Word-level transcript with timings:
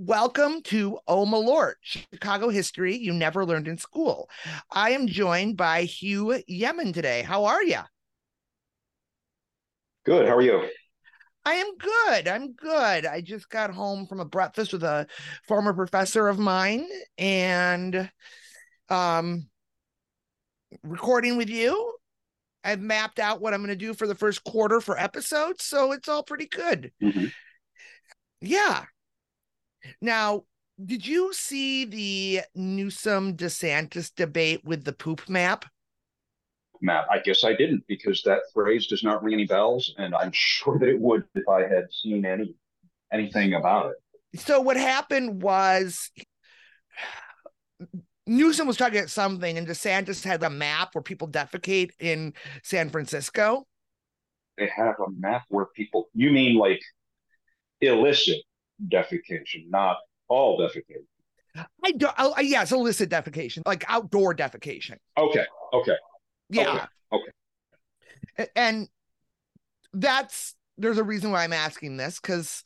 Welcome 0.00 0.62
to 0.66 1.00
Oh 1.08 1.26
Malort, 1.26 1.74
Chicago 1.82 2.50
history 2.50 2.96
you 2.96 3.12
never 3.12 3.44
learned 3.44 3.66
in 3.66 3.78
school. 3.78 4.30
I 4.70 4.90
am 4.90 5.08
joined 5.08 5.56
by 5.56 5.82
Hugh 5.82 6.40
Yemen 6.46 6.92
today. 6.92 7.22
How 7.22 7.46
are 7.46 7.64
you? 7.64 7.80
Good. 10.06 10.28
How 10.28 10.36
are 10.36 10.40
you? 10.40 10.68
I 11.44 11.54
am 11.54 11.76
good. 11.76 12.28
I'm 12.28 12.52
good. 12.52 13.06
I 13.06 13.20
just 13.20 13.48
got 13.48 13.74
home 13.74 14.06
from 14.06 14.20
a 14.20 14.24
breakfast 14.24 14.72
with 14.72 14.84
a 14.84 15.08
former 15.48 15.74
professor 15.74 16.28
of 16.28 16.38
mine 16.38 16.86
and 17.18 18.08
um 18.90 19.48
recording 20.84 21.36
with 21.36 21.50
you. 21.50 21.96
I've 22.62 22.80
mapped 22.80 23.18
out 23.18 23.40
what 23.40 23.52
I'm 23.52 23.62
going 23.62 23.70
to 23.70 23.74
do 23.74 23.94
for 23.94 24.06
the 24.06 24.14
first 24.14 24.44
quarter 24.44 24.80
for 24.80 24.96
episodes, 24.96 25.64
so 25.64 25.90
it's 25.90 26.08
all 26.08 26.22
pretty 26.22 26.46
good. 26.46 26.92
Mm-hmm. 27.02 27.26
Yeah. 28.42 28.84
Now, 30.00 30.44
did 30.84 31.06
you 31.06 31.32
see 31.32 31.84
the 31.84 32.42
Newsom 32.54 33.36
DeSantis 33.36 34.14
debate 34.14 34.64
with 34.64 34.84
the 34.84 34.92
poop 34.92 35.28
map? 35.28 35.64
Map. 36.80 37.06
I 37.10 37.18
guess 37.18 37.42
I 37.42 37.54
didn't 37.54 37.82
because 37.88 38.22
that 38.22 38.42
phrase 38.54 38.86
does 38.86 39.02
not 39.02 39.22
ring 39.22 39.34
any 39.34 39.46
bells, 39.46 39.92
and 39.98 40.14
I'm 40.14 40.30
sure 40.32 40.78
that 40.78 40.88
it 40.88 41.00
would 41.00 41.24
if 41.34 41.48
I 41.48 41.62
had 41.62 41.92
seen 41.92 42.24
any 42.24 42.54
anything 43.12 43.54
about 43.54 43.90
it. 43.90 44.40
So 44.40 44.60
what 44.60 44.76
happened 44.76 45.42
was 45.42 46.10
Newsom 48.26 48.66
was 48.66 48.76
talking 48.76 48.98
about 48.98 49.10
something, 49.10 49.58
and 49.58 49.66
DeSantis 49.66 50.22
had 50.22 50.42
a 50.42 50.50
map 50.50 50.90
where 50.92 51.02
people 51.02 51.28
defecate 51.28 51.90
in 51.98 52.34
San 52.62 52.90
Francisco. 52.90 53.66
They 54.58 54.68
have 54.76 54.96
a 55.00 55.10
map 55.18 55.42
where 55.48 55.66
people. 55.74 56.08
You 56.14 56.30
mean 56.30 56.56
like 56.56 56.80
illicit 57.80 58.42
defecation, 58.86 59.68
not 59.68 59.96
all 60.28 60.58
defecation. 60.58 61.06
I 61.84 61.92
don't. 61.92 62.14
Oh, 62.18 62.38
yes, 62.40 62.72
illicit 62.72 63.10
defecation, 63.10 63.62
like 63.66 63.84
outdoor 63.88 64.34
defecation. 64.34 64.96
Okay. 65.16 65.44
Okay. 65.72 65.96
Yeah. 66.50 66.86
Okay. 67.12 67.22
okay. 68.38 68.48
And 68.54 68.88
that's 69.92 70.54
there's 70.76 70.98
a 70.98 71.04
reason 71.04 71.32
why 71.32 71.44
I'm 71.44 71.52
asking 71.52 71.96
this 71.96 72.20
because 72.20 72.62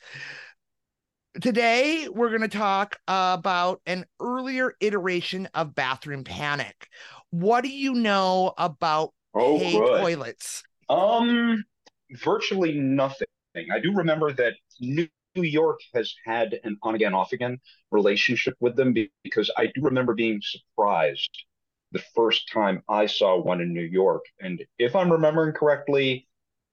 today 1.41 2.07
we're 2.09 2.29
going 2.29 2.41
to 2.41 2.47
talk 2.47 2.97
about 3.07 3.81
an 3.85 4.05
earlier 4.19 4.75
iteration 4.79 5.47
of 5.53 5.73
bathroom 5.73 6.23
panic. 6.23 6.87
What 7.31 7.63
do 7.63 7.69
you 7.69 7.95
know 7.95 8.53
about 8.57 9.13
oh, 9.33 9.59
toilets? 9.59 10.63
Um, 10.89 11.63
virtually 12.11 12.77
nothing. 12.77 13.27
I 13.55 13.79
do 13.79 13.93
remember 13.93 14.31
that 14.33 14.53
New 14.79 15.07
York 15.41 15.79
has 15.93 16.13
had 16.25 16.59
an 16.63 16.77
on 16.83 16.95
again, 16.95 17.13
off 17.13 17.33
again 17.33 17.59
relationship 17.91 18.55
with 18.59 18.75
them 18.75 18.93
because 19.23 19.51
I 19.57 19.67
do 19.67 19.81
remember 19.81 20.13
being 20.13 20.41
surprised 20.41 21.45
the 21.91 22.03
first 22.15 22.51
time 22.51 22.83
I 22.89 23.05
saw 23.05 23.39
one 23.39 23.61
in 23.61 23.73
New 23.73 23.81
York. 23.81 24.25
And 24.41 24.63
if 24.79 24.95
I'm 24.95 25.11
remembering 25.11 25.53
correctly, 25.53 26.27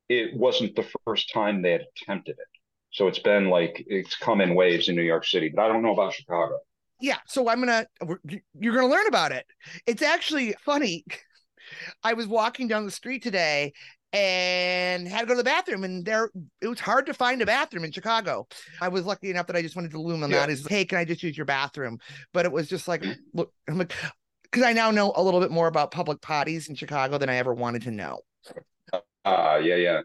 it 0.09 0.35
wasn't 0.37 0.75
the 0.77 0.89
first 1.07 1.33
time 1.33 1.63
they 1.63 1.73
had 1.73 1.87
attempted 2.03 2.37
it. 2.39 2.61
So 2.91 3.07
it's 3.07 3.21
been 3.21 3.49
like 3.49 3.85
it's 3.87 4.17
come 4.17 4.41
in 4.41 4.55
waves 4.55 4.89
in 4.89 4.97
New 4.97 5.03
York 5.03 5.25
City, 5.25 5.53
but 5.55 5.63
I 5.63 5.69
don't 5.69 5.83
know 5.83 5.93
about 5.93 6.13
Chicago. 6.15 6.59
Yeah, 7.01 7.19
so 7.27 7.49
I'm 7.49 7.61
gonna 7.61 7.87
you're 8.59 8.75
gonna 8.75 8.89
learn 8.89 9.07
about 9.07 9.33
it. 9.33 9.47
It's 9.87 10.03
actually 10.03 10.55
funny. 10.65 11.05
I 12.03 12.15
was 12.15 12.27
walking 12.27 12.67
down 12.67 12.85
the 12.85 12.91
street 12.91 13.23
today 13.23 13.73
and 14.13 15.07
had 15.07 15.21
to 15.21 15.27
go 15.27 15.33
to 15.35 15.39
the 15.39 15.45
bathroom 15.45 15.85
and 15.85 16.05
there 16.05 16.31
it 16.61 16.67
was 16.67 16.81
hard 16.81 17.07
to 17.07 17.15
find 17.15 17.41
a 17.43 17.47
bathroom 17.47 17.85
in 17.85 17.93
chicago. 17.93 18.47
I 18.81 18.89
was 18.89 19.05
lucky 19.05 19.31
enough 19.31 19.47
that 19.47 19.57
i 19.57 19.63
just 19.63 19.77
wanted 19.77 19.93
to 19.93 20.01
loom 20.01 20.25
on 20.25 20.31
yeah. 20.31 20.41
that 20.41 20.51
is 20.51 20.67
hey 20.67 20.85
can 20.85 20.99
i 20.99 21.05
just 21.05 21.23
use 21.23 21.37
your 21.37 21.47
bathroom? 21.47 21.99
But 22.33 22.45
it 22.45 22.53
was 22.53 22.69
just 22.69 22.89
like 22.89 23.05
look 23.35 23.53
i'm 23.69 23.79
like 23.79 23.93
because 24.43 24.65
i 24.65 24.73
now 24.73 24.91
know 24.91 25.13
a 25.15 25.23
little 25.23 25.41
bit 25.41 25.51
more 25.51 25.69
about 25.69 25.91
public 25.91 26.21
potties 26.21 26.69
in 26.69 26.75
chicago 26.75 27.19
than 27.19 27.31
i 27.31 27.37
ever 27.37 27.55
wanted 27.55 27.83
to 27.83 27.91
know. 27.91 28.19
Ah 29.25 29.55
uh, 29.55 29.57
yeah 29.59 29.77
yeah. 29.77 30.01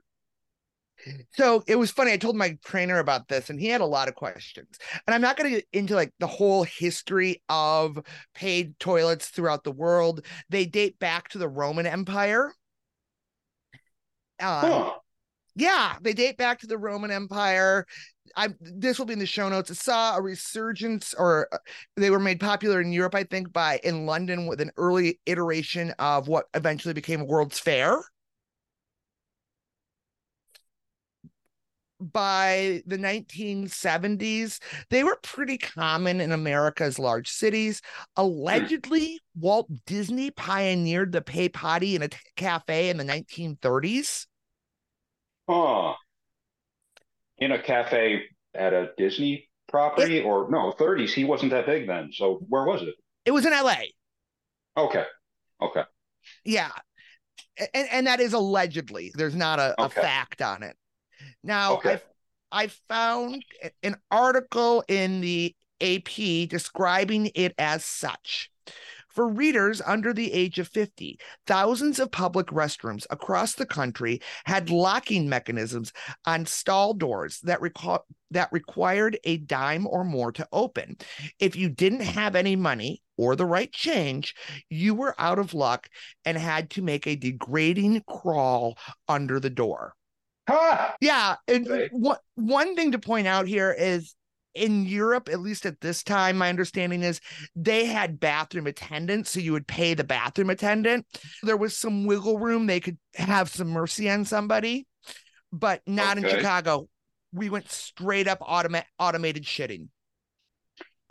So 1.31 1.63
it 1.67 1.75
was 1.75 1.89
funny 1.89 2.11
i 2.11 2.17
told 2.17 2.35
my 2.35 2.57
trainer 2.63 2.99
about 2.99 3.27
this 3.27 3.49
and 3.49 3.59
he 3.59 3.67
had 3.67 3.81
a 3.81 3.85
lot 3.85 4.07
of 4.07 4.13
questions. 4.13 4.77
And 5.07 5.15
i'm 5.15 5.21
not 5.21 5.35
going 5.35 5.49
to 5.49 5.55
get 5.57 5.67
into 5.73 5.95
like 5.95 6.13
the 6.19 6.27
whole 6.27 6.63
history 6.63 7.41
of 7.49 7.99
paid 8.35 8.77
toilets 8.79 9.29
throughout 9.29 9.63
the 9.63 9.71
world. 9.71 10.23
They 10.49 10.67
date 10.67 10.99
back 10.99 11.29
to 11.29 11.39
the 11.39 11.49
roman 11.49 11.87
empire 11.87 12.53
um, 14.39 14.71
huh. 14.71 14.91
Yeah, 15.55 15.95
they 16.01 16.13
date 16.13 16.37
back 16.37 16.59
to 16.59 16.67
the 16.67 16.77
Roman 16.77 17.11
Empire. 17.11 17.85
I 18.35 18.49
this 18.59 18.99
will 18.99 19.05
be 19.05 19.13
in 19.13 19.19
the 19.19 19.25
show 19.25 19.47
notes. 19.47 19.71
I 19.71 19.75
saw 19.75 20.17
a 20.17 20.21
resurgence, 20.21 21.13
or 21.13 21.47
uh, 21.53 21.57
they 21.95 22.09
were 22.09 22.19
made 22.19 22.41
popular 22.41 22.81
in 22.81 22.91
Europe, 22.91 23.15
I 23.15 23.23
think, 23.23 23.53
by 23.53 23.79
in 23.83 24.05
London 24.05 24.47
with 24.47 24.59
an 24.59 24.71
early 24.75 25.19
iteration 25.25 25.91
of 25.99 26.27
what 26.27 26.47
eventually 26.53 26.93
became 26.93 27.25
World's 27.25 27.59
Fair. 27.59 28.03
By 31.99 32.81
the 32.85 32.97
1970s, 32.97 34.59
they 34.89 35.03
were 35.03 35.17
pretty 35.23 35.57
common 35.57 36.19
in 36.19 36.33
America's 36.33 36.99
large 36.99 37.29
cities. 37.29 37.81
Allegedly, 38.17 39.21
Walt 39.39 39.69
Disney 39.85 40.29
pioneered 40.31 41.13
the 41.13 41.21
pay 41.21 41.47
potty 41.47 41.95
in 41.95 42.01
a 42.01 42.09
t- 42.09 42.17
cafe 42.35 42.89
in 42.89 42.97
the 42.97 43.05
1930s. 43.05 44.27
Huh. 45.47 45.93
In 47.37 47.53
a 47.53 47.61
cafe 47.61 48.23
at 48.53 48.73
a 48.73 48.89
Disney 48.97 49.49
property 49.67 50.19
it, 50.19 50.25
or 50.25 50.49
no, 50.49 50.73
30s. 50.79 51.11
He 51.11 51.23
wasn't 51.23 51.51
that 51.51 51.65
big 51.65 51.87
then. 51.87 52.09
So 52.11 52.39
where 52.47 52.65
was 52.65 52.81
it? 52.81 52.95
It 53.25 53.31
was 53.31 53.45
in 53.45 53.51
LA. 53.51 53.75
Okay. 54.77 55.03
Okay. 55.61 55.83
Yeah. 56.43 56.71
And 57.73 57.87
and 57.91 58.07
that 58.07 58.19
is 58.19 58.33
allegedly. 58.33 59.11
There's 59.15 59.35
not 59.35 59.59
a, 59.59 59.79
okay. 59.81 59.99
a 59.99 60.03
fact 60.03 60.41
on 60.41 60.63
it. 60.63 60.75
Now 61.43 61.75
okay. 61.75 61.93
I 62.51 62.63
I 62.63 62.67
found 62.67 63.43
an 63.83 63.97
article 64.11 64.83
in 64.87 65.21
the 65.21 65.53
AP 65.81 66.47
describing 66.49 67.31
it 67.35 67.53
as 67.57 67.83
such. 67.83 68.49
For 69.09 69.29
readers 69.29 69.81
under 69.81 70.11
the 70.11 70.33
age 70.33 70.59
of 70.59 70.67
50, 70.67 71.17
thousands 71.47 71.99
of 71.99 72.11
public 72.11 72.47
restrooms 72.47 73.05
across 73.09 73.55
the 73.55 73.65
country 73.65 74.21
had 74.43 74.69
locking 74.69 75.29
mechanisms 75.29 75.93
on 76.25 76.45
stall 76.45 76.93
doors 76.93 77.39
that, 77.43 77.61
reco- 77.61 78.03
that 78.31 78.49
required 78.51 79.17
a 79.23 79.37
dime 79.37 79.87
or 79.87 80.03
more 80.03 80.33
to 80.33 80.47
open. 80.51 80.97
If 81.39 81.55
you 81.55 81.69
didn't 81.69 82.01
have 82.01 82.35
any 82.35 82.57
money 82.57 83.01
or 83.17 83.37
the 83.37 83.45
right 83.45 83.71
change, 83.71 84.35
you 84.69 84.93
were 84.93 85.15
out 85.17 85.39
of 85.39 85.53
luck 85.53 85.87
and 86.25 86.37
had 86.37 86.69
to 86.71 86.81
make 86.81 87.07
a 87.07 87.15
degrading 87.15 88.03
crawl 88.07 88.77
under 89.07 89.39
the 89.39 89.49
door. 89.49 89.93
Yeah. 91.01 91.35
And 91.47 91.67
right. 91.67 91.89
one, 91.91 92.17
one 92.35 92.75
thing 92.75 92.91
to 92.91 92.99
point 92.99 93.27
out 93.27 93.47
here 93.47 93.75
is 93.77 94.15
in 94.53 94.85
Europe, 94.85 95.29
at 95.29 95.41
least 95.41 95.65
at 95.65 95.81
this 95.81 96.01
time, 96.01 96.37
my 96.37 96.49
understanding 96.49 97.03
is 97.03 97.19
they 97.55 97.85
had 97.85 98.19
bathroom 98.19 98.67
attendants. 98.67 99.31
So 99.31 99.39
you 99.39 99.51
would 99.51 99.67
pay 99.67 99.93
the 99.93 100.03
bathroom 100.03 100.49
attendant. 100.49 101.05
There 101.43 101.57
was 101.57 101.75
some 101.75 102.05
wiggle 102.05 102.39
room. 102.39 102.65
They 102.65 102.79
could 102.79 102.97
have 103.15 103.49
some 103.49 103.69
mercy 103.69 104.09
on 104.09 104.25
somebody, 104.25 104.87
but 105.51 105.81
not 105.85 106.17
okay. 106.17 106.29
in 106.29 106.35
Chicago. 106.35 106.87
We 107.33 107.49
went 107.49 107.69
straight 107.69 108.27
up 108.27 108.39
automa- 108.39 108.85
automated 108.97 109.43
shitting. 109.43 109.89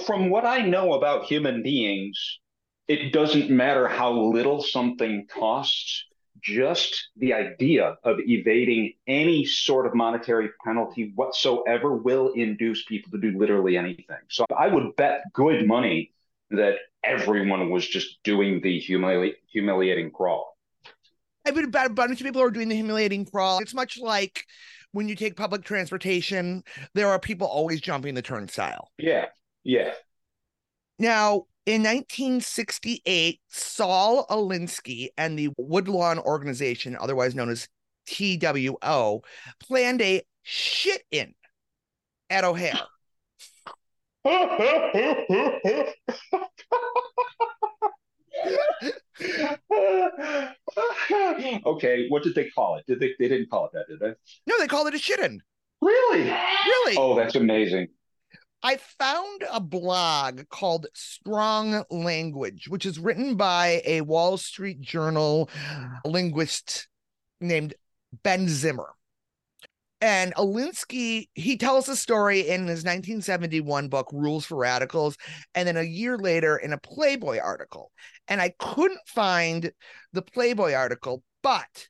From 0.07 0.31
what 0.31 0.45
I 0.45 0.63
know 0.63 0.95
about 0.95 1.25
human 1.25 1.63
beings, 1.63 2.41
it 2.89 3.13
doesn't 3.13 3.51
matter 3.51 3.87
how 3.87 4.13
little 4.13 4.63
something 4.63 5.27
costs 5.33 6.05
just 6.45 7.09
the 7.17 7.33
idea 7.33 7.97
of 8.05 8.19
evading 8.21 8.93
any 9.07 9.45
sort 9.45 9.87
of 9.87 9.95
monetary 9.95 10.51
penalty 10.65 11.13
whatsoever 11.15 11.97
will 11.97 12.33
induce 12.35 12.85
people 12.85 13.11
to 13.13 13.19
do 13.19 13.37
literally 13.39 13.77
anything. 13.77 14.19
So 14.29 14.45
I 14.57 14.69
would 14.69 14.95
bet 14.97 15.23
good 15.33 15.67
money 15.67 16.13
that 16.51 16.75
everyone 17.03 17.71
was 17.71 17.87
just 17.87 18.23
doing 18.23 18.61
the 18.61 18.81
humili- 18.81 19.35
humiliating 19.51 20.11
crawl. 20.11 20.57
I 21.47 21.51
would 21.51 21.71
bet 21.73 21.87
a 21.87 21.91
bunch 21.91 22.21
of 22.21 22.27
people 22.27 22.43
are 22.43 22.51
doing 22.51 22.69
the 22.69 22.75
humiliating 22.75 23.27
crawl. 23.27 23.59
It's 23.59 23.75
much 23.75 23.99
like 23.99 24.45
when 24.93 25.09
you 25.09 25.17
take 25.17 25.37
public 25.37 25.65
transportation, 25.65 26.63
there 26.95 27.09
are 27.09 27.19
people 27.19 27.47
always 27.47 27.81
jumping 27.81 28.15
the 28.15 28.23
turnstile. 28.23 28.91
Yeah. 28.99 29.27
Yeah. 29.63 29.93
Now, 30.99 31.47
in 31.67 31.83
1968, 31.83 33.41
Saul 33.49 34.27
Alinsky 34.29 35.09
and 35.17 35.39
the 35.39 35.49
Woodlawn 35.57 36.19
Organization, 36.19 36.97
otherwise 37.01 37.35
known 37.35 37.49
as 37.49 37.69
TWO, 38.07 39.23
planned 39.61 40.03
a 40.03 40.23
shit 40.43 41.03
in 41.11 41.35
at 42.29 42.45
O'Hare. 42.45 42.75
okay, 51.67 52.07
what 52.09 52.23
did 52.23 52.35
they 52.35 52.49
call 52.51 52.77
it? 52.77 52.85
Did 52.87 53.01
they 53.01 53.15
they 53.19 53.29
didn't 53.29 53.51
call 53.51 53.67
it 53.67 53.73
that, 53.75 53.87
did 53.89 54.01
they? 54.01 54.15
No, 54.47 54.59
they 54.59 54.67
called 54.67 54.89
it 54.89 54.95
a 54.95 54.99
shit 54.99 55.21
in. 55.21 55.41
Really? 55.81 56.25
Really? 56.25 56.97
Oh, 56.97 57.15
that's 57.17 57.37
amazing. 57.37 57.89
I 58.65 58.79
found 58.79 59.45
a 59.53 59.61
blog 59.61 60.49
called 60.49 60.87
Strong 60.95 61.85
Language, 61.91 62.67
which 62.67 62.87
is 62.87 62.99
written 62.99 63.37
by 63.37 63.83
a 63.85 64.01
Wall 64.01 64.39
Street 64.39 64.81
Journal 64.81 65.51
linguist 66.07 66.89
named 67.43 67.75
Ben 68.23 68.49
Zimmer. 68.49 68.95
And 70.01 70.35
Alinsky, 70.35 71.29
he 71.35 71.59
tells 71.59 71.91
a 71.91 71.97
story 71.97 72.41
in 72.41 72.63
his 72.63 72.85
1971 72.85 73.89
book, 73.89 74.09
Rules 74.15 74.47
for 74.47 74.57
Radicals, 74.57 75.19
and 75.55 75.69
then 75.69 75.77
a 75.77 75.83
year 75.83 76.17
later 76.17 76.57
in 76.57 76.73
a 76.73 76.79
Playboy 76.79 77.41
article. 77.41 77.93
And 78.29 78.41
I 78.41 78.55
couldn't 78.59 79.07
find 79.07 79.73
the 80.15 80.23
Playboy 80.23 80.73
article, 80.73 81.23
but 81.43 81.89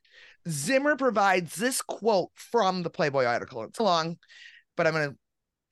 Zimmer 0.49 0.97
provides 0.97 1.55
this 1.55 1.81
quote 1.81 2.31
from 2.35 2.83
the 2.83 2.89
Playboy 2.89 3.23
article. 3.23 3.63
It's 3.63 3.79
long, 3.79 4.17
but 4.75 4.87
I'm 4.87 4.93
going 4.93 5.11
to 5.11 5.17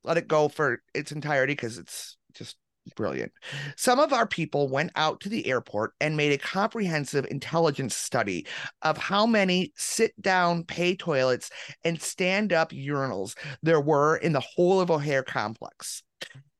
let 0.03 0.17
it 0.17 0.27
go 0.27 0.47
for 0.47 0.81
its 0.93 1.11
entirety 1.11 1.53
because 1.53 1.77
it's 1.77 2.17
just 2.33 2.57
brilliant. 2.95 3.31
Some 3.77 3.99
of 3.99 4.11
our 4.11 4.27
people 4.27 4.67
went 4.67 4.91
out 4.95 5.19
to 5.21 5.29
the 5.29 5.47
airport 5.47 5.93
and 6.01 6.17
made 6.17 6.33
a 6.33 6.37
comprehensive 6.37 7.25
intelligence 7.31 7.95
study 7.95 8.45
of 8.81 8.97
how 8.97 9.25
many 9.25 9.71
sit 9.77 10.19
down 10.21 10.65
pay 10.65 10.95
toilets 10.95 11.49
and 11.83 12.01
stand 12.01 12.51
up 12.51 12.71
urinals 12.71 13.35
there 13.61 13.81
were 13.81 14.17
in 14.17 14.33
the 14.33 14.41
whole 14.41 14.81
of 14.81 14.91
O'Hare 14.91 15.23
complex, 15.23 16.03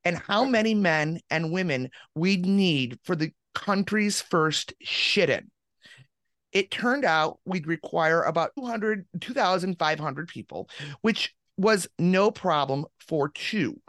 and 0.06 0.18
how 0.18 0.46
many 0.46 0.74
men 0.74 1.20
and 1.30 1.52
women 1.52 1.90
we'd 2.16 2.46
need 2.46 3.00
for 3.04 3.16
the 3.16 3.32
country's 3.54 4.22
first 4.22 4.74
shit 4.82 5.30
in. 5.30 5.50
It 6.52 6.72
turned 6.72 7.04
out 7.04 7.40
we'd 7.46 7.68
require 7.68 8.24
about 8.24 8.52
200, 8.58 9.06
2,500 9.20 10.28
people, 10.28 10.70
which 11.02 11.34
was 11.58 11.88
no 12.00 12.32
problem 12.32 12.86
for 13.00 13.30
two. 13.30 13.80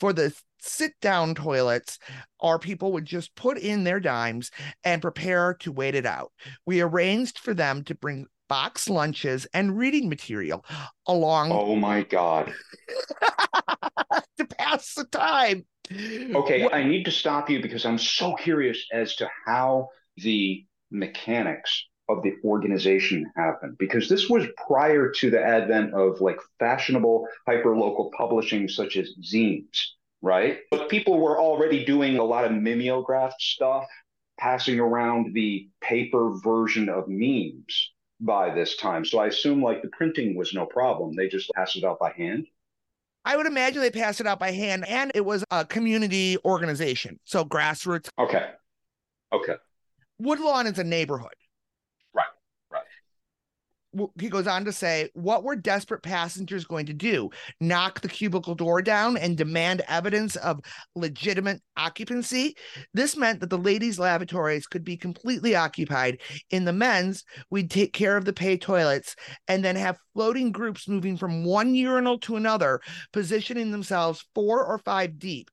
For 0.00 0.12
the 0.12 0.34
sit 0.58 0.92
down 1.00 1.34
toilets, 1.34 1.98
our 2.40 2.58
people 2.58 2.92
would 2.92 3.04
just 3.04 3.34
put 3.36 3.58
in 3.58 3.84
their 3.84 4.00
dimes 4.00 4.50
and 4.84 5.00
prepare 5.00 5.54
to 5.60 5.72
wait 5.72 5.94
it 5.94 6.06
out. 6.06 6.32
We 6.66 6.80
arranged 6.80 7.38
for 7.38 7.54
them 7.54 7.84
to 7.84 7.94
bring 7.94 8.26
box 8.48 8.88
lunches 8.88 9.46
and 9.52 9.76
reading 9.76 10.08
material 10.08 10.64
along. 11.06 11.52
Oh 11.52 11.76
my 11.76 12.02
God. 12.02 12.52
to 14.38 14.46
pass 14.58 14.94
the 14.94 15.04
time. 15.04 15.64
Okay, 15.92 16.64
what- 16.64 16.74
I 16.74 16.82
need 16.82 17.04
to 17.04 17.10
stop 17.10 17.48
you 17.48 17.60
because 17.62 17.84
I'm 17.86 17.98
so 17.98 18.34
curious 18.34 18.84
as 18.92 19.16
to 19.16 19.28
how 19.46 19.88
the 20.16 20.64
mechanics 20.90 21.84
of 22.08 22.22
the 22.22 22.34
organization 22.44 23.30
happened 23.36 23.76
because 23.78 24.08
this 24.08 24.28
was 24.28 24.46
prior 24.66 25.10
to 25.10 25.30
the 25.30 25.42
advent 25.42 25.92
of 25.92 26.20
like 26.20 26.38
fashionable 26.58 27.26
hyper 27.46 27.76
local 27.76 28.10
publishing 28.16 28.68
such 28.68 28.96
as 28.96 29.14
zines 29.22 29.88
right 30.22 30.60
but 30.70 30.88
people 30.88 31.18
were 31.18 31.40
already 31.40 31.84
doing 31.84 32.18
a 32.18 32.24
lot 32.24 32.44
of 32.44 32.52
mimeograph 32.52 33.34
stuff 33.40 33.86
passing 34.38 34.78
around 34.78 35.34
the 35.34 35.68
paper 35.80 36.34
version 36.42 36.88
of 36.88 37.04
memes 37.08 37.92
by 38.20 38.54
this 38.54 38.76
time 38.76 39.04
so 39.04 39.18
i 39.18 39.26
assume 39.26 39.62
like 39.62 39.82
the 39.82 39.88
printing 39.88 40.36
was 40.36 40.54
no 40.54 40.64
problem 40.64 41.14
they 41.14 41.28
just 41.28 41.50
passed 41.54 41.76
it 41.76 41.84
out 41.84 41.98
by 41.98 42.12
hand 42.12 42.46
I 43.28 43.36
would 43.36 43.46
imagine 43.46 43.82
they 43.82 43.90
passed 43.90 44.20
it 44.20 44.26
out 44.28 44.38
by 44.38 44.52
hand 44.52 44.86
and 44.86 45.10
it 45.12 45.24
was 45.24 45.44
a 45.50 45.64
community 45.64 46.38
organization. 46.44 47.18
So 47.24 47.44
grassroots. 47.44 48.08
Okay. 48.16 48.50
Okay. 49.32 49.56
Woodlawn 50.20 50.68
is 50.68 50.78
a 50.78 50.84
neighborhood 50.84 51.34
he 54.20 54.28
goes 54.28 54.46
on 54.46 54.64
to 54.64 54.72
say, 54.72 55.10
What 55.14 55.44
were 55.44 55.56
desperate 55.56 56.02
passengers 56.02 56.64
going 56.64 56.86
to 56.86 56.92
do? 56.92 57.30
Knock 57.60 58.00
the 58.00 58.08
cubicle 58.08 58.54
door 58.54 58.82
down 58.82 59.16
and 59.16 59.36
demand 59.36 59.82
evidence 59.88 60.36
of 60.36 60.60
legitimate 60.94 61.60
occupancy? 61.76 62.56
This 62.94 63.16
meant 63.16 63.40
that 63.40 63.50
the 63.50 63.58
ladies' 63.58 63.98
lavatories 63.98 64.66
could 64.66 64.84
be 64.84 64.96
completely 64.96 65.54
occupied. 65.54 66.20
In 66.50 66.64
the 66.64 66.72
men's, 66.72 67.24
we'd 67.50 67.70
take 67.70 67.92
care 67.92 68.16
of 68.16 68.24
the 68.24 68.32
pay 68.32 68.56
toilets 68.56 69.16
and 69.48 69.64
then 69.64 69.76
have 69.76 69.98
floating 70.14 70.52
groups 70.52 70.88
moving 70.88 71.16
from 71.16 71.44
one 71.44 71.74
urinal 71.74 72.18
to 72.20 72.36
another, 72.36 72.80
positioning 73.12 73.70
themselves 73.70 74.24
four 74.34 74.64
or 74.64 74.78
five 74.78 75.18
deep 75.18 75.50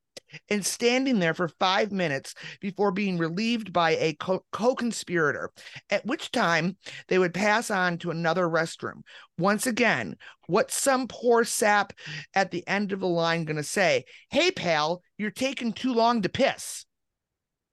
and 0.48 0.64
standing 0.64 1.18
there 1.18 1.34
for 1.34 1.48
five 1.48 1.92
minutes 1.92 2.34
before 2.60 2.90
being 2.90 3.18
relieved 3.18 3.72
by 3.72 3.92
a 3.92 4.14
co 4.14 4.74
conspirator, 4.74 5.50
at 5.90 6.06
which 6.06 6.30
time 6.30 6.76
they 7.08 7.18
would 7.18 7.34
pass 7.34 7.70
on 7.70 7.98
to 7.98 8.10
another 8.10 8.48
restroom. 8.48 9.02
Once 9.38 9.66
again, 9.66 10.16
what's 10.46 10.80
some 10.80 11.08
poor 11.08 11.44
sap 11.44 11.92
at 12.34 12.50
the 12.50 12.66
end 12.68 12.92
of 12.92 13.00
the 13.00 13.08
line 13.08 13.44
going 13.44 13.56
to 13.56 13.62
say? 13.62 14.04
Hey, 14.30 14.50
pal, 14.50 15.02
you're 15.18 15.30
taking 15.30 15.72
too 15.72 15.92
long 15.92 16.22
to 16.22 16.28
piss. 16.28 16.86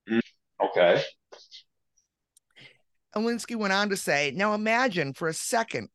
Mm, 0.10 0.22
okay. 0.64 1.04
Alinsky 3.16 3.56
went 3.56 3.74
on 3.74 3.90
to 3.90 3.98
say, 3.98 4.32
Now 4.36 4.54
imagine 4.54 5.14
for 5.14 5.28
a 5.28 5.34
second 5.34 5.90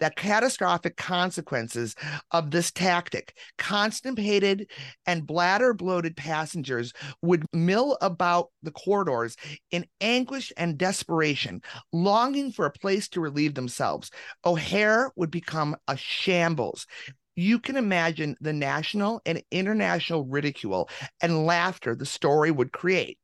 the 0.00 0.10
catastrophic 0.10 0.96
consequences 0.96 1.94
of 2.30 2.50
this 2.50 2.70
tactic. 2.70 3.36
Constipated 3.56 4.70
and 5.06 5.26
bladder 5.26 5.74
bloated 5.74 6.16
passengers 6.16 6.92
would 7.22 7.44
mill 7.52 7.96
about 8.00 8.48
the 8.62 8.70
corridors 8.70 9.36
in 9.70 9.86
anguish 10.00 10.52
and 10.56 10.78
desperation, 10.78 11.62
longing 11.92 12.52
for 12.52 12.66
a 12.66 12.72
place 12.72 13.08
to 13.08 13.20
relieve 13.20 13.54
themselves. 13.54 14.10
O'Hare 14.44 15.10
would 15.16 15.30
become 15.30 15.76
a 15.86 15.96
shambles 15.96 16.86
you 17.38 17.60
can 17.60 17.76
imagine 17.76 18.36
the 18.40 18.52
national 18.52 19.22
and 19.24 19.40
international 19.52 20.24
ridicule 20.24 20.90
and 21.22 21.46
laughter 21.46 21.94
the 21.94 22.04
story 22.04 22.50
would 22.50 22.72
create 22.72 23.16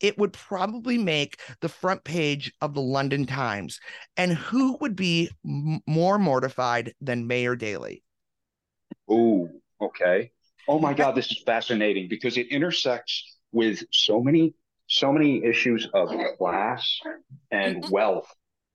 it 0.00 0.18
would 0.18 0.32
probably 0.32 0.98
make 0.98 1.40
the 1.60 1.68
front 1.68 2.04
page 2.04 2.52
of 2.60 2.74
the 2.74 2.80
London 2.80 3.26
Times. 3.26 3.80
And 4.16 4.32
who 4.32 4.76
would 4.80 4.96
be 4.96 5.30
m- 5.44 5.80
more 5.86 6.18
mortified 6.18 6.94
than 7.00 7.26
Mayor 7.26 7.56
Daley? 7.56 8.02
Oh, 9.08 9.48
okay. 9.80 10.32
Oh 10.68 10.78
my 10.78 10.94
God, 10.94 11.12
this 11.12 11.30
is 11.30 11.42
fascinating 11.46 12.08
because 12.08 12.36
it 12.36 12.48
intersects 12.48 13.36
with 13.52 13.84
so 13.92 14.20
many, 14.20 14.54
so 14.88 15.12
many 15.12 15.44
issues 15.44 15.88
of 15.94 16.10
class 16.38 16.98
and 17.50 17.82
mm-hmm. 17.82 17.92
wealth 17.92 18.28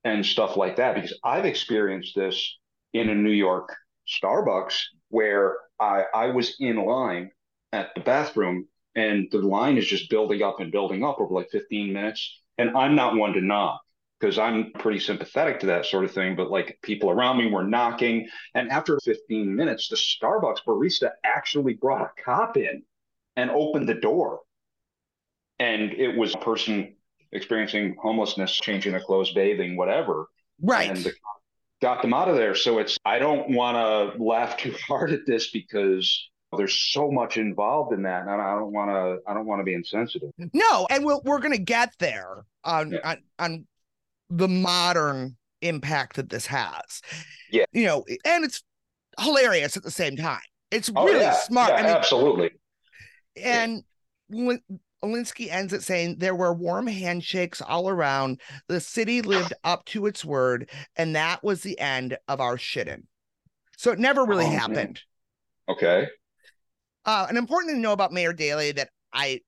and 0.04 0.24
stuff 0.24 0.56
like 0.56 0.76
that. 0.76 0.94
Because 0.94 1.18
I've 1.22 1.44
experienced 1.44 2.14
this 2.16 2.58
in 2.92 3.10
a 3.10 3.14
New 3.14 3.30
York 3.30 3.74
Starbucks 4.08 4.78
where 5.08 5.56
I, 5.78 6.04
I 6.14 6.26
was 6.28 6.56
in 6.58 6.76
line 6.84 7.30
at 7.72 7.90
the 7.94 8.00
bathroom 8.00 8.66
and 8.94 9.28
the 9.30 9.38
line 9.38 9.78
is 9.78 9.86
just 9.86 10.10
building 10.10 10.42
up 10.42 10.60
and 10.60 10.70
building 10.70 11.04
up 11.04 11.20
over 11.20 11.34
like 11.34 11.50
15 11.50 11.92
minutes. 11.92 12.40
And 12.58 12.76
I'm 12.76 12.94
not 12.94 13.16
one 13.16 13.32
to 13.32 13.40
knock 13.40 13.80
because 14.20 14.38
I'm 14.38 14.72
pretty 14.72 15.00
sympathetic 15.00 15.60
to 15.60 15.66
that 15.66 15.86
sort 15.86 16.04
of 16.04 16.12
thing. 16.12 16.36
But 16.36 16.50
like 16.50 16.78
people 16.82 17.10
around 17.10 17.38
me 17.38 17.50
were 17.50 17.64
knocking. 17.64 18.28
And 18.54 18.70
after 18.70 18.98
15 19.02 19.54
minutes, 19.54 19.88
the 19.88 19.96
Starbucks 19.96 20.64
barista 20.66 21.10
actually 21.24 21.74
brought 21.74 22.02
a 22.02 22.22
cop 22.22 22.56
in 22.56 22.82
and 23.36 23.50
opened 23.50 23.88
the 23.88 23.94
door. 23.94 24.40
And 25.58 25.92
it 25.92 26.16
was 26.16 26.34
a 26.34 26.38
person 26.38 26.96
experiencing 27.32 27.96
homelessness, 28.00 28.52
changing 28.52 28.92
their 28.92 29.00
clothes, 29.00 29.32
bathing, 29.32 29.76
whatever. 29.76 30.26
Right. 30.60 30.90
And 30.90 30.98
the, 30.98 31.12
got 31.80 32.02
them 32.02 32.12
out 32.12 32.28
of 32.28 32.36
there. 32.36 32.54
So 32.54 32.78
it's, 32.78 32.98
I 33.04 33.18
don't 33.18 33.50
want 33.50 33.76
to 33.76 34.22
laugh 34.22 34.58
too 34.58 34.74
hard 34.86 35.12
at 35.12 35.26
this 35.26 35.50
because 35.50 36.30
there's 36.56 36.76
so 36.76 37.10
much 37.10 37.36
involved 37.36 37.92
in 37.92 38.02
that 38.02 38.22
and 38.22 38.30
i 38.30 38.54
don't 38.54 38.72
want 38.72 38.90
to 38.90 39.18
i 39.30 39.34
don't 39.34 39.46
want 39.46 39.60
to 39.60 39.64
be 39.64 39.74
insensitive 39.74 40.30
no 40.52 40.86
and 40.90 41.04
we'll, 41.04 41.20
we're 41.24 41.38
going 41.38 41.52
to 41.52 41.62
get 41.62 41.92
there 41.98 42.44
on, 42.64 42.92
yeah. 42.92 42.98
on 43.04 43.16
on 43.38 43.66
the 44.30 44.48
modern 44.48 45.36
impact 45.60 46.16
that 46.16 46.30
this 46.30 46.46
has 46.46 47.02
yeah 47.50 47.64
you 47.72 47.84
know 47.84 48.04
and 48.24 48.44
it's 48.44 48.62
hilarious 49.20 49.76
at 49.76 49.82
the 49.82 49.90
same 49.90 50.16
time 50.16 50.40
it's 50.70 50.90
oh, 50.94 51.04
really 51.04 51.20
yeah. 51.20 51.32
smart 51.32 51.70
yeah, 51.70 51.76
I 51.76 51.82
mean, 51.82 51.90
absolutely 51.90 52.50
and 53.42 53.82
yeah. 54.28 54.56
Alinsky 55.04 55.50
ends 55.50 55.72
it 55.72 55.82
saying 55.82 56.18
there 56.18 56.34
were 56.34 56.54
warm 56.54 56.86
handshakes 56.86 57.60
all 57.60 57.88
around. 57.88 58.40
The 58.68 58.80
city 58.80 59.20
lived 59.20 59.52
up 59.64 59.84
to 59.86 60.06
its 60.06 60.24
word, 60.24 60.70
and 60.96 61.16
that 61.16 61.42
was 61.42 61.62
the 61.62 61.78
end 61.80 62.16
of 62.28 62.40
our 62.40 62.56
shitting. 62.56 63.04
So 63.76 63.90
it 63.90 63.98
never 63.98 64.24
really 64.24 64.44
oh, 64.44 64.50
happened. 64.50 65.02
Man. 65.68 65.76
Okay. 65.76 66.08
Uh, 67.04 67.26
an 67.28 67.36
important 67.36 67.70
thing 67.70 67.78
to 67.78 67.82
know 67.82 67.92
about 67.92 68.12
Mayor 68.12 68.32
Daley 68.32 68.72
that 68.72 68.90
I 69.12 69.40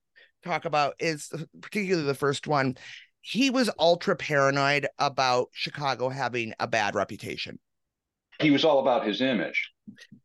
talk 0.43 0.65
about 0.65 0.95
is 0.99 1.31
particularly 1.61 2.05
the 2.05 2.13
first 2.13 2.47
one. 2.47 2.77
He 3.21 3.49
was 3.49 3.69
ultra 3.79 4.15
paranoid 4.15 4.87
about 4.99 5.49
Chicago 5.51 6.09
having 6.09 6.53
a 6.59 6.67
bad 6.67 6.95
reputation. 6.95 7.59
He 8.39 8.51
was 8.51 8.65
all 8.65 8.79
about 8.79 9.07
his 9.07 9.21
image. 9.21 9.71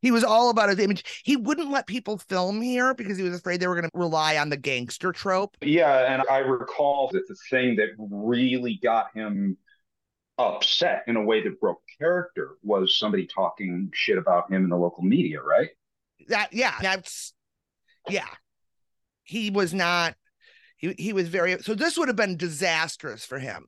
He 0.03 0.11
was 0.11 0.25
all 0.25 0.51
about 0.51 0.69
his 0.69 0.79
image. 0.79 1.23
He 1.25 1.37
wouldn't 1.37 1.71
let 1.71 1.87
people 1.87 2.19
film 2.19 2.61
here 2.61 2.95
because 2.95 3.17
he 3.17 3.23
was 3.23 3.35
afraid 3.35 3.61
they 3.61 3.69
were 3.69 3.81
going 3.81 3.91
to 3.91 3.99
rely 3.99 4.37
on 4.37 4.49
the 4.49 4.57
gangster 4.57 5.13
trope. 5.13 5.57
Yeah, 5.61 6.13
and 6.13 6.23
I 6.29 6.39
recall 6.39 7.09
that 7.13 7.29
the 7.29 7.37
thing 7.51 7.77
that 7.77 7.91
really 7.99 8.81
got 8.83 9.15
him 9.15 9.57
upset 10.39 11.05
in 11.07 11.17
a 11.17 11.23
way 11.23 11.43
that 11.45 11.61
broke 11.61 11.83
character 11.99 12.57
was 12.63 12.99
somebody 12.99 13.27
talking 13.27 13.91
shit 13.93 14.19
about 14.19 14.51
him 14.51 14.65
in 14.65 14.71
the 14.71 14.77
local 14.77 15.05
media, 15.05 15.41
right? 15.41 15.69
That 16.31 16.53
yeah, 16.53 16.75
that's 16.81 17.33
Yeah. 18.09 18.29
He 19.23 19.51
was 19.51 19.73
not 19.73 20.15
he, 20.79 20.95
he 20.99 21.13
was 21.13 21.29
very 21.29 21.59
so 21.61 21.75
this 21.75 21.97
would 21.99 22.09
have 22.09 22.17
been 22.17 22.37
disastrous 22.37 23.25
for 23.25 23.39
him. 23.39 23.67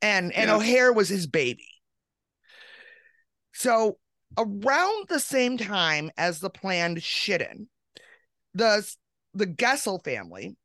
And 0.00 0.32
and. 0.32 0.50
O'Hare 0.50 0.92
was 0.92 1.08
his 1.08 1.26
baby. 1.26 1.68
So 3.52 3.98
around 4.38 5.08
the 5.08 5.20
same 5.20 5.58
time 5.58 6.10
as 6.16 6.40
the 6.40 6.50
planned 6.50 7.02
shit-in, 7.02 7.68
the 8.54 8.88
the 9.32 9.46
Gessel 9.46 9.98
family 9.98 10.56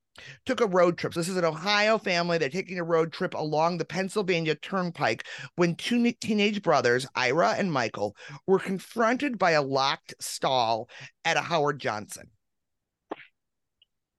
took 0.45 0.61
a 0.61 0.67
road 0.67 0.97
trip. 0.97 1.13
So 1.13 1.19
this 1.19 1.29
is 1.29 1.38
an 1.38 1.45
Ohio 1.45 1.97
family. 1.97 2.38
They're 2.38 2.49
taking 2.49 2.79
a 2.79 2.83
road 2.83 3.11
trip 3.11 3.33
along 3.33 3.77
the 3.77 3.85
Pennsylvania 3.85 4.55
Turnpike 4.55 5.25
when 5.55 5.75
two 5.75 6.11
teenage 6.13 6.61
brothers, 6.61 7.07
Ira 7.15 7.55
and 7.57 7.71
Michael, 7.71 8.15
were 8.47 8.59
confronted 8.59 9.38
by 9.38 9.51
a 9.51 9.61
locked 9.61 10.13
stall 10.19 10.89
at 11.25 11.38
a 11.38 11.41
Howard 11.41 11.79
Johnson. 11.79 12.29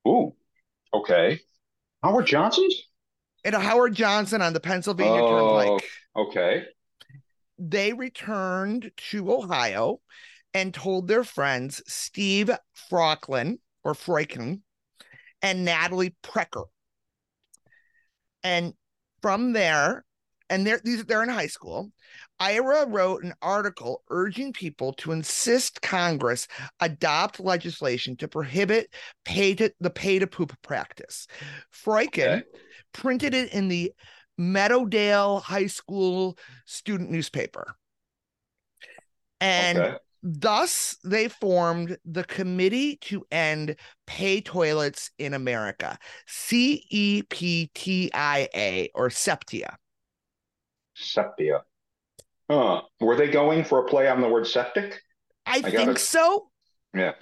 Ooh, 0.06 0.34
okay. 0.94 1.40
Howard 2.02 2.26
Johnson's? 2.26 2.74
At 3.44 3.54
a 3.54 3.60
Howard 3.60 3.94
Johnson 3.94 4.42
on 4.42 4.52
the 4.52 4.60
Pennsylvania 4.60 5.22
oh, 5.22 5.78
Turnpike. 5.78 5.90
Okay. 6.16 6.64
They 7.58 7.92
returned 7.92 8.90
to 9.10 9.32
Ohio 9.32 10.00
and 10.54 10.74
told 10.74 11.06
their 11.06 11.24
friends 11.24 11.82
Steve 11.86 12.50
Frocklin 12.90 13.58
or 13.84 13.94
Froikin 13.94 14.60
and 15.42 15.64
Natalie 15.64 16.14
Precker. 16.22 16.64
And 18.42 18.74
from 19.22 19.52
there, 19.52 20.04
and 20.48 20.66
they're 20.66 20.80
these 20.82 21.04
they're 21.04 21.22
in 21.22 21.28
high 21.28 21.46
school. 21.46 21.92
Ira 22.40 22.86
wrote 22.86 23.22
an 23.22 23.34
article 23.42 24.02
urging 24.10 24.52
people 24.52 24.94
to 24.94 25.12
insist 25.12 25.82
Congress 25.82 26.48
adopt 26.80 27.38
legislation 27.38 28.16
to 28.16 28.28
prohibit 28.28 28.92
pay 29.24 29.54
to 29.54 29.72
the 29.80 29.90
pay 29.90 30.18
to 30.18 30.26
poop 30.26 30.54
practice. 30.62 31.26
Froikin 31.72 32.38
okay. 32.38 32.42
printed 32.92 33.34
it 33.34 33.52
in 33.52 33.68
the 33.68 33.92
Meadowdale 34.38 35.42
High 35.42 35.66
School 35.66 36.36
student 36.64 37.10
newspaper. 37.10 37.76
And 39.40 39.78
okay. 39.78 39.96
Thus, 40.22 40.98
they 41.02 41.28
formed 41.28 41.96
the 42.04 42.24
Committee 42.24 42.96
to 43.02 43.24
End 43.30 43.76
Pay 44.06 44.42
Toilets 44.42 45.10
in 45.18 45.32
America, 45.32 45.98
C 46.26 46.84
E 46.90 47.22
P 47.22 47.70
T 47.74 48.10
I 48.12 48.48
A, 48.54 48.90
or 48.94 49.08
Septia. 49.08 49.76
Septia. 50.96 51.60
Huh. 52.50 52.82
Were 53.00 53.16
they 53.16 53.28
going 53.28 53.64
for 53.64 53.84
a 53.84 53.88
play 53.88 54.08
on 54.08 54.20
the 54.20 54.28
word 54.28 54.46
septic? 54.46 55.00
I, 55.46 55.62
I 55.64 55.70
think 55.70 55.98
so. 55.98 56.50
Yeah. 56.92 57.12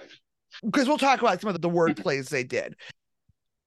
Because 0.63 0.87
we'll 0.87 0.97
talk 0.97 1.21
about 1.21 1.39
some 1.39 1.53
of 1.53 1.61
the 1.61 1.69
word 1.69 1.95
plays 1.97 2.29
they 2.29 2.43
did. 2.43 2.73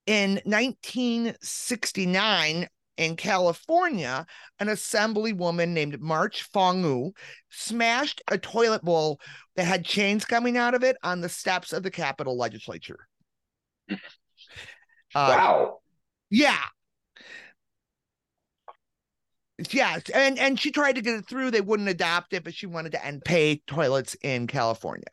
In 0.07 0.41
1969, 0.45 2.67
in 2.96 3.16
California, 3.16 4.26
an 4.58 4.68
assemblywoman 4.68 5.68
named 5.68 6.00
March 6.00 6.42
Fong 6.44 6.84
Eu 6.84 7.12
smashed 7.50 8.22
a 8.30 8.38
toilet 8.38 8.82
bowl 8.82 9.20
that 9.56 9.64
had 9.64 9.84
chains 9.84 10.25
coming 10.25 10.56
out 10.56 10.75
of 10.75 10.82
it 10.82 10.96
on 11.02 11.20
the 11.20 11.28
steps 11.28 11.72
of 11.72 11.82
the 11.82 11.90
Capitol 11.90 12.37
legislature. 12.37 13.06
Uh, 15.14 15.34
wow. 15.37 15.78
Yeah. 16.30 16.56
Yeah, 19.70 19.99
and 20.14 20.38
and 20.38 20.58
she 20.58 20.70
tried 20.70 20.94
to 20.94 21.02
get 21.02 21.14
it 21.16 21.28
through. 21.28 21.50
They 21.50 21.61
wouldn't 21.61 21.88
adopt 21.88 22.32
it, 22.32 22.42
but 22.44 22.54
she 22.54 22.66
wanted 22.66 22.92
to 22.92 23.04
end 23.04 23.22
pay 23.25 23.62
toilets 23.66 24.16
in 24.22 24.46
California. 24.46 25.04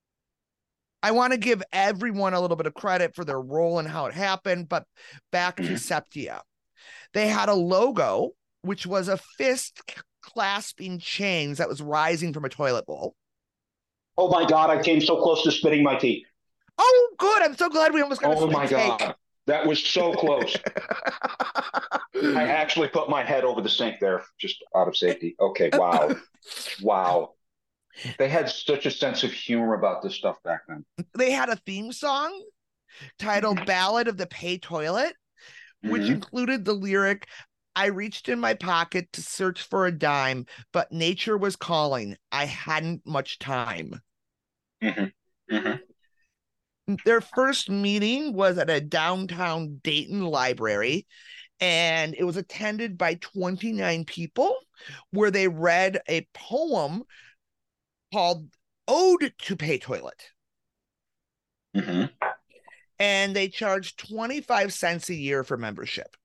I 1.04 1.12
want 1.12 1.34
to 1.34 1.38
give 1.40 1.64
everyone 1.72 2.34
a 2.34 2.42
little 2.42 2.58
bit 2.58 2.66
of 2.66 2.74
credit 2.74 3.16
for 3.16 3.24
their 3.24 3.40
role 3.40 3.80
and 3.80 3.88
how 3.88 4.06
it 4.08 4.14
happened, 4.14 4.70
but 4.70 4.86
back 5.32 5.58
to 5.58 5.64
Septia. 5.64 6.42
They 7.14 7.28
had 7.28 7.50
a 7.50 7.54
logo, 7.54 8.32
which 8.62 8.86
was 8.86 9.08
a 9.08 9.18
fist 9.18 9.82
clasping 10.22 11.00
chains 11.00 11.58
that 11.58 11.70
was 11.70 11.82
rising 11.82 12.34
from 12.34 12.46
a 12.46 12.50
toilet 12.50 12.86
bowl. 12.86 13.16
Oh 14.18 14.30
my 14.30 14.46
God, 14.46 14.70
I 14.70 14.82
came 14.82 15.02
so 15.02 15.22
close 15.22 15.44
to 15.44 15.52
spitting 15.52 15.84
my 15.84 15.96
tea. 15.96 16.26
Oh, 16.78 17.10
good. 17.18 17.42
I'm 17.42 17.56
so 17.56 17.70
glad 17.70 17.94
we 17.94 18.02
almost 18.02 18.22
got 18.22 18.36
Oh 18.38 18.48
my 18.48 18.68
God. 18.68 19.16
That 19.48 19.66
was 19.66 19.84
so 19.84 20.14
close. 20.14 20.56
I 22.24 22.44
actually 22.44 22.90
put 22.90 23.10
my 23.10 23.24
head 23.24 23.44
over 23.44 23.62
the 23.62 23.70
sink 23.70 23.96
there 24.00 24.24
just 24.40 24.64
out 24.76 24.88
of 24.88 24.96
safety. 24.96 25.36
Okay, 25.40 25.70
wow. 25.74 26.16
wow. 26.82 27.34
They 28.18 28.30
had 28.30 28.50
such 28.50 28.86
a 28.86 28.92
sense 28.92 29.24
of 29.24 29.32
humor 29.32 29.74
about 29.74 30.04
this 30.04 30.16
stuff 30.16 30.38
back 30.44 30.62
then. 30.68 30.86
They 31.18 31.32
had 31.32 31.50
a 31.50 31.56
theme 31.56 31.92
song 31.92 32.40
titled 33.18 33.66
Ballad 33.66 34.08
of 34.08 34.18
the 34.18 34.28
Pay 34.28 34.58
Toilet 34.58 35.16
which 35.82 36.04
mm-hmm. 36.04 36.14
included 36.14 36.66
the 36.66 36.74
lyric 36.74 37.28
I 37.76 37.86
reached 37.88 38.28
in 38.28 38.42
my 38.42 38.56
pocket 38.56 39.12
to 39.14 39.22
search 39.22 39.62
for 39.62 39.86
a 39.86 39.92
dime, 39.92 40.46
but 40.74 40.92
nature 40.92 41.38
was 41.38 41.56
calling. 41.56 42.18
I 42.30 42.46
hadn't 42.46 43.06
much 43.06 43.40
time. 43.40 44.02
Mm-hmm. 44.84 45.56
Mm-hmm. 45.56 46.96
Their 47.06 47.22
first 47.22 47.70
meeting 47.70 48.34
was 48.34 48.58
at 48.58 48.70
a 48.70 48.82
downtown 48.82 49.80
Dayton 49.82 50.26
library, 50.26 51.08
and 51.62 52.16
it 52.18 52.26
was 52.26 52.36
attended 52.36 52.98
by 52.98 53.16
29 53.16 54.04
people, 54.04 54.58
where 55.12 55.32
they 55.32 55.48
read 55.48 56.02
a 56.10 56.28
poem 56.34 57.04
called 58.12 58.50
Ode 58.90 59.34
to 59.44 59.56
Pay 59.56 59.78
Toilet. 59.78 60.22
Mm-hmm 61.78 62.28
and 63.00 63.36
they 63.36 63.48
charge 63.48 63.96
25 63.96 64.74
cents 64.74 65.10
a 65.10 65.16
year 65.16 65.44
for 65.44 65.58
membership. 65.58 66.16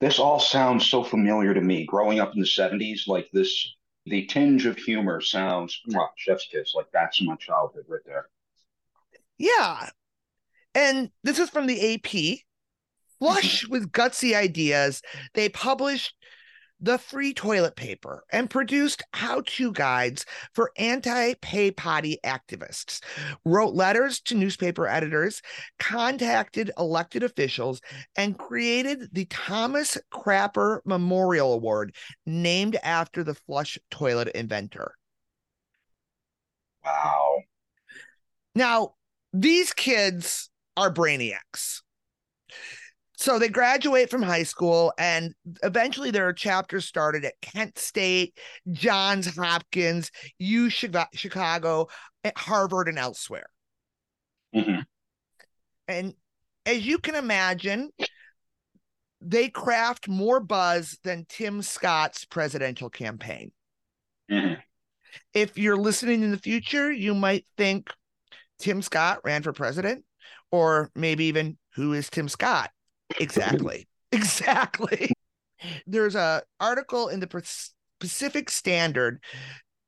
This 0.00 0.18
all 0.18 0.40
sounds 0.40 0.90
so 0.90 1.04
familiar 1.04 1.52
to 1.52 1.60
me. 1.60 1.84
Growing 1.84 2.20
up 2.20 2.34
in 2.34 2.40
the 2.40 2.46
70s, 2.46 3.06
like 3.06 3.28
this, 3.32 3.74
the 4.06 4.24
tinge 4.26 4.64
of 4.64 4.78
humor 4.78 5.20
sounds, 5.20 5.78
well, 5.88 6.10
chef's 6.16 6.46
kiss, 6.50 6.74
like 6.74 6.86
that's 6.92 7.20
my 7.20 7.36
childhood 7.36 7.84
right 7.86 8.00
there. 8.06 8.26
Yeah. 9.36 9.90
And 10.74 11.10
this 11.22 11.38
is 11.38 11.50
from 11.50 11.66
the 11.66 11.94
AP. 11.94 12.00
Mm-hmm. 12.02 12.44
Flush 13.18 13.68
with 13.68 13.92
gutsy 13.92 14.34
ideas, 14.34 15.02
they 15.34 15.50
published 15.50 16.14
the 16.80 16.98
free 16.98 17.34
toilet 17.34 17.76
paper 17.76 18.24
and 18.32 18.48
produced 18.48 19.02
how 19.12 19.42
to 19.46 19.72
guides 19.72 20.24
for 20.54 20.72
anti 20.76 21.34
pay 21.34 21.70
potty 21.70 22.18
activists, 22.24 23.02
wrote 23.44 23.74
letters 23.74 24.20
to 24.20 24.34
newspaper 24.34 24.86
editors, 24.86 25.42
contacted 25.78 26.70
elected 26.78 27.22
officials, 27.22 27.80
and 28.16 28.38
created 28.38 29.08
the 29.12 29.26
Thomas 29.26 29.98
Crapper 30.12 30.80
Memorial 30.84 31.52
Award 31.52 31.94
named 32.26 32.76
after 32.82 33.22
the 33.22 33.34
flush 33.34 33.78
toilet 33.90 34.28
inventor. 34.28 34.94
Wow. 36.84 37.42
Now, 38.54 38.94
these 39.32 39.72
kids 39.72 40.50
are 40.76 40.92
brainiacs. 40.92 41.82
So 43.20 43.38
they 43.38 43.50
graduate 43.50 44.08
from 44.08 44.22
high 44.22 44.44
school, 44.44 44.94
and 44.96 45.34
eventually 45.62 46.10
there 46.10 46.26
are 46.26 46.32
chapters 46.32 46.86
started 46.86 47.22
at 47.26 47.38
Kent 47.42 47.78
State, 47.78 48.38
Johns 48.72 49.36
Hopkins, 49.36 50.10
U 50.38 50.70
Chicago, 50.70 51.88
at 52.24 52.38
Harvard, 52.38 52.88
and 52.88 52.98
elsewhere. 52.98 53.50
Mm-hmm. 54.56 54.80
And 55.86 56.14
as 56.64 56.86
you 56.86 56.98
can 56.98 57.14
imagine, 57.14 57.90
they 59.20 59.50
craft 59.50 60.08
more 60.08 60.40
buzz 60.40 60.96
than 61.04 61.26
Tim 61.28 61.60
Scott's 61.60 62.24
presidential 62.24 62.88
campaign. 62.88 63.52
Mm-hmm. 64.30 64.54
If 65.34 65.58
you're 65.58 65.76
listening 65.76 66.22
in 66.22 66.30
the 66.30 66.38
future, 66.38 66.90
you 66.90 67.14
might 67.14 67.44
think 67.58 67.90
Tim 68.58 68.80
Scott 68.80 69.18
ran 69.24 69.42
for 69.42 69.52
president, 69.52 70.06
or 70.50 70.90
maybe 70.94 71.26
even 71.26 71.58
who 71.74 71.92
is 71.92 72.08
Tim 72.08 72.26
Scott? 72.26 72.70
Exactly. 73.18 73.88
exactly. 74.12 75.12
There's 75.86 76.14
a 76.14 76.42
article 76.58 77.08
in 77.08 77.20
the 77.20 77.44
Pacific 77.98 78.50
Standard 78.50 79.22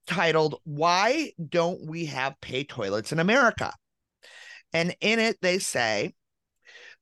titled 0.06 0.60
"Why 0.64 1.32
Don't 1.48 1.86
We 1.86 2.06
Have 2.06 2.40
Pay 2.40 2.64
Toilets 2.64 3.12
in 3.12 3.18
America?" 3.18 3.72
And 4.72 4.94
in 5.00 5.18
it 5.18 5.38
they 5.40 5.58
say 5.58 6.14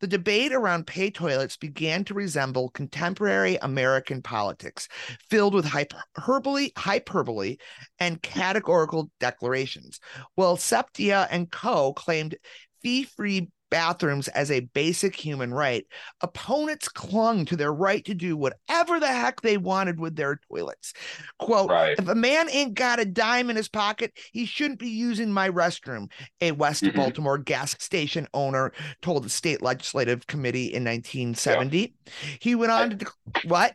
the 0.00 0.06
debate 0.06 0.52
around 0.52 0.86
pay 0.86 1.10
toilets 1.10 1.56
began 1.56 2.04
to 2.04 2.14
resemble 2.14 2.70
contemporary 2.70 3.56
American 3.56 4.22
politics, 4.22 4.88
filled 5.28 5.54
with 5.54 5.66
hyperbole, 5.66 6.70
hyperbole 6.76 7.56
and 7.98 8.22
categorical 8.22 9.10
declarations. 9.20 10.00
While 10.34 10.56
Septia 10.56 11.28
and 11.30 11.50
Co. 11.50 11.92
claimed 11.92 12.36
fee-free 12.82 13.50
bathrooms 13.70 14.28
as 14.28 14.50
a 14.50 14.60
basic 14.60 15.14
human 15.14 15.54
right, 15.54 15.86
opponents 16.20 16.88
clung 16.88 17.44
to 17.46 17.56
their 17.56 17.72
right 17.72 18.04
to 18.04 18.14
do 18.14 18.36
whatever 18.36 19.00
the 19.00 19.06
heck 19.06 19.40
they 19.40 19.56
wanted 19.56 19.98
with 19.98 20.16
their 20.16 20.40
toilets. 20.50 20.92
Quote, 21.38 21.70
right. 21.70 21.98
if 21.98 22.08
a 22.08 22.14
man 22.14 22.48
ain't 22.50 22.74
got 22.74 23.00
a 23.00 23.04
dime 23.04 23.50
in 23.50 23.56
his 23.56 23.68
pocket, 23.68 24.12
he 24.32 24.44
shouldn't 24.44 24.80
be 24.80 24.88
using 24.88 25.32
my 25.32 25.48
restroom, 25.48 26.10
a 26.40 26.52
West 26.52 26.82
mm-hmm. 26.82 26.96
Baltimore 26.96 27.38
gas 27.38 27.76
station 27.82 28.26
owner 28.34 28.72
told 29.02 29.24
the 29.24 29.30
state 29.30 29.62
legislative 29.62 30.26
committee 30.26 30.66
in 30.66 30.84
1970. 30.84 31.78
Yeah. 31.78 32.10
He 32.40 32.54
went 32.54 32.72
on 32.72 32.92
I, 32.92 32.94
to, 32.96 33.06
what? 33.44 33.74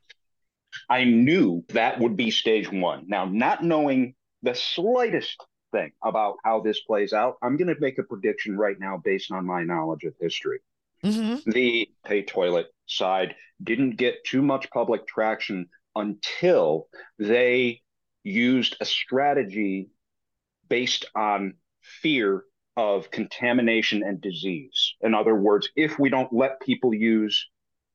I 0.90 1.04
knew 1.06 1.64
that 1.70 2.00
would 2.00 2.18
be 2.18 2.32
stage 2.32 2.72
one. 2.72 3.06
Now, 3.08 3.26
not 3.26 3.64
knowing 3.64 4.16
the 4.44 4.54
slightest 4.54 5.38
thing 5.76 5.92
about 6.04 6.38
how 6.44 6.62
this 6.62 6.80
plays 6.82 7.14
out. 7.14 7.36
I'm 7.42 7.58
going 7.58 7.74
to 7.74 7.80
make 7.80 7.98
a 7.98 8.04
prediction 8.04 8.58
right 8.58 8.80
now 8.80 9.02
based 9.04 9.32
on 9.32 9.46
my 9.46 9.64
knowledge 9.64 10.04
of 10.04 10.14
history. 10.20 10.60
Mm-hmm. 11.04 11.50
The 11.52 11.90
pay 12.06 12.24
toilet 12.24 12.68
side 12.88 13.36
didn't 13.62 13.98
get 13.98 14.24
too 14.26 14.42
much 14.42 14.70
public 14.72 15.06
traction 15.08 15.68
until 15.96 16.88
they 17.20 17.82
used 18.24 18.78
a 18.80 18.86
strategy 18.86 19.90
based 20.68 21.06
on 21.16 21.56
fear 22.02 22.44
of 22.78 23.12
contamination 23.12 24.04
and 24.04 24.20
disease. 24.20 24.96
In 25.02 25.14
other 25.14 25.36
words, 25.36 25.70
if 25.76 26.00
we 26.00 26.10
don't 26.10 26.34
let 26.34 26.60
people 26.60 26.94
use 26.94 27.48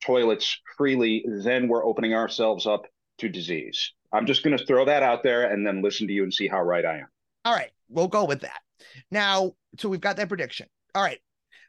toilets 0.05 0.59
freely, 0.77 1.25
then 1.27 1.69
we're 1.69 1.85
opening 1.85 2.15
ourselves 2.15 2.67
up 2.67 2.87
to 3.19 3.29
disease. 3.29 3.93
I'm 4.13 4.27
just 4.27 4.43
going 4.43 4.57
to 4.57 4.65
throw 4.65 4.85
that 4.87 5.03
out 5.03 5.23
there 5.23 5.53
and 5.53 5.67
then 5.67 5.83
listen 5.83 6.07
to 6.07 6.13
you 6.13 6.23
and 6.23 6.33
see 6.33 6.49
how 6.49 6.63
right 6.63 6.85
I 6.85 6.99
am. 6.99 7.09
All 7.45 7.55
right, 7.55 7.71
we'll 7.89 8.09
go 8.09 8.25
with 8.25 8.41
that. 8.41 8.61
Now, 9.11 9.53
so 9.79 9.89
we've 9.89 10.01
got 10.01 10.17
that 10.17 10.29
prediction. 10.29 10.67
All 10.95 11.03
right. 11.03 11.19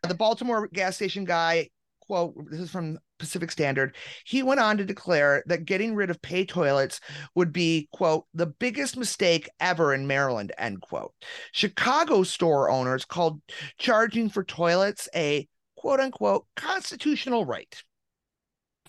The 0.07 0.15
Baltimore 0.15 0.67
gas 0.67 0.95
station 0.95 1.25
guy, 1.25 1.69
quote, 2.01 2.33
this 2.49 2.59
is 2.59 2.71
from 2.71 2.97
Pacific 3.19 3.51
Standard, 3.51 3.95
he 4.25 4.41
went 4.41 4.59
on 4.59 4.77
to 4.77 4.83
declare 4.83 5.43
that 5.45 5.65
getting 5.65 5.93
rid 5.93 6.09
of 6.09 6.21
pay 6.21 6.43
toilets 6.43 6.99
would 7.35 7.53
be, 7.53 7.87
quote, 7.93 8.25
the 8.33 8.47
biggest 8.47 8.97
mistake 8.97 9.47
ever 9.59 9.93
in 9.93 10.07
Maryland, 10.07 10.51
end 10.57 10.81
quote. 10.81 11.13
Chicago 11.51 12.23
store 12.23 12.69
owners 12.69 13.05
called 13.05 13.41
charging 13.77 14.27
for 14.27 14.43
toilets 14.43 15.07
a 15.15 15.47
quote 15.77 15.99
unquote 15.99 16.47
constitutional 16.55 17.45
right. 17.45 17.83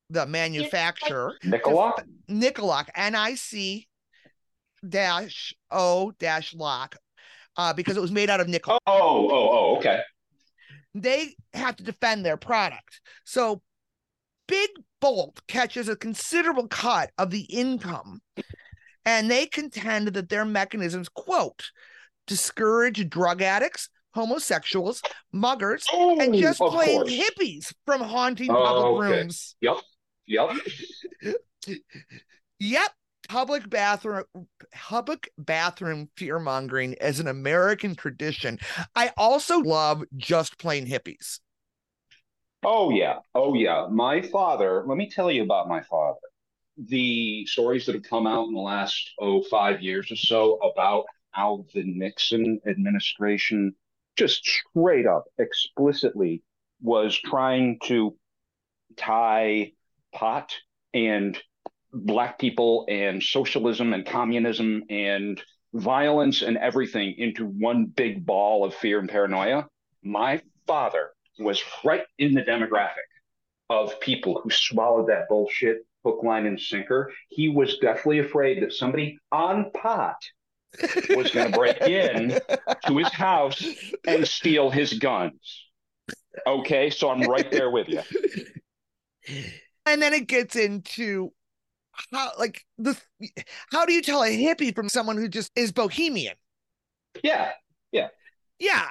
the 0.09 0.25
manufacturer. 0.25 1.37
Nik-O-Lok? 1.43 2.03
Nik-O-Lok, 2.27 2.89
N 2.95 3.15
I 3.15 3.35
C 3.35 3.87
dash 4.87 5.53
O 5.71 6.11
dash 6.19 6.53
lock, 6.53 6.95
uh, 7.57 7.73
because 7.73 7.97
it 7.97 8.01
was 8.01 8.11
made 8.11 8.29
out 8.29 8.39
of 8.39 8.47
nickel. 8.47 8.79
Oh, 8.85 9.29
oh, 9.29 9.49
oh, 9.51 9.77
okay. 9.77 10.01
They 10.93 11.35
have 11.53 11.75
to 11.77 11.83
defend 11.83 12.25
their 12.25 12.37
product. 12.37 13.01
So 13.23 13.61
Big 14.47 14.69
Bolt 15.01 15.41
catches 15.47 15.89
a 15.89 15.95
considerable 15.95 16.67
cut 16.67 17.11
of 17.17 17.31
the 17.31 17.41
income, 17.41 18.21
and 19.05 19.29
they 19.29 19.45
contend 19.45 20.07
that 20.09 20.29
their 20.29 20.45
mechanisms, 20.45 21.09
quote, 21.09 21.71
discourage 22.27 23.09
drug 23.09 23.41
addicts, 23.41 23.89
homosexuals, 24.13 25.01
muggers, 25.33 25.85
oh, 25.91 26.19
and 26.19 26.33
just 26.33 26.59
plain 26.59 27.01
course. 27.01 27.11
hippies 27.11 27.73
from 27.85 28.01
haunting 28.01 28.47
public 28.47 28.85
oh, 28.85 28.97
okay. 28.97 29.17
rooms. 29.19 29.55
Yep. 29.61 29.77
Yep. 30.27 30.49
yep. 32.59 32.91
Public 33.27 33.69
bathroom 33.69 34.23
public 34.73 35.29
bathroom 35.37 36.09
fear 36.15 36.39
mongering 36.39 36.95
as 37.01 37.19
an 37.19 37.27
American 37.27 37.93
tradition. 37.93 38.57
I 38.95 39.11
also 39.17 39.59
love 39.59 40.03
just 40.15 40.57
plain 40.57 40.87
hippies. 40.87 41.39
Oh 42.63 42.89
yeah. 42.89 43.19
Oh 43.35 43.53
yeah. 43.53 43.87
My 43.91 44.21
father, 44.21 44.83
let 44.87 44.97
me 44.97 45.09
tell 45.09 45.29
you 45.29 45.43
about 45.43 45.67
my 45.67 45.81
father. 45.81 46.19
The 46.77 47.45
stories 47.47 47.85
that 47.85 47.95
have 47.95 48.03
come 48.03 48.27
out 48.27 48.47
in 48.47 48.53
the 48.53 48.61
last 48.61 49.11
oh 49.19 49.43
five 49.43 49.81
years 49.81 50.09
or 50.11 50.15
so 50.15 50.57
about 50.57 51.05
how 51.31 51.65
the 51.73 51.83
Nixon 51.83 52.59
administration 52.67 53.75
just 54.15 54.43
straight 54.45 55.05
up 55.05 55.25
explicitly 55.37 56.43
was 56.81 57.17
trying 57.17 57.79
to 57.83 58.15
tie 58.95 59.71
pot 60.17 60.51
and 60.93 61.37
black 61.93 62.39
people 62.39 62.85
and 62.89 63.21
socialism 63.21 63.93
and 63.93 64.05
communism 64.05 64.83
and 64.89 65.41
violence 65.73 66.41
and 66.41 66.57
everything 66.57 67.13
into 67.17 67.45
one 67.45 67.85
big 67.85 68.25
ball 68.25 68.65
of 68.65 68.73
fear 68.73 68.99
and 68.99 69.09
paranoia. 69.09 69.67
My 70.03 70.41
father 70.65 71.11
was 71.39 71.61
right 71.83 72.01
in 72.17 72.33
the 72.33 72.41
demographic 72.41 73.07
of 73.69 73.99
people 73.99 74.41
who 74.43 74.49
swallowed 74.49 75.07
that 75.09 75.29
bullshit 75.29 75.85
hook, 76.03 76.23
line, 76.23 76.45
and 76.45 76.59
sinker. 76.59 77.11
He 77.29 77.49
was 77.49 77.77
definitely 77.77 78.19
afraid 78.19 78.63
that 78.63 78.73
somebody 78.73 79.19
on 79.31 79.71
pot 79.71 80.15
was 81.09 81.31
going 81.31 81.51
to 81.51 81.57
break 81.57 81.81
in 81.81 82.39
to 82.87 82.97
his 82.97 83.11
house 83.11 83.63
and 84.07 84.27
steal 84.27 84.69
his 84.69 84.93
guns. 84.93 85.65
Okay, 86.45 86.89
so 86.89 87.09
I'm 87.09 87.21
right 87.21 87.49
there 87.51 87.69
with 87.69 87.89
you. 87.89 88.01
And 89.97 90.03
then 90.03 90.13
it 90.13 90.27
gets 90.27 90.55
into 90.55 91.33
how 92.13 92.29
like 92.37 92.63
the 92.77 92.95
how 93.71 93.83
do 93.83 93.93
you 93.93 94.03
tell 94.03 94.21
a 94.21 94.27
hippie 94.27 94.75
from 94.75 94.89
someone 94.89 95.17
who 95.17 95.27
just 95.27 95.51
is 95.55 95.71
bohemian? 95.71 96.35
Yeah 97.23 97.49
yeah. 97.91 98.09
Yeah. 98.59 98.89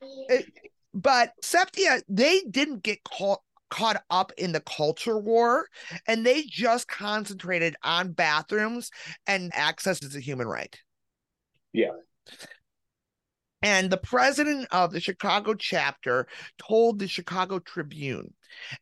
It, 0.00 0.46
but 0.92 1.30
septia 1.44 2.02
they 2.08 2.40
didn't 2.50 2.82
get 2.82 3.04
caught 3.04 3.38
caught 3.70 4.02
up 4.10 4.32
in 4.36 4.50
the 4.50 4.60
culture 4.62 5.16
war 5.16 5.68
and 6.08 6.26
they 6.26 6.42
just 6.42 6.88
concentrated 6.88 7.76
on 7.84 8.10
bathrooms 8.10 8.90
and 9.28 9.52
access 9.54 10.02
is 10.02 10.16
a 10.16 10.20
human 10.20 10.48
right. 10.48 10.76
Yeah 11.72 11.92
and 13.62 13.90
the 13.90 13.96
president 13.96 14.68
of 14.70 14.92
the 14.92 15.00
Chicago 15.00 15.54
chapter 15.54 16.26
told 16.58 16.98
the 16.98 17.08
Chicago 17.08 17.58
Tribune 17.58 18.32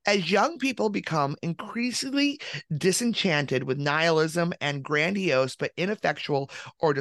as 0.07 0.31
young 0.31 0.59
people 0.59 0.89
become 0.89 1.37
increasingly 1.43 2.41
disenchanted 2.77 3.65
with 3.65 3.79
nihilism 3.79 4.53
and 4.61 4.83
grandiose 4.83 5.57
but 5.57 5.73
ineffectual 5.77 6.51
or 6.81 6.95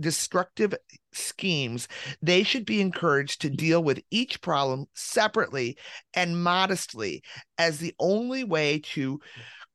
destructive 0.00 0.74
schemes, 1.12 1.88
they 2.22 2.42
should 2.42 2.66
be 2.66 2.80
encouraged 2.80 3.40
to 3.40 3.50
deal 3.50 3.82
with 3.82 4.02
each 4.10 4.40
problem 4.40 4.86
separately 4.94 5.76
and 6.14 6.42
modestly 6.42 7.22
as 7.58 7.78
the 7.78 7.94
only 7.98 8.44
way 8.44 8.80
to, 8.80 9.20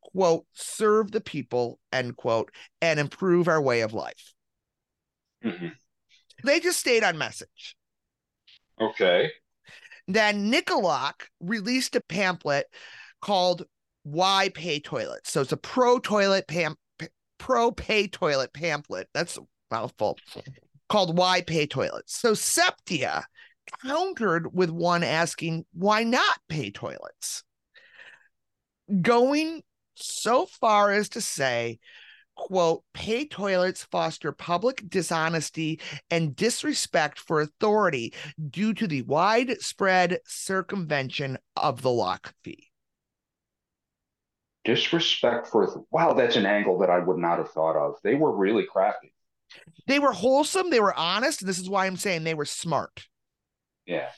quote, 0.02 0.46
serve 0.54 1.12
the 1.12 1.22
people, 1.22 1.80
end 1.92 2.16
quote, 2.16 2.52
and 2.82 3.00
improve 3.00 3.48
our 3.48 3.62
way 3.62 3.82
of 3.82 3.94
life. 3.94 4.34
Mm-hmm. 5.44 5.68
They 6.44 6.60
just 6.60 6.80
stayed 6.80 7.04
on 7.04 7.18
message. 7.18 7.76
Okay. 8.80 9.32
Then 10.08 10.50
Nik-O-Lok 10.50 11.30
released 11.40 11.96
a 11.96 12.02
pamphlet 12.02 12.66
called 13.22 13.66
Why 14.04 14.50
Pay 14.54 14.80
Toilets. 14.80 15.32
So 15.32 15.42
it's 15.42 15.52
a 15.52 15.58
pro 15.58 16.00
toilet 16.00 16.48
pam 16.48 16.76
pro 17.38 17.72
pay 17.72 18.08
toilet 18.08 18.54
pamphlet. 18.54 19.08
That's 19.14 19.38
a 19.38 19.42
mouthful. 19.72 20.18
Called 20.88 21.18
Why 21.18 21.42
Pay 21.42 21.68
Toilets. 21.68 22.16
So 22.16 22.34
Septia 22.34 23.24
countered 23.84 24.54
with 24.54 24.72
one 24.72 25.04
asking, 25.04 25.66
why 25.74 26.04
not 26.04 26.40
pay 26.48 26.72
toilets? 26.72 27.44
Going 29.02 29.62
so 29.96 30.48
far 30.48 30.92
as 30.92 31.10
to 31.10 31.22
say, 31.22 31.80
quote, 32.40 32.84
pay 32.94 33.28
toilets 33.28 33.84
foster 33.84 34.32
public 34.32 34.90
dishonesty 34.90 35.80
and 36.10 36.36
disrespect 36.36 37.20
for 37.20 37.42
authority 37.42 38.14
due 38.50 38.74
to 38.74 38.88
the 38.88 39.02
widespread 39.04 40.20
circumvention 40.26 41.38
of 41.56 41.82
the 41.82 41.92
lock 41.92 42.34
fee. 42.44 42.72
Disrespect 44.64 45.48
for, 45.48 45.86
wow, 45.92 46.14
that's 46.14 46.38
an 46.38 46.46
angle 46.46 46.80
that 46.80 46.90
I 46.90 47.00
would 47.00 47.18
not 47.18 47.40
have 47.40 47.52
thought 47.52 47.76
of. 47.76 47.96
They 48.04 48.16
were 48.16 48.36
really 48.36 48.66
crafty. 48.66 49.14
They 49.88 50.00
were 50.00 50.14
wholesome, 50.14 50.70
they 50.70 50.80
were 50.80 50.94
honest, 50.94 51.42
and 51.42 51.50
this 51.50 51.60
is 51.60 51.70
why 51.70 51.86
I'm 51.86 51.98
saying 51.98 52.24
they 52.24 52.36
were 52.36 52.46
smart. 52.46 53.08
Yeah. 53.86 54.10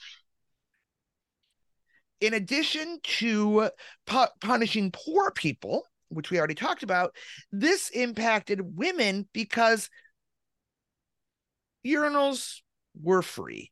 In 2.20 2.36
addition 2.36 3.00
to 3.20 3.70
pu- 4.06 4.26
punishing 4.42 4.92
poor 4.92 5.32
people, 5.32 5.88
which 6.12 6.30
we 6.30 6.38
already 6.38 6.56
talked 6.56 6.84
about, 6.84 7.16
this 7.52 7.90
impacted 7.90 8.78
women 8.78 9.28
because 9.34 9.90
urinals 11.86 12.62
were 13.02 13.22
free. 13.22 13.72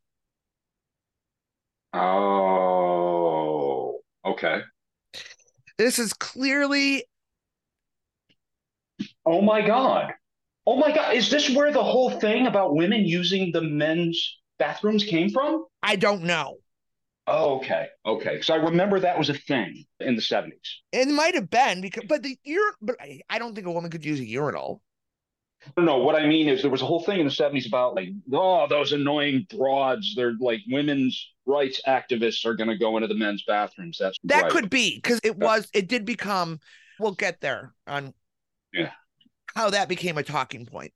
Oh, 1.93 2.79
okay. 4.25 4.61
This 5.77 5.99
is 5.99 6.13
clearly. 6.13 7.03
Oh 9.25 9.41
my 9.41 9.65
God. 9.65 10.13
Oh 10.65 10.75
my 10.75 10.91
God. 10.93 11.15
Is 11.15 11.29
this 11.29 11.49
where 11.49 11.71
the 11.71 11.83
whole 11.83 12.19
thing 12.19 12.47
about 12.47 12.75
women 12.75 13.05
using 13.05 13.51
the 13.51 13.61
men's 13.61 14.39
bathrooms 14.59 15.03
came 15.03 15.29
from? 15.29 15.65
I 15.81 15.95
don't 15.95 16.23
know. 16.23 16.57
Oh, 17.29 17.57
okay. 17.57 17.87
Okay. 18.05 18.33
Because 18.33 18.49
I 18.49 18.55
remember 18.55 18.99
that 18.99 19.17
was 19.17 19.29
a 19.29 19.33
thing 19.33 19.85
in 19.99 20.15
the 20.15 20.21
70s. 20.21 20.51
It 20.91 21.07
might 21.09 21.35
have 21.35 21.49
been 21.49 21.81
because, 21.81 22.03
but 22.07 22.23
the 22.23 22.37
ur- 22.47 22.75
but 22.81 22.95
I 23.29 23.39
don't 23.39 23.55
think 23.55 23.67
a 23.67 23.71
woman 23.71 23.91
could 23.91 24.05
use 24.05 24.19
a 24.19 24.25
urinal. 24.25 24.81
No, 25.77 25.97
what 25.97 26.15
I 26.15 26.25
mean 26.25 26.47
is 26.47 26.61
there 26.61 26.71
was 26.71 26.81
a 26.81 26.85
whole 26.85 27.03
thing 27.03 27.19
in 27.19 27.25
the 27.25 27.31
70s 27.31 27.67
about 27.67 27.95
like, 27.95 28.09
oh, 28.31 28.65
those 28.67 28.93
annoying 28.93 29.45
broads. 29.55 30.15
They're 30.15 30.35
like 30.39 30.61
women's 30.69 31.33
rights 31.45 31.81
activists 31.87 32.45
are 32.45 32.55
going 32.55 32.69
to 32.69 32.77
go 32.77 32.95
into 32.95 33.07
the 33.07 33.15
men's 33.15 33.43
bathrooms. 33.43 33.97
That's 33.99 34.17
that 34.23 34.43
right. 34.43 34.51
could 34.51 34.69
be 34.69 34.95
because 34.95 35.19
it 35.23 35.37
was, 35.37 35.67
it 35.73 35.87
did 35.87 36.05
become, 36.05 36.59
we'll 36.99 37.11
get 37.11 37.41
there 37.41 37.73
on 37.87 38.13
yeah 38.71 38.91
how 39.55 39.69
that 39.71 39.89
became 39.89 40.17
a 40.17 40.23
talking 40.23 40.65
point. 40.65 40.93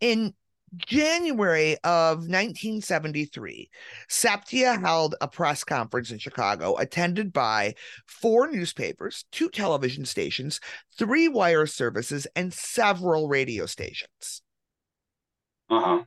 In 0.00 0.34
January 0.76 1.76
of 1.82 2.18
1973, 2.18 3.70
Septia 4.08 4.80
held 4.80 5.16
a 5.20 5.26
press 5.26 5.64
conference 5.64 6.10
in 6.10 6.18
Chicago 6.18 6.76
attended 6.76 7.32
by 7.32 7.74
four 8.06 8.50
newspapers, 8.50 9.24
two 9.32 9.48
television 9.48 10.04
stations, 10.04 10.60
three 10.96 11.26
wire 11.26 11.66
services, 11.66 12.26
and 12.36 12.52
several 12.52 13.28
radio 13.28 13.66
stations. 13.66 14.42
Uh-huh. 15.68 16.04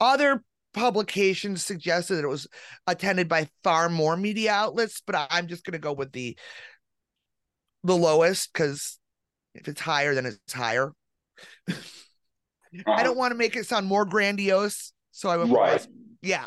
Other 0.00 0.42
publications 0.72 1.64
suggested 1.64 2.16
that 2.16 2.24
it 2.24 2.28
was 2.28 2.48
attended 2.86 3.28
by 3.28 3.48
far 3.62 3.88
more 3.88 4.16
media 4.16 4.52
outlets, 4.52 5.02
but 5.06 5.28
I'm 5.30 5.46
just 5.46 5.64
going 5.64 5.72
to 5.72 5.78
go 5.78 5.92
with 5.92 6.12
the 6.12 6.36
the 7.82 7.96
lowest 7.96 8.52
because 8.52 8.98
if 9.54 9.66
it's 9.66 9.80
higher, 9.80 10.14
then 10.14 10.26
it's 10.26 10.52
higher. 10.52 10.92
I 12.86 13.02
don't 13.02 13.12
uh-huh. 13.12 13.12
want 13.14 13.32
to 13.32 13.38
make 13.38 13.56
it 13.56 13.66
sound 13.66 13.86
more 13.86 14.04
grandiose. 14.04 14.92
So 15.12 15.28
I 15.28 15.36
went, 15.36 15.52
right. 15.52 15.86
yeah. 16.22 16.46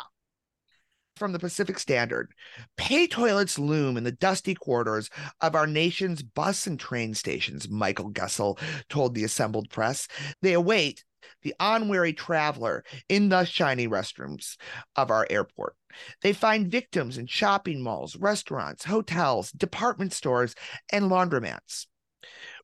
From 1.16 1.32
the 1.32 1.40
Pacific 1.40 1.78
Standard, 1.78 2.34
pay 2.76 3.08
toilets 3.08 3.60
loom 3.60 3.98
in 3.98 4.04
the 4.04 4.12
dusty 4.12 4.56
corridors 4.56 5.10
of 5.42 5.54
our 5.54 5.68
nation's 5.68 6.24
bus 6.24 6.66
and 6.66 6.80
train 6.80 7.14
stations, 7.14 7.70
Michael 7.70 8.10
Gessel 8.10 8.58
told 8.90 9.14
the 9.14 9.24
assembled 9.24 9.70
press. 9.70 10.08
They 10.42 10.54
await 10.54 11.04
the 11.44 11.54
unwary 11.60 12.14
traveler 12.14 12.84
in 13.10 13.30
the 13.30 13.46
shiny 13.46 13.88
restrooms 13.88 14.58
of 14.96 15.12
our 15.12 15.28
airport. 15.30 15.76
They 16.24 16.34
find 16.34 16.72
victims 16.72 17.20
in 17.20 17.28
shopping 17.28 17.82
malls, 17.82 18.16
restaurants, 18.16 18.86
hotels, 18.86 19.52
department 19.52 20.14
stores, 20.14 20.56
and 20.92 21.12
laundromats 21.12 21.86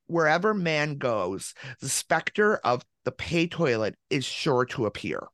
wherever 0.10 0.54
man 0.54 0.98
goes, 0.98 1.54
the 1.80 1.90
specter 1.90 2.58
of 2.58 2.84
the 3.06 3.12
pay 3.12 3.48
toilet 3.48 3.96
is 4.10 4.26
sure 4.26 4.66
to 4.66 4.86
appear. 4.86 5.28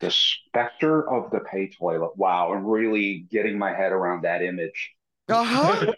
The 0.00 0.10
specter 0.10 1.08
of 1.10 1.30
the 1.30 1.40
pay 1.40 1.70
toilet. 1.70 2.16
Wow, 2.16 2.52
I'm 2.52 2.64
really 2.64 3.26
getting 3.30 3.58
my 3.58 3.72
head 3.74 3.92
around 3.92 4.22
that 4.22 4.42
image. 4.42 4.92
Uh 5.28 5.44
huh. 5.44 5.92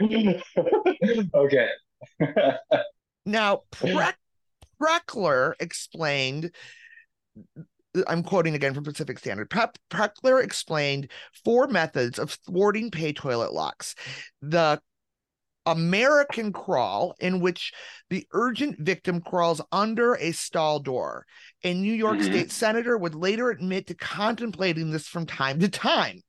okay. 1.34 1.68
now, 3.26 3.62
Pre- 3.70 4.10
Preckler 4.80 5.52
explained 5.60 6.50
I'm 8.06 8.22
quoting 8.22 8.54
again 8.54 8.74
from 8.74 8.84
Pacific 8.84 9.18
Standard. 9.18 9.50
Pre- 9.50 9.66
Preckler 9.90 10.42
explained 10.42 11.10
four 11.44 11.68
methods 11.68 12.18
of 12.18 12.32
thwarting 12.32 12.90
pay 12.90 13.12
toilet 13.12 13.52
locks. 13.52 13.94
The 14.42 14.80
American 15.66 16.52
crawl, 16.52 17.14
in 17.20 17.40
which 17.40 17.72
the 18.10 18.26
urgent 18.32 18.78
victim 18.80 19.20
crawls 19.20 19.60
under 19.72 20.14
a 20.14 20.32
stall 20.32 20.78
door. 20.78 21.26
A 21.62 21.72
New 21.74 21.92
York 21.92 22.18
mm-hmm. 22.18 22.26
State 22.26 22.52
senator 22.52 22.98
would 22.98 23.14
later 23.14 23.50
admit 23.50 23.86
to 23.86 23.94
contemplating 23.94 24.90
this 24.90 25.06
from 25.06 25.26
time 25.26 25.60
to 25.60 25.68
time. 25.68 26.20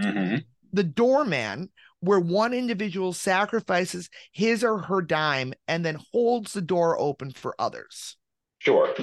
Mm-hmm. 0.00 0.36
The 0.72 0.84
doorman, 0.84 1.70
where 2.00 2.20
one 2.20 2.52
individual 2.52 3.12
sacrifices 3.12 4.08
his 4.32 4.62
or 4.62 4.78
her 4.78 5.02
dime 5.02 5.54
and 5.66 5.84
then 5.84 5.98
holds 6.12 6.52
the 6.52 6.60
door 6.62 6.98
open 6.98 7.32
for 7.32 7.54
others. 7.58 8.16
Sure. 8.58 8.94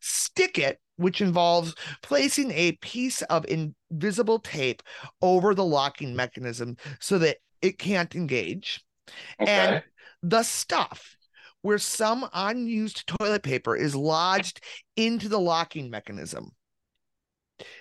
Stick 0.00 0.58
it, 0.58 0.80
which 0.96 1.20
involves 1.20 1.74
placing 2.02 2.50
a 2.52 2.72
piece 2.72 3.22
of 3.22 3.46
invisible 3.46 4.38
tape 4.38 4.82
over 5.22 5.54
the 5.54 5.64
locking 5.64 6.16
mechanism 6.16 6.76
so 7.00 7.18
that 7.18 7.38
it 7.62 7.78
can't 7.78 8.14
engage. 8.14 8.84
Okay. 9.40 9.50
And 9.50 9.82
the 10.22 10.42
stuff 10.42 11.16
where 11.62 11.78
some 11.78 12.28
unused 12.32 13.06
toilet 13.06 13.42
paper 13.42 13.74
is 13.74 13.94
lodged 13.94 14.60
into 14.96 15.28
the 15.28 15.40
locking 15.40 15.90
mechanism. 15.90 16.50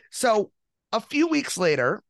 So 0.10 0.52
a 0.92 1.02
few 1.02 1.28
weeks 1.28 1.58
later, 1.58 2.04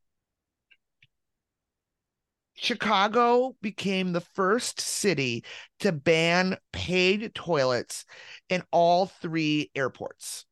Chicago 2.54 3.56
became 3.60 4.12
the 4.12 4.20
first 4.20 4.80
city 4.80 5.44
to 5.80 5.90
ban 5.90 6.56
paid 6.72 7.34
toilets 7.34 8.04
in 8.48 8.62
all 8.70 9.06
three 9.06 9.70
airports. 9.74 10.44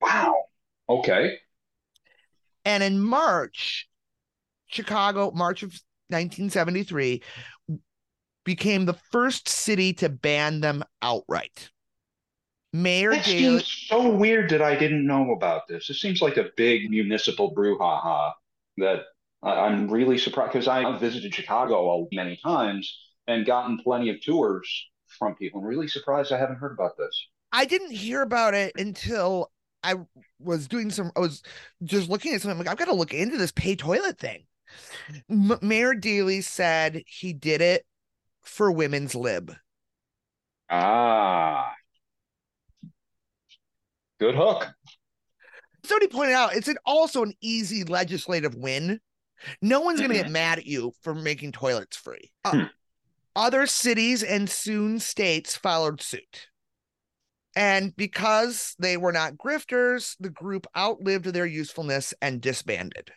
Wow. 0.00 0.44
Okay. 0.88 1.38
And 2.64 2.82
in 2.82 3.00
March, 3.00 3.88
Chicago, 4.66 5.32
March 5.32 5.62
of 5.62 5.78
1973 6.14 7.22
became 8.44 8.84
the 8.84 8.94
first 9.10 9.48
city 9.48 9.92
to 9.94 10.08
ban 10.08 10.60
them 10.60 10.84
outright. 11.02 11.70
Mayor 12.72 13.12
that 13.12 13.24
seems 13.24 13.66
so 13.88 14.08
weird 14.08 14.50
that 14.50 14.60
I 14.60 14.76
didn't 14.76 15.06
know 15.06 15.32
about 15.32 15.68
this. 15.68 15.88
It 15.90 15.94
seems 15.94 16.20
like 16.20 16.36
a 16.36 16.50
big 16.56 16.90
municipal 16.90 17.54
brouhaha 17.54 18.32
that 18.78 19.02
I'm 19.42 19.88
really 19.88 20.18
surprised 20.18 20.52
because 20.52 20.68
I 20.68 20.98
visited 20.98 21.34
Chicago 21.34 22.08
many 22.12 22.36
times 22.42 22.98
and 23.26 23.46
gotten 23.46 23.78
plenty 23.78 24.10
of 24.10 24.20
tours 24.20 24.68
from 25.06 25.36
people. 25.36 25.60
I'm 25.60 25.66
really 25.66 25.86
surprised 25.88 26.32
I 26.32 26.38
haven't 26.38 26.56
heard 26.56 26.72
about 26.72 26.96
this. 26.98 27.28
I 27.52 27.64
didn't 27.64 27.92
hear 27.92 28.22
about 28.22 28.54
it 28.54 28.72
until 28.76 29.52
I 29.84 29.94
was 30.40 30.66
doing 30.66 30.90
some. 30.90 31.12
I 31.14 31.20
was 31.20 31.42
just 31.84 32.08
looking 32.08 32.34
at 32.34 32.42
something. 32.42 32.58
I'm 32.58 32.58
like, 32.58 32.68
I've 32.68 32.78
got 32.78 32.86
to 32.86 32.94
look 32.94 33.14
into 33.14 33.36
this 33.36 33.52
pay 33.52 33.76
toilet 33.76 34.18
thing. 34.18 34.46
M- 35.30 35.58
Mayor 35.62 35.94
Daley 35.94 36.40
said 36.40 37.02
he 37.06 37.32
did 37.32 37.60
it 37.60 37.84
for 38.42 38.70
women's 38.70 39.14
lib. 39.14 39.54
Ah, 40.70 41.72
good 44.18 44.34
hook. 44.34 44.72
Somebody 45.84 46.08
pointed 46.08 46.34
out 46.34 46.54
it's 46.54 46.68
an, 46.68 46.76
also 46.86 47.22
an 47.22 47.34
easy 47.40 47.84
legislative 47.84 48.54
win. 48.54 49.00
No 49.60 49.80
one's 49.80 50.00
going 50.00 50.10
to 50.10 50.16
get 50.16 50.26
mm-hmm. 50.26 50.32
mad 50.32 50.58
at 50.58 50.66
you 50.66 50.92
for 51.02 51.14
making 51.14 51.52
toilets 51.52 51.96
free. 51.96 52.32
Uh, 52.44 52.52
hmm. 52.52 52.62
Other 53.36 53.66
cities 53.66 54.22
and 54.22 54.48
soon 54.48 55.00
states 55.00 55.56
followed 55.56 56.00
suit. 56.00 56.48
And 57.56 57.94
because 57.96 58.74
they 58.78 58.96
were 58.96 59.12
not 59.12 59.36
grifters, 59.36 60.16
the 60.18 60.30
group 60.30 60.66
outlived 60.76 61.26
their 61.26 61.46
usefulness 61.46 62.14
and 62.22 62.40
disbanded. 62.40 63.10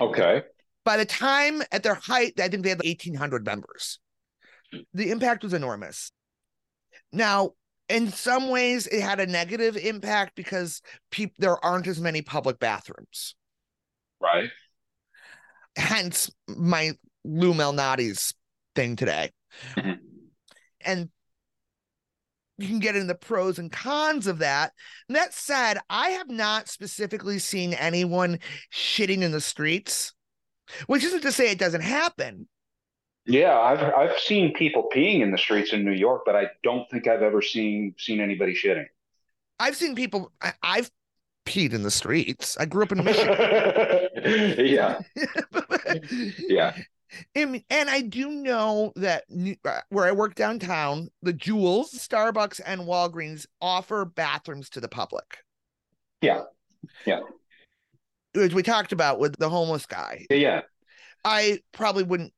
Okay. 0.00 0.42
By 0.84 0.96
the 0.96 1.04
time 1.04 1.62
at 1.72 1.82
their 1.82 1.94
height, 1.94 2.38
I 2.38 2.48
think 2.48 2.62
they 2.62 2.70
had 2.70 2.82
1,800 2.82 3.44
members. 3.44 3.98
The 4.94 5.10
impact 5.10 5.42
was 5.42 5.52
enormous. 5.52 6.12
Now, 7.12 7.50
in 7.88 8.10
some 8.10 8.48
ways, 8.50 8.86
it 8.86 9.00
had 9.00 9.20
a 9.20 9.26
negative 9.26 9.76
impact 9.76 10.34
because 10.34 10.82
pe- 11.10 11.32
there 11.38 11.64
aren't 11.64 11.86
as 11.86 12.00
many 12.00 12.22
public 12.22 12.58
bathrooms. 12.58 13.34
Right. 14.20 14.50
Hence 15.76 16.30
my 16.48 16.92
Lou 17.24 17.52
Malnati's 17.52 18.34
thing 18.74 18.96
today. 18.96 19.30
Mm-hmm. 19.74 19.92
And 20.84 21.08
you 22.58 22.68
can 22.68 22.78
get 22.78 22.96
in 22.96 23.06
the 23.06 23.14
pros 23.14 23.58
and 23.58 23.70
cons 23.70 24.26
of 24.26 24.38
that. 24.38 24.72
And 25.08 25.16
that 25.16 25.34
said, 25.34 25.78
I 25.90 26.10
have 26.10 26.30
not 26.30 26.68
specifically 26.68 27.38
seen 27.38 27.74
anyone 27.74 28.38
shitting 28.72 29.22
in 29.22 29.32
the 29.32 29.40
streets, 29.40 30.14
which 30.86 31.04
isn't 31.04 31.22
to 31.22 31.32
say 31.32 31.50
it 31.50 31.58
doesn't 31.58 31.82
happen. 31.82 32.48
Yeah, 33.26 33.58
I've 33.58 33.82
I've 33.82 34.18
seen 34.20 34.54
people 34.54 34.88
peeing 34.94 35.20
in 35.20 35.32
the 35.32 35.38
streets 35.38 35.72
in 35.72 35.84
New 35.84 35.92
York, 35.92 36.22
but 36.24 36.36
I 36.36 36.46
don't 36.62 36.88
think 36.90 37.08
I've 37.08 37.22
ever 37.22 37.42
seen 37.42 37.94
seen 37.98 38.20
anybody 38.20 38.54
shitting. 38.54 38.86
I've 39.58 39.74
seen 39.74 39.96
people. 39.96 40.30
I, 40.40 40.52
I've 40.62 40.90
peed 41.44 41.72
in 41.72 41.82
the 41.82 41.90
streets. 41.90 42.56
I 42.56 42.66
grew 42.66 42.84
up 42.84 42.92
in 42.92 42.98
Michigan. 43.04 43.36
yeah. 44.64 45.00
yeah. 46.38 46.76
And, 47.34 47.62
and 47.70 47.90
I 47.90 48.00
do 48.02 48.30
know 48.30 48.92
that 48.96 49.24
uh, 49.64 49.80
where 49.90 50.06
I 50.06 50.12
work 50.12 50.34
downtown, 50.34 51.08
the 51.22 51.32
Jewels, 51.32 51.92
Starbucks, 51.92 52.60
and 52.64 52.82
Walgreens 52.82 53.46
offer 53.60 54.04
bathrooms 54.04 54.70
to 54.70 54.80
the 54.80 54.88
public. 54.88 55.38
Yeah. 56.20 56.42
Yeah. 57.04 57.20
As 58.34 58.54
we 58.54 58.62
talked 58.62 58.92
about 58.92 59.18
with 59.18 59.36
the 59.38 59.48
homeless 59.48 59.86
guy. 59.86 60.26
Yeah. 60.30 60.62
I 61.24 61.60
probably 61.72 62.02
wouldn't. 62.02 62.32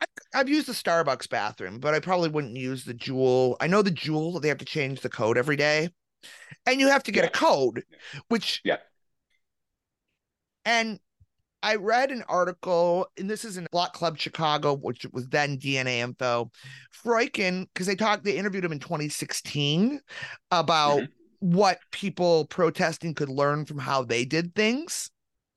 I, 0.00 0.06
have 0.32 0.48
used 0.48 0.68
the 0.68 0.72
Starbucks 0.72 1.28
bathroom, 1.28 1.80
but 1.80 1.94
I 1.94 2.00
probably 2.00 2.28
wouldn't 2.28 2.56
use 2.56 2.84
the 2.84 2.94
Jewel. 2.94 3.56
I 3.60 3.66
know 3.66 3.82
the 3.82 3.90
Jewel, 3.90 4.40
they 4.40 4.48
have 4.48 4.58
to 4.58 4.64
change 4.64 5.00
the 5.00 5.08
code 5.08 5.38
every 5.38 5.56
day 5.56 5.90
and 6.66 6.80
you 6.80 6.88
have 6.88 7.02
to 7.04 7.12
get 7.12 7.24
yeah. 7.24 7.28
a 7.28 7.32
code, 7.32 7.84
which 8.28 8.60
yeah. 8.64 8.76
And 10.64 11.00
I 11.62 11.74
read 11.76 12.10
an 12.10 12.24
article, 12.28 13.06
and 13.18 13.28
this 13.28 13.44
is 13.44 13.56
in 13.56 13.66
Block 13.70 13.92
Club 13.92 14.18
Chicago, 14.18 14.74
which 14.74 15.06
was 15.12 15.28
then 15.28 15.58
DNA 15.58 15.98
Info. 15.98 16.50
Froikin, 17.04 17.66
because 17.72 17.86
they 17.86 17.96
talked, 17.96 18.24
they 18.24 18.36
interviewed 18.36 18.64
him 18.64 18.72
in 18.72 18.78
2016 18.78 20.00
about 20.50 21.00
mm-hmm. 21.00 21.52
what 21.52 21.78
people 21.90 22.46
protesting 22.46 23.14
could 23.14 23.28
learn 23.28 23.66
from 23.66 23.78
how 23.78 24.02
they 24.04 24.24
did 24.24 24.54
things. 24.54 25.10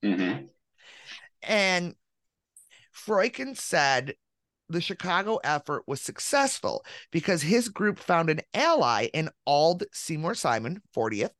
Mm-hmm. 0.04 0.46
And 1.44 1.96
Froikin 2.94 3.58
said 3.58 4.16
the 4.74 4.82
Chicago 4.82 5.40
effort 5.44 5.84
was 5.88 6.02
successful 6.02 6.84
because 7.12 7.42
his 7.42 7.70
group 7.70 8.00
found 8.00 8.30
an 8.30 8.42
ally 8.54 9.08
in 9.14 9.30
Ald 9.46 9.84
Seymour 9.94 10.36
Simon, 10.36 10.82
40th, 10.96 11.32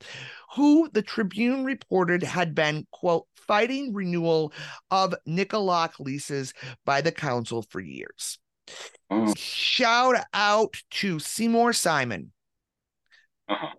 who 0.56 0.90
the 0.94 1.02
Tribune 1.02 1.66
reported 1.66 2.24
had 2.24 2.56
been, 2.56 2.88
quote, 2.92 3.26
fighting 3.36 3.94
renewal 3.94 4.54
of 4.92 5.14
Nik-O-Lok 5.26 6.00
leases 6.00 6.54
by 6.86 7.02
the 7.02 7.12
council 7.12 7.64
for 7.70 7.82
years. 7.82 8.40
Mm. 9.12 9.38
Shout 9.38 10.16
out 10.34 10.76
to 10.92 11.20
Seymour 11.20 11.74
Simon. 11.74 12.32
Uh-huh. 13.50 13.76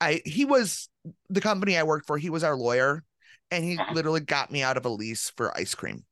I 0.00 0.22
he 0.24 0.46
was 0.46 0.88
the 1.28 1.42
company 1.42 1.76
I 1.76 1.82
worked 1.82 2.06
for, 2.06 2.16
he 2.16 2.30
was 2.30 2.42
our 2.42 2.56
lawyer, 2.56 3.04
and 3.50 3.62
he 3.62 3.76
uh-huh. 3.76 3.92
literally 3.92 4.20
got 4.20 4.50
me 4.50 4.62
out 4.62 4.78
of 4.78 4.86
a 4.86 4.88
lease 4.88 5.30
for 5.36 5.56
ice 5.56 5.74
cream 5.74 6.04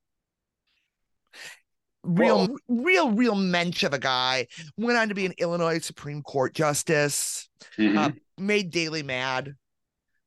real, 2.03 2.47
Whoa. 2.47 2.57
real, 2.69 3.11
real 3.11 3.35
mensch 3.35 3.83
of 3.83 3.93
a 3.93 3.99
guy. 3.99 4.47
Went 4.77 4.99
on 4.99 5.09
to 5.09 5.15
be 5.15 5.27
an 5.27 5.35
Illinois 5.39 5.79
Supreme 5.79 6.23
Court 6.23 6.55
justice. 6.55 7.49
Mm-hmm. 7.79 7.99
Uh, 7.99 8.11
made 8.39 8.71
Daley 8.71 9.03
mad. 9.03 9.55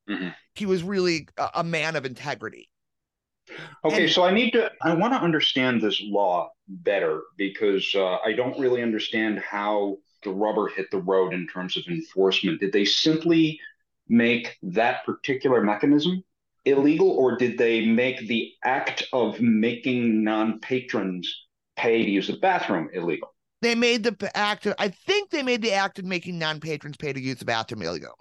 Mm-hmm. 0.09 0.29
He 0.55 0.65
was 0.65 0.83
really 0.83 1.27
a, 1.37 1.49
a 1.55 1.63
man 1.63 1.95
of 1.95 2.05
integrity. 2.05 2.69
Okay, 3.83 4.03
and, 4.03 4.11
so 4.11 4.23
I 4.23 4.31
need 4.31 4.51
to. 4.51 4.71
I 4.81 4.93
want 4.93 5.13
to 5.13 5.19
understand 5.19 5.81
this 5.81 6.01
law 6.01 6.51
better 6.67 7.21
because 7.37 7.93
uh, 7.95 8.17
I 8.25 8.33
don't 8.33 8.57
really 8.59 8.81
understand 8.81 9.39
how 9.39 9.97
the 10.23 10.31
rubber 10.31 10.67
hit 10.67 10.89
the 10.91 11.01
road 11.01 11.33
in 11.33 11.47
terms 11.47 11.75
of 11.75 11.85
enforcement. 11.87 12.61
Did 12.61 12.71
they 12.71 12.85
simply 12.85 13.59
make 14.07 14.57
that 14.63 15.05
particular 15.05 15.61
mechanism 15.61 16.23
illegal, 16.65 17.09
or 17.11 17.37
did 17.37 17.57
they 17.57 17.85
make 17.85 18.27
the 18.27 18.53
act 18.63 19.03
of 19.11 19.41
making 19.41 20.23
non-patrons 20.23 21.42
pay 21.75 22.03
to 22.03 22.09
use 22.09 22.27
the 22.27 22.37
bathroom 22.37 22.89
illegal. 22.93 23.33
They 23.61 23.75
made 23.75 24.03
the 24.03 24.37
act. 24.37 24.65
Of, 24.65 24.75
I 24.77 24.89
think 24.89 25.29
they 25.29 25.43
made 25.43 25.61
the 25.61 25.73
act 25.73 25.99
of 25.99 26.05
making 26.05 26.37
non-patrons 26.37 26.97
pay 26.97 27.13
to 27.13 27.21
use 27.21 27.37
the 27.37 27.45
bathroom 27.45 27.81
illegal. 27.81 28.13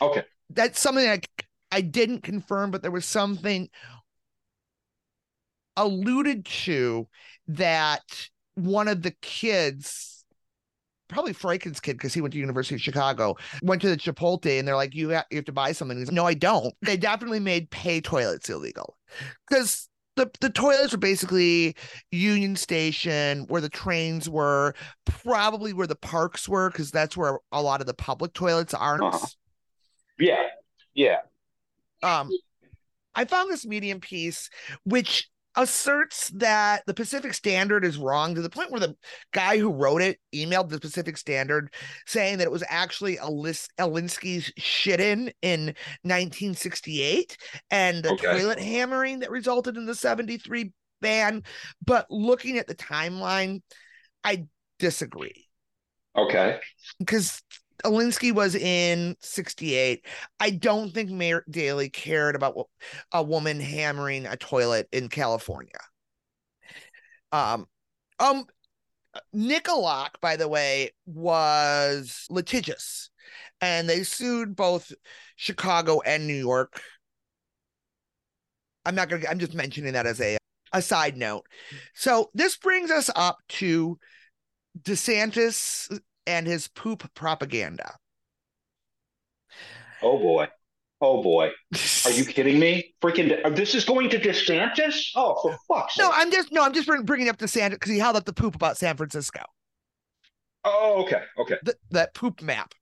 Okay, 0.00 0.24
that's 0.50 0.80
something 0.80 1.08
I 1.08 1.20
I 1.70 1.80
didn't 1.82 2.22
confirm, 2.22 2.70
but 2.70 2.82
there 2.82 2.90
was 2.90 3.04
something 3.04 3.68
alluded 5.76 6.44
to 6.44 7.06
that 7.48 8.28
one 8.54 8.88
of 8.88 9.02
the 9.02 9.12
kids 9.22 10.18
probably 11.08 11.32
Froikin's 11.32 11.80
kid 11.80 11.94
because 11.94 12.14
he 12.14 12.20
went 12.20 12.32
to 12.32 12.38
University 12.38 12.74
of 12.74 12.80
Chicago, 12.80 13.36
went 13.62 13.80
to 13.82 13.88
the 13.88 13.96
Chipotle 13.96 14.58
and 14.58 14.68
they're 14.68 14.76
like, 14.76 14.94
you 14.94 15.08
have, 15.10 15.24
you 15.30 15.36
have 15.36 15.46
to 15.46 15.52
buy 15.52 15.72
something. 15.72 15.98
He's 15.98 16.08
like, 16.08 16.14
no, 16.14 16.26
I 16.26 16.34
don't. 16.34 16.74
They 16.82 16.96
definitely 16.96 17.40
made 17.40 17.70
pay 17.70 18.00
toilets 18.00 18.50
illegal 18.50 18.96
because 19.48 19.87
the 20.18 20.30
the 20.40 20.50
toilets 20.50 20.92
were 20.92 20.98
basically 20.98 21.76
Union 22.10 22.56
Station, 22.56 23.46
where 23.48 23.60
the 23.60 23.68
trains 23.68 24.28
were, 24.28 24.74
probably 25.04 25.72
where 25.72 25.86
the 25.86 25.96
parks 25.96 26.48
were, 26.48 26.70
because 26.70 26.90
that's 26.90 27.16
where 27.16 27.38
a 27.52 27.62
lot 27.62 27.80
of 27.80 27.86
the 27.86 27.94
public 27.94 28.34
toilets 28.34 28.74
aren't. 28.74 29.02
Uh-huh. 29.02 29.26
Yeah, 30.18 30.48
yeah. 30.94 31.18
Um, 32.02 32.30
I 33.14 33.24
found 33.24 33.50
this 33.50 33.64
medium 33.64 34.00
piece, 34.00 34.50
which 34.84 35.30
asserts 35.58 36.30
that 36.36 36.84
the 36.86 36.94
Pacific 36.94 37.34
Standard 37.34 37.84
is 37.84 37.98
wrong 37.98 38.34
to 38.34 38.40
the 38.40 38.48
point 38.48 38.70
where 38.70 38.80
the 38.80 38.96
guy 39.32 39.58
who 39.58 39.72
wrote 39.72 40.00
it 40.00 40.18
emailed 40.32 40.68
the 40.68 40.78
Pacific 40.78 41.16
Standard 41.16 41.74
saying 42.06 42.38
that 42.38 42.44
it 42.44 42.50
was 42.50 42.62
actually 42.68 43.18
Alis- 43.18 43.68
Alinsky's 43.78 44.52
shit 44.56 45.00
in 45.00 45.32
in 45.42 45.74
1968 46.02 47.36
and 47.72 48.04
the 48.04 48.12
okay. 48.12 48.38
toilet 48.38 48.60
hammering 48.60 49.18
that 49.18 49.32
resulted 49.32 49.76
in 49.76 49.84
the 49.84 49.96
73 49.96 50.72
ban. 51.00 51.42
But 51.84 52.06
looking 52.08 52.58
at 52.58 52.68
the 52.68 52.76
timeline, 52.76 53.62
I 54.22 54.46
disagree. 54.78 55.46
Okay. 56.16 56.60
Because 57.00 57.42
Alinsky 57.84 58.32
was 58.32 58.54
in 58.54 59.16
68. 59.20 60.04
I 60.40 60.50
don't 60.50 60.92
think 60.92 61.10
Mayor 61.10 61.44
Daley 61.48 61.90
cared 61.90 62.34
about 62.34 62.68
a 63.12 63.22
woman 63.22 63.60
hammering 63.60 64.26
a 64.26 64.36
toilet 64.36 64.88
in 64.92 65.08
California. 65.08 65.78
Um, 67.30 67.66
um, 68.18 68.46
Nik-O-Lok, 69.32 70.20
by 70.20 70.36
the 70.36 70.48
way, 70.48 70.92
was 71.06 72.26
litigious 72.30 73.10
and 73.60 73.88
they 73.88 74.02
sued 74.02 74.56
both 74.56 74.92
Chicago 75.36 76.00
and 76.00 76.26
New 76.26 76.34
York. 76.34 76.80
I'm 78.84 78.94
not 78.94 79.08
gonna, 79.08 79.26
I'm 79.28 79.38
just 79.38 79.54
mentioning 79.54 79.92
that 79.92 80.06
as 80.06 80.20
a, 80.20 80.38
a 80.72 80.82
side 80.82 81.16
note. 81.16 81.44
So 81.94 82.30
this 82.34 82.56
brings 82.56 82.90
us 82.90 83.10
up 83.14 83.38
to 83.48 83.98
DeSantis 84.82 86.00
and 86.28 86.46
his 86.46 86.68
poop 86.68 87.12
propaganda. 87.14 87.94
Oh 90.02 90.18
boy. 90.18 90.48
Oh 91.00 91.22
boy. 91.22 91.50
Are 92.04 92.10
you 92.10 92.24
kidding 92.26 92.58
me? 92.58 92.94
Freaking 93.02 93.44
uh, 93.44 93.50
this 93.50 93.74
is 93.74 93.84
going 93.84 94.10
to 94.10 94.18
DeSantis? 94.18 95.10
Oh, 95.16 95.38
for 95.42 95.56
fuck's 95.66 95.94
sake. 95.94 96.04
No, 96.04 96.10
I'm 96.12 96.30
just 96.30 96.52
no, 96.52 96.62
I'm 96.62 96.72
just 96.72 96.88
bringing 97.04 97.28
up 97.28 97.38
DeSantis 97.38 97.70
because 97.70 97.90
he 97.90 97.98
held 97.98 98.16
up 98.16 98.24
the 98.24 98.32
poop 98.32 98.54
about 98.54 98.76
San 98.76 98.96
Francisco. 98.96 99.40
Oh, 100.64 101.02
okay. 101.04 101.22
Okay. 101.38 101.56
The, 101.62 101.74
that 101.90 102.14
poop 102.14 102.42
map. 102.42 102.74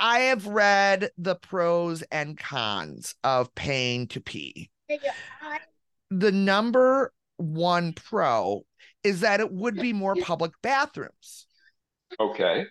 I 0.00 0.20
have 0.20 0.46
read 0.46 1.10
the 1.18 1.36
pros 1.36 2.02
and 2.10 2.36
cons 2.36 3.14
of 3.22 3.54
paying 3.54 4.08
to 4.08 4.20
pee. 4.20 4.70
The 6.10 6.32
number 6.32 7.12
one 7.36 7.92
pro 7.92 8.62
is 9.04 9.20
that 9.20 9.40
it 9.40 9.52
would 9.52 9.76
be 9.76 9.92
more 9.92 10.16
public 10.16 10.52
bathrooms. 10.62 11.46
Okay. 12.20 12.66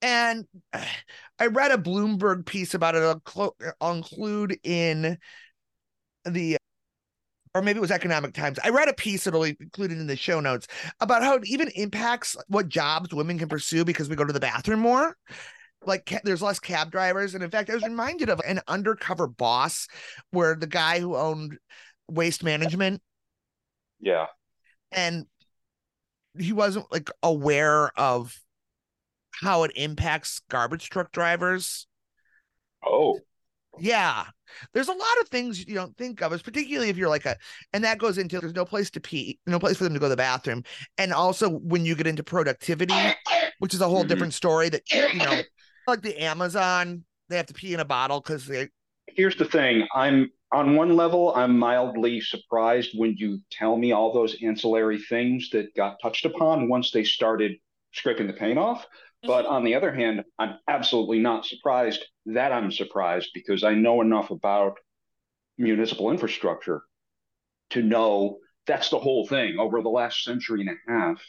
And 0.00 0.46
I 1.38 1.46
read 1.46 1.72
a 1.72 1.78
Bloomberg 1.78 2.46
piece 2.46 2.74
about 2.74 2.94
it. 2.94 3.02
I'll, 3.80 3.92
include 3.92 4.58
in 4.62 5.18
the, 6.24 6.56
or 7.54 7.62
maybe 7.62 7.78
it 7.78 7.80
was 7.80 7.90
Economic 7.90 8.32
Times. 8.32 8.58
I 8.62 8.68
read 8.68 8.88
a 8.88 8.94
piece 8.94 9.24
that'll 9.24 9.42
be 9.42 9.56
included 9.58 9.98
in 9.98 10.06
the 10.06 10.16
show 10.16 10.38
notes 10.38 10.68
about 11.00 11.22
how 11.22 11.34
it 11.34 11.46
even 11.46 11.68
impacts 11.74 12.36
what 12.46 12.68
jobs 12.68 13.12
women 13.12 13.38
can 13.38 13.48
pursue 13.48 13.84
because 13.84 14.08
we 14.08 14.14
go 14.14 14.24
to 14.24 14.32
the 14.32 14.38
bathroom 14.38 14.80
more. 14.80 15.16
Like 15.84 16.20
there's 16.24 16.42
less 16.42 16.58
cab 16.58 16.90
drivers, 16.90 17.34
and 17.34 17.42
in 17.42 17.50
fact, 17.50 17.70
I 17.70 17.74
was 17.74 17.84
reminded 17.84 18.28
of 18.28 18.40
an 18.46 18.60
undercover 18.66 19.28
boss 19.28 19.86
where 20.32 20.56
the 20.56 20.66
guy 20.66 20.98
who 20.98 21.16
owned 21.16 21.56
Waste 22.08 22.42
Management. 22.42 23.00
Yeah. 24.00 24.26
And 24.90 25.26
he 26.40 26.52
wasn't 26.52 26.90
like 26.92 27.10
aware 27.22 27.90
of 27.98 28.36
how 29.40 29.62
it 29.64 29.72
impacts 29.76 30.40
garbage 30.50 30.90
truck 30.90 31.12
drivers. 31.12 31.86
Oh. 32.84 33.20
Yeah. 33.78 34.24
There's 34.72 34.88
a 34.88 34.92
lot 34.92 35.20
of 35.20 35.28
things 35.28 35.66
you 35.66 35.74
don't 35.74 35.96
think 35.96 36.22
of, 36.22 36.32
as 36.32 36.42
particularly 36.42 36.88
if 36.88 36.96
you're 36.96 37.08
like 37.08 37.26
a, 37.26 37.36
and 37.72 37.84
that 37.84 37.98
goes 37.98 38.18
into 38.18 38.40
there's 38.40 38.54
no 38.54 38.64
place 38.64 38.90
to 38.90 39.00
pee, 39.00 39.38
no 39.46 39.58
place 39.58 39.76
for 39.76 39.84
them 39.84 39.94
to 39.94 40.00
go 40.00 40.06
to 40.06 40.10
the 40.10 40.16
bathroom. 40.16 40.64
And 40.96 41.12
also 41.12 41.48
when 41.48 41.84
you 41.84 41.94
get 41.94 42.06
into 42.06 42.24
productivity, 42.24 42.94
which 43.58 43.74
is 43.74 43.80
a 43.80 43.88
whole 43.88 44.00
mm-hmm. 44.00 44.08
different 44.08 44.34
story 44.34 44.68
that, 44.70 44.82
you 44.92 45.18
know, 45.18 45.40
like 45.86 46.02
the 46.02 46.20
Amazon, 46.22 47.04
they 47.28 47.36
have 47.36 47.46
to 47.46 47.54
pee 47.54 47.74
in 47.74 47.80
a 47.80 47.84
bottle 47.84 48.20
because 48.20 48.46
they. 48.46 48.68
Here's 49.06 49.36
the 49.36 49.44
thing 49.44 49.86
I'm 49.94 50.30
on 50.50 50.76
one 50.76 50.96
level, 50.96 51.34
I'm 51.34 51.58
mildly 51.58 52.20
surprised 52.20 52.92
when 52.94 53.14
you 53.16 53.40
tell 53.50 53.76
me 53.76 53.92
all 53.92 54.12
those 54.12 54.36
ancillary 54.42 54.98
things 54.98 55.50
that 55.50 55.74
got 55.74 55.98
touched 56.02 56.24
upon 56.24 56.68
once 56.68 56.90
they 56.90 57.04
started 57.04 57.56
scraping 57.92 58.26
the 58.26 58.32
paint 58.32 58.58
off. 58.58 58.86
But 59.22 59.44
mm-hmm. 59.44 59.54
on 59.54 59.64
the 59.64 59.74
other 59.74 59.92
hand, 59.92 60.24
I'm 60.38 60.58
absolutely 60.66 61.18
not 61.18 61.44
surprised 61.44 62.04
that 62.26 62.52
I'm 62.52 62.72
surprised 62.72 63.30
because 63.34 63.62
I 63.62 63.74
know 63.74 64.00
enough 64.00 64.30
about 64.30 64.78
municipal 65.58 66.10
infrastructure 66.10 66.82
to 67.70 67.82
know 67.82 68.38
that's 68.66 68.88
the 68.90 68.98
whole 68.98 69.26
thing 69.26 69.58
over 69.58 69.82
the 69.82 69.88
last 69.88 70.24
century 70.24 70.60
and 70.60 70.70
a 70.70 70.90
half. 70.90 71.22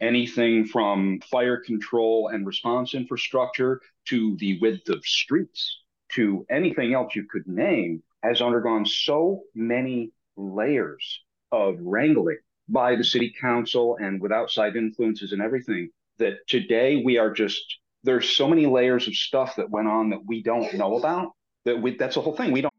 Anything 0.00 0.66
from 0.66 1.20
fire 1.30 1.56
control 1.58 2.28
and 2.28 2.46
response 2.46 2.94
infrastructure 2.94 3.80
to 4.08 4.36
the 4.36 4.58
width 4.60 4.88
of 4.90 5.04
streets 5.04 5.80
to 6.12 6.46
anything 6.50 6.94
else 6.94 7.14
you 7.14 7.24
could 7.24 7.46
name 7.46 8.02
has 8.22 8.40
undergone 8.40 8.84
so 8.84 9.42
many 9.54 10.10
layers 10.36 11.20
of 11.52 11.76
wrangling 11.80 12.38
by 12.68 12.96
the 12.96 13.04
city 13.04 13.34
council 13.40 13.96
and 14.00 14.20
with 14.20 14.32
outside 14.32 14.76
influences 14.76 15.32
and 15.32 15.40
everything 15.40 15.88
that 16.18 16.34
today 16.46 17.02
we 17.04 17.16
are 17.18 17.32
just 17.32 17.62
there's 18.04 18.28
so 18.28 18.48
many 18.48 18.66
layers 18.66 19.08
of 19.08 19.14
stuff 19.14 19.56
that 19.56 19.70
went 19.70 19.88
on 19.88 20.10
that 20.10 20.20
we 20.26 20.42
don't 20.42 20.74
know 20.74 20.98
about 20.98 21.32
that 21.64 21.80
we 21.80 21.96
that's 21.96 22.14
the 22.14 22.20
whole 22.20 22.36
thing 22.36 22.52
we 22.52 22.60
don't 22.60 22.72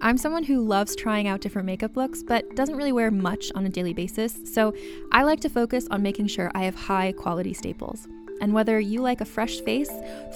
I'm 0.00 0.16
someone 0.16 0.44
who 0.44 0.64
loves 0.64 0.94
trying 0.94 1.26
out 1.26 1.40
different 1.40 1.66
makeup 1.66 1.96
looks, 1.96 2.22
but 2.22 2.54
doesn't 2.54 2.76
really 2.76 2.92
wear 2.92 3.10
much 3.10 3.50
on 3.56 3.66
a 3.66 3.68
daily 3.68 3.92
basis, 3.92 4.38
so 4.44 4.72
I 5.10 5.24
like 5.24 5.40
to 5.40 5.48
focus 5.48 5.88
on 5.90 6.02
making 6.02 6.28
sure 6.28 6.52
I 6.54 6.62
have 6.62 6.76
high 6.76 7.10
quality 7.10 7.52
staples. 7.52 8.06
And 8.40 8.52
whether 8.52 8.78
you 8.78 9.02
like 9.02 9.20
a 9.20 9.24
fresh 9.24 9.60
face, 9.60 9.90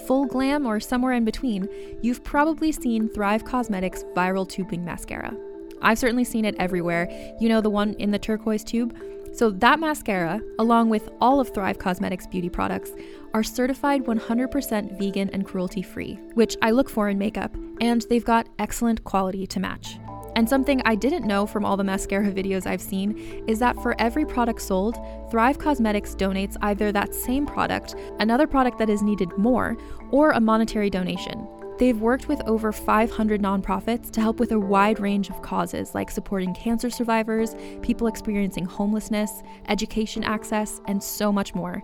full 0.05 0.25
glam, 0.25 0.65
or 0.65 0.79
somewhere 0.79 1.13
in 1.13 1.25
between, 1.25 1.67
you've 2.01 2.23
probably 2.23 2.71
seen 2.71 3.09
Thrive 3.09 3.45
Cosmetics 3.45 4.03
Viral 4.15 4.47
Tubing 4.47 4.83
Mascara. 4.83 5.35
I've 5.81 5.99
certainly 5.99 6.23
seen 6.23 6.45
it 6.45 6.55
everywhere. 6.59 7.07
You 7.39 7.49
know, 7.49 7.61
the 7.61 7.69
one 7.69 7.93
in 7.95 8.11
the 8.11 8.19
turquoise 8.19 8.63
tube? 8.63 8.97
So, 9.33 9.49
that 9.49 9.79
mascara, 9.79 10.41
along 10.59 10.89
with 10.89 11.09
all 11.19 11.39
of 11.39 11.53
Thrive 11.53 11.79
Cosmetics' 11.79 12.27
beauty 12.27 12.49
products, 12.49 12.91
are 13.33 13.43
certified 13.43 14.03
100% 14.03 14.97
vegan 14.97 15.29
and 15.29 15.45
cruelty 15.45 15.81
free, 15.81 16.19
which 16.33 16.55
I 16.61 16.71
look 16.71 16.89
for 16.89 17.09
in 17.09 17.17
makeup, 17.17 17.55
and 17.81 18.05
they've 18.09 18.23
got 18.23 18.47
excellent 18.59 19.03
quality 19.03 19.47
to 19.47 19.59
match. 19.59 19.97
And 20.35 20.49
something 20.49 20.81
I 20.85 20.95
didn't 20.95 21.27
know 21.27 21.45
from 21.45 21.63
all 21.63 21.77
the 21.77 21.83
mascara 21.83 22.31
videos 22.31 22.65
I've 22.65 22.81
seen 22.81 23.43
is 23.47 23.59
that 23.59 23.75
for 23.75 23.99
every 23.99 24.25
product 24.25 24.61
sold, 24.61 24.97
Thrive 25.29 25.59
Cosmetics 25.59 26.15
donates 26.15 26.57
either 26.61 26.91
that 26.91 27.13
same 27.13 27.45
product, 27.45 27.95
another 28.19 28.47
product 28.47 28.79
that 28.79 28.89
is 28.89 29.03
needed 29.03 29.35
more, 29.37 29.77
or 30.11 30.31
a 30.31 30.39
monetary 30.39 30.89
donation. 30.89 31.47
They've 31.79 31.99
worked 31.99 32.27
with 32.27 32.41
over 32.47 32.71
500 32.71 33.41
nonprofits 33.41 34.11
to 34.11 34.21
help 34.21 34.39
with 34.39 34.51
a 34.51 34.59
wide 34.59 34.99
range 34.99 35.29
of 35.29 35.41
causes 35.41 35.95
like 35.95 36.11
supporting 36.11 36.53
cancer 36.53 36.89
survivors, 36.89 37.55
people 37.81 38.07
experiencing 38.07 38.65
homelessness, 38.65 39.41
education 39.67 40.23
access, 40.23 40.81
and 40.87 41.01
so 41.01 41.31
much 41.31 41.55
more. 41.55 41.83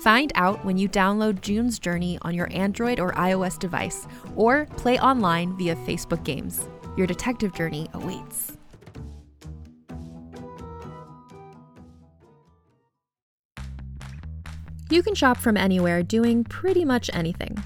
Find 0.00 0.32
out 0.34 0.64
when 0.64 0.78
you 0.78 0.88
download 0.88 1.42
June's 1.42 1.78
Journey 1.78 2.18
on 2.22 2.34
your 2.34 2.48
Android 2.52 2.98
or 2.98 3.12
iOS 3.12 3.58
device, 3.58 4.06
or 4.34 4.64
play 4.78 4.98
online 4.98 5.54
via 5.58 5.76
Facebook 5.76 6.24
Games. 6.24 6.66
Your 6.96 7.06
detective 7.06 7.54
journey 7.54 7.86
awaits. 7.92 8.56
You 14.88 15.02
can 15.02 15.14
shop 15.14 15.36
from 15.36 15.58
anywhere 15.58 16.02
doing 16.02 16.44
pretty 16.44 16.84
much 16.86 17.10
anything. 17.12 17.62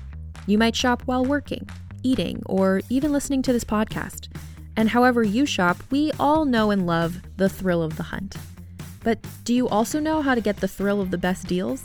You 0.49 0.59
might 0.59 0.75
shop 0.75 1.03
while 1.05 1.25
working, 1.25 1.69
eating, 2.03 2.43
or 2.47 2.83
even 2.91 3.13
listening 3.13 3.43
to 3.43 3.53
this 3.53 3.65
podcast. 3.65 4.29
And 4.77 4.89
however 4.89 5.23
you 5.23 5.47
shop, 5.47 5.77
we 5.91 6.11
all 6.19 6.45
know 6.45 6.73
and 6.73 6.85
love 6.85 7.23
the 7.37 7.49
thrill 7.49 7.81
of 7.81 7.97
the 7.97 8.03
hunt. 8.03 8.35
But 9.05 9.25
do 9.45 9.55
you 9.55 9.69
also 9.69 10.01
know 10.01 10.21
how 10.21 10.35
to 10.35 10.41
get 10.41 10.57
the 10.57 10.67
thrill 10.67 11.01
of 11.01 11.13
the 11.13 11.19
best 11.19 11.47
deals? 11.47 11.85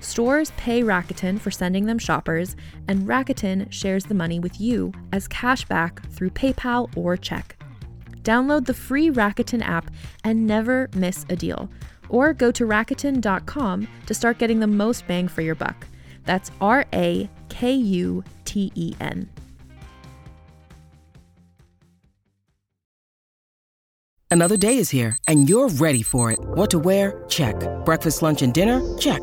Stores 0.00 0.52
pay 0.56 0.82
Rakuten 0.82 1.40
for 1.40 1.50
sending 1.50 1.86
them 1.86 1.98
shoppers, 1.98 2.56
and 2.88 3.06
Rakuten 3.06 3.70
shares 3.72 4.04
the 4.04 4.14
money 4.14 4.38
with 4.38 4.60
you 4.60 4.92
as 5.12 5.28
cash 5.28 5.64
back 5.64 6.08
through 6.10 6.30
PayPal 6.30 6.94
or 6.96 7.16
check. 7.16 7.56
Download 8.22 8.66
the 8.66 8.74
free 8.74 9.10
Rakuten 9.10 9.62
app 9.62 9.90
and 10.24 10.46
never 10.46 10.88
miss 10.94 11.24
a 11.28 11.36
deal 11.36 11.70
or 12.08 12.32
go 12.32 12.50
to 12.52 12.64
Rakuten.com 12.64 13.88
to 14.06 14.14
start 14.14 14.38
getting 14.38 14.60
the 14.60 14.66
most 14.66 15.06
bang 15.06 15.28
for 15.28 15.42
your 15.42 15.54
buck. 15.54 15.86
That's 16.24 16.50
R 16.60 16.84
A 16.92 17.30
K 17.48 17.72
U 17.72 18.24
T 18.44 18.72
E 18.74 18.94
N. 19.00 19.28
Another 24.28 24.56
day 24.56 24.76
is 24.78 24.90
here, 24.90 25.16
and 25.28 25.48
you're 25.48 25.68
ready 25.68 26.02
for 26.02 26.32
it. 26.32 26.38
What 26.40 26.70
to 26.70 26.78
wear? 26.78 27.24
Check. 27.28 27.56
Breakfast, 27.84 28.22
lunch, 28.22 28.42
and 28.42 28.52
dinner? 28.52 28.82
Check. 28.98 29.22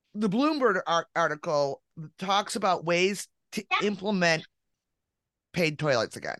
the 0.13 0.29
Bloomberg 0.29 0.81
article 1.15 1.81
talks 2.17 2.55
about 2.55 2.85
ways 2.85 3.27
to 3.53 3.63
implement 3.83 4.45
paid 5.53 5.77
toilets 5.77 6.15
again. 6.15 6.37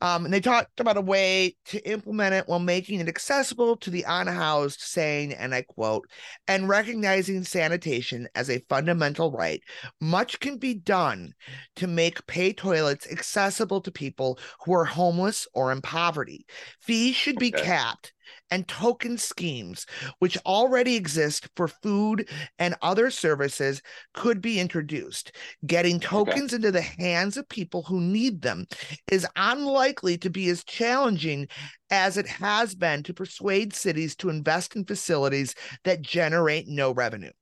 Um, 0.00 0.26
and 0.26 0.34
they 0.34 0.40
talked 0.40 0.80
about 0.80 0.98
a 0.98 1.02
way 1.02 1.56
to 1.66 1.80
implement 1.88 2.34
it 2.34 2.44
while 2.46 2.58
making 2.58 3.00
it 3.00 3.08
accessible 3.08 3.76
to 3.78 3.90
the 3.90 4.04
unhoused, 4.06 4.80
saying, 4.80 5.32
and 5.32 5.54
I 5.54 5.62
quote, 5.62 6.06
and 6.46 6.68
recognizing 6.68 7.42
sanitation 7.42 8.28
as 8.34 8.50
a 8.50 8.62
fundamental 8.68 9.32
right, 9.32 9.62
much 10.00 10.40
can 10.40 10.58
be 10.58 10.74
done 10.74 11.32
to 11.76 11.86
make 11.86 12.26
pay 12.26 12.52
toilets 12.52 13.10
accessible 13.10 13.80
to 13.80 13.90
people 13.90 14.38
who 14.64 14.74
are 14.74 14.84
homeless 14.84 15.46
or 15.54 15.72
in 15.72 15.80
poverty. 15.80 16.44
Fees 16.82 17.16
should 17.16 17.38
be 17.38 17.54
okay. 17.54 17.64
capped 17.64 18.12
and 18.50 18.66
token 18.68 19.18
schemes, 19.18 19.86
which 20.18 20.38
already 20.46 20.96
exist 20.96 21.48
for 21.56 21.68
food 21.68 22.28
and 22.58 22.74
other 22.82 23.10
services, 23.10 23.82
could 24.12 24.40
be 24.40 24.60
introduced. 24.60 25.32
Getting 25.66 26.00
tokens 26.00 26.52
okay. 26.52 26.56
into 26.56 26.70
the 26.70 26.82
hands 26.82 27.36
of 27.36 27.48
people 27.48 27.82
who 27.82 28.00
need 28.00 28.42
them 28.42 28.66
is 29.10 29.26
unlikely 29.36 30.18
to 30.18 30.30
be 30.30 30.48
as 30.48 30.64
challenging 30.64 31.48
as 31.90 32.16
it 32.16 32.26
has 32.26 32.74
been 32.74 33.02
to 33.04 33.14
persuade 33.14 33.74
cities 33.74 34.16
to 34.16 34.28
invest 34.28 34.76
in 34.76 34.84
facilities 34.84 35.54
that 35.84 36.02
generate 36.02 36.66
no 36.68 36.92
revenue. 36.92 37.32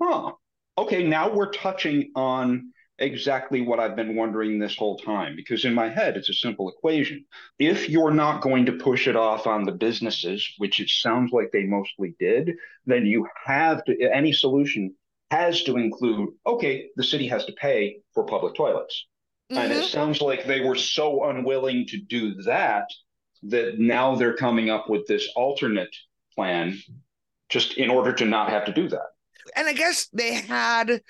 Huh. 0.00 0.32
Okay, 0.78 1.06
now 1.06 1.30
we're 1.30 1.50
touching 1.50 2.10
on 2.14 2.72
exactly 3.00 3.62
what 3.62 3.80
I've 3.80 3.96
been 3.96 4.14
wondering 4.14 4.58
this 4.58 4.76
whole 4.76 4.98
time 4.98 5.34
because 5.34 5.64
in 5.64 5.74
my 5.74 5.88
head 5.88 6.16
it's 6.16 6.28
a 6.28 6.34
simple 6.34 6.68
equation. 6.68 7.24
If 7.58 7.88
you're 7.88 8.12
not 8.12 8.42
going 8.42 8.66
to 8.66 8.72
push 8.72 9.08
it 9.08 9.16
off 9.16 9.46
on 9.46 9.64
the 9.64 9.72
businesses, 9.72 10.46
which 10.58 10.80
it 10.80 10.90
sounds 10.90 11.32
like 11.32 11.50
they 11.50 11.64
mostly 11.64 12.14
did, 12.18 12.52
then 12.86 13.06
you 13.06 13.26
have 13.44 13.84
to 13.84 14.10
any 14.12 14.32
solution 14.32 14.94
has 15.30 15.62
to 15.64 15.76
include 15.76 16.30
okay, 16.46 16.88
the 16.96 17.04
city 17.04 17.26
has 17.28 17.44
to 17.46 17.52
pay 17.52 18.00
for 18.12 18.24
public 18.24 18.54
toilets. 18.54 19.06
Mm-hmm. 19.50 19.62
And 19.62 19.72
it 19.72 19.76
mm-hmm. 19.76 19.86
sounds 19.86 20.20
like 20.20 20.46
they 20.46 20.60
were 20.60 20.76
so 20.76 21.24
unwilling 21.24 21.86
to 21.86 21.98
do 21.98 22.34
that 22.42 22.84
that 23.44 23.78
now 23.78 24.14
they're 24.14 24.36
coming 24.36 24.68
up 24.68 24.90
with 24.90 25.06
this 25.06 25.28
alternate 25.34 25.94
plan 26.34 26.78
just 27.48 27.78
in 27.78 27.90
order 27.90 28.12
to 28.12 28.26
not 28.26 28.50
have 28.50 28.66
to 28.66 28.72
do 28.72 28.88
that. 28.88 29.06
And 29.56 29.66
I 29.66 29.72
guess 29.72 30.08
they 30.12 30.34
had 30.34 31.00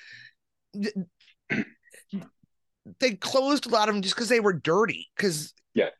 they 2.98 3.14
closed 3.14 3.66
a 3.66 3.70
lot 3.70 3.88
of 3.88 3.94
them 3.94 4.02
just 4.02 4.14
because 4.14 4.28
they 4.28 4.40
were 4.40 4.52
dirty. 4.52 5.08
Because 5.16 5.54
yeah, 5.74 5.90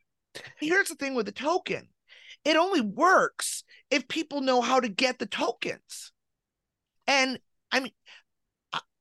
here's 0.59 0.89
the 0.89 0.95
thing 0.95 1.15
with 1.15 1.25
the 1.25 1.31
token, 1.31 1.87
it 2.43 2.55
only 2.55 2.81
works 2.81 3.63
if 3.89 4.07
people 4.07 4.41
know 4.41 4.61
how 4.61 4.79
to 4.79 4.89
get 4.89 5.19
the 5.19 5.25
tokens. 5.25 6.11
And 7.07 7.39
I 7.71 7.81
mean, 7.81 7.91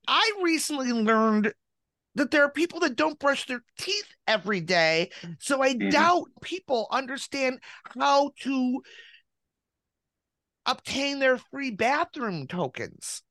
I 0.07 0.33
recently 0.43 0.93
learned 0.93 1.53
that 2.17 2.31
there 2.31 2.45
are 2.45 2.51
people 2.51 2.81
that 2.81 2.97
don't 2.97 3.19
brush 3.19 3.47
their 3.47 3.63
teeth 3.79 4.09
every 4.27 4.61
day. 4.61 5.11
So 5.39 5.63
I 5.63 5.75
mm-hmm. 5.75 5.91
doubt 5.91 6.25
people 6.43 6.89
understand 6.91 7.61
how 7.97 8.33
to 8.41 8.83
obtain 10.67 11.19
their 11.19 11.39
free 11.39 11.71
bathroom 11.71 12.47
tokens. 12.47 13.23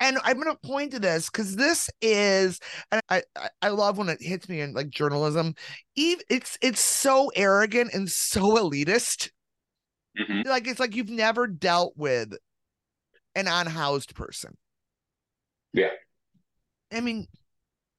And 0.00 0.18
I'm 0.24 0.40
going 0.40 0.54
to 0.54 0.68
point 0.68 0.92
to 0.92 0.98
this 0.98 1.30
because 1.30 1.56
this 1.56 1.90
is, 2.00 2.60
and 2.92 3.00
I, 3.08 3.22
I 3.62 3.68
love 3.68 3.98
when 3.98 4.08
it 4.08 4.22
hits 4.22 4.48
me 4.48 4.60
in 4.60 4.74
like 4.74 4.90
journalism. 4.90 5.54
Eve, 5.96 6.20
it's 6.28 6.58
it's 6.60 6.80
so 6.80 7.30
arrogant 7.34 7.92
and 7.94 8.10
so 8.10 8.56
elitist. 8.56 9.30
Mm-hmm. 10.18 10.48
Like 10.48 10.66
it's 10.66 10.80
like 10.80 10.94
you've 10.94 11.10
never 11.10 11.46
dealt 11.46 11.94
with 11.96 12.34
an 13.34 13.48
unhoused 13.48 14.14
person. 14.14 14.56
Yeah. 15.72 15.90
I 16.92 17.00
mean, 17.00 17.26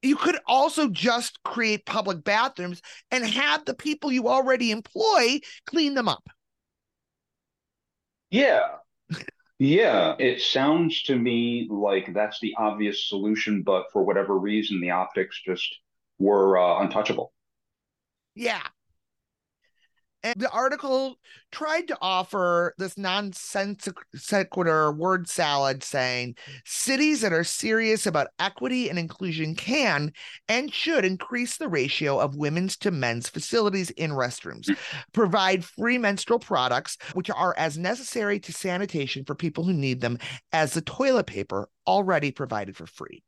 you 0.02 0.16
could 0.16 0.38
also 0.46 0.88
just 0.88 1.42
create 1.42 1.86
public 1.86 2.24
bathrooms 2.24 2.80
and 3.10 3.24
have 3.24 3.64
the 3.64 3.74
people 3.74 4.12
you 4.12 4.28
already 4.28 4.70
employ 4.70 5.40
clean 5.66 5.94
them 5.94 6.08
up. 6.08 6.26
Yeah. 8.30 8.76
Yeah, 9.60 10.16
it 10.18 10.40
sounds 10.40 11.04
to 11.04 11.16
me 11.16 11.68
like 11.70 12.12
that's 12.14 12.40
the 12.40 12.54
obvious 12.58 13.08
solution, 13.08 13.62
but 13.62 13.92
for 13.92 14.02
whatever 14.02 14.36
reason, 14.36 14.80
the 14.80 14.90
optics 14.90 15.40
just 15.40 15.78
were 16.18 16.58
uh, 16.58 16.80
untouchable. 16.82 17.32
Yeah, 18.34 18.66
and 20.22 20.38
the 20.38 20.50
article 20.50 21.16
tried 21.50 21.88
to 21.88 21.98
offer 22.00 22.74
this 22.78 22.98
non 22.98 23.32
sequitur 23.32 24.92
word 24.92 25.28
salad 25.28 25.82
saying 25.82 26.36
cities 26.64 27.20
that 27.22 27.32
are 27.32 27.44
serious 27.44 28.06
about 28.06 28.28
equity 28.38 28.88
and 28.88 28.98
inclusion 28.98 29.54
can 29.54 30.12
and 30.48 30.72
should 30.72 31.04
increase 31.04 31.56
the 31.56 31.68
ratio 31.68 32.18
of 32.18 32.36
women's 32.36 32.76
to 32.78 32.90
men's 32.90 33.28
facilities 33.28 33.90
in 33.90 34.10
restrooms, 34.10 34.68
provide 35.12 35.64
free 35.64 35.98
menstrual 35.98 36.38
products, 36.38 36.96
which 37.14 37.30
are 37.30 37.54
as 37.56 37.78
necessary 37.78 38.38
to 38.40 38.52
sanitation 38.52 39.24
for 39.24 39.34
people 39.34 39.64
who 39.64 39.72
need 39.72 40.00
them 40.00 40.18
as 40.52 40.74
the 40.74 40.82
toilet 40.82 41.26
paper 41.26 41.68
already 41.86 42.30
provided 42.30 42.76
for 42.76 42.86
free, 42.86 43.22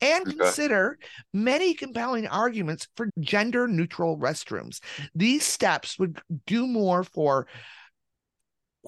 and 0.00 0.26
okay. 0.26 0.36
consider 0.36 0.98
many 1.32 1.74
compelling 1.74 2.26
arguments 2.26 2.88
for 2.96 3.08
gender 3.20 3.66
neutral 3.66 4.18
restrooms. 4.18 4.80
These 5.14 5.44
steps 5.44 5.98
would 5.98 6.20
do 6.46 6.66
more 6.66 7.04
for 7.04 7.46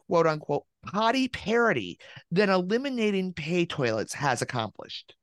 quote 0.06 0.26
unquote 0.26 0.64
potty 0.86 1.28
parity 1.28 1.98
than 2.30 2.50
eliminating 2.50 3.32
pay 3.32 3.66
toilets 3.66 4.14
has 4.14 4.42
accomplished. 4.42 5.14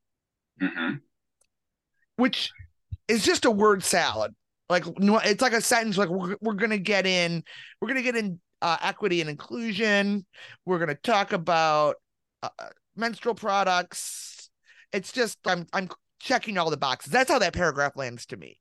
Mm-hmm. 0.62 0.96
Which 2.18 2.52
is 3.08 3.24
just 3.24 3.46
a 3.46 3.52
word 3.52 3.84
salad. 3.84 4.34
Like 4.70 4.84
it's 4.98 5.42
like 5.42 5.54
a 5.54 5.62
sentence 5.62 5.98
like 5.98 6.10
we're, 6.10 6.38
we're 6.42 6.54
gonna 6.54 6.78
get 6.78 7.06
in, 7.06 7.44
we're 7.80 7.88
gonna 7.88 8.02
get 8.02 8.16
in 8.16 8.40
uh, 8.62 8.78
equity 8.82 9.22
and 9.22 9.30
inclusion. 9.30 10.26
We're 10.66 10.80
gonna 10.80 10.96
talk 10.96 11.34
about 11.34 11.98
uh, 12.42 12.50
menstrual 12.96 13.36
products. 13.36 14.50
It's 14.92 15.12
just 15.12 15.40
I'm 15.46 15.68
I'm 15.74 15.90
checking 16.20 16.58
all 16.58 16.70
the 16.70 16.78
boxes. 16.78 17.12
That's 17.12 17.30
how 17.30 17.40
that 17.40 17.54
paragraph 17.54 17.96
lands 17.96 18.26
to 18.28 18.38
me. 18.38 18.60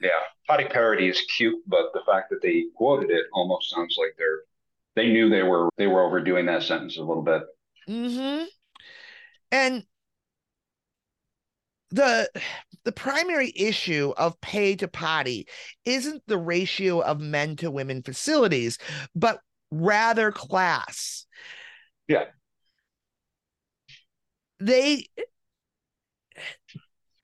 Yeah, 0.00 0.10
potty 0.48 0.64
parody 0.64 1.08
is 1.08 1.20
cute, 1.36 1.62
but 1.66 1.92
the 1.92 2.00
fact 2.06 2.30
that 2.30 2.42
they 2.42 2.64
quoted 2.76 3.10
it 3.10 3.26
almost 3.32 3.70
sounds 3.70 3.96
like 3.98 4.14
they're 4.18 4.40
they 4.94 5.08
knew 5.08 5.28
they 5.28 5.42
were 5.42 5.68
they 5.76 5.86
were 5.86 6.04
overdoing 6.04 6.46
that 6.46 6.62
sentence 6.62 6.96
a 6.96 7.02
little 7.02 7.22
bit. 7.22 7.42
Mm-hmm. 7.88 8.44
And 9.50 9.84
the 11.90 12.30
the 12.84 12.92
primary 12.92 13.52
issue 13.54 14.12
of 14.16 14.40
pay 14.40 14.74
to 14.76 14.88
potty 14.88 15.46
isn't 15.84 16.22
the 16.26 16.38
ratio 16.38 17.00
of 17.00 17.20
men 17.20 17.56
to 17.56 17.70
women 17.70 18.02
facilities, 18.02 18.78
but 19.14 19.40
rather 19.70 20.32
class. 20.32 21.26
Yeah 22.08 22.24
they 24.66 25.08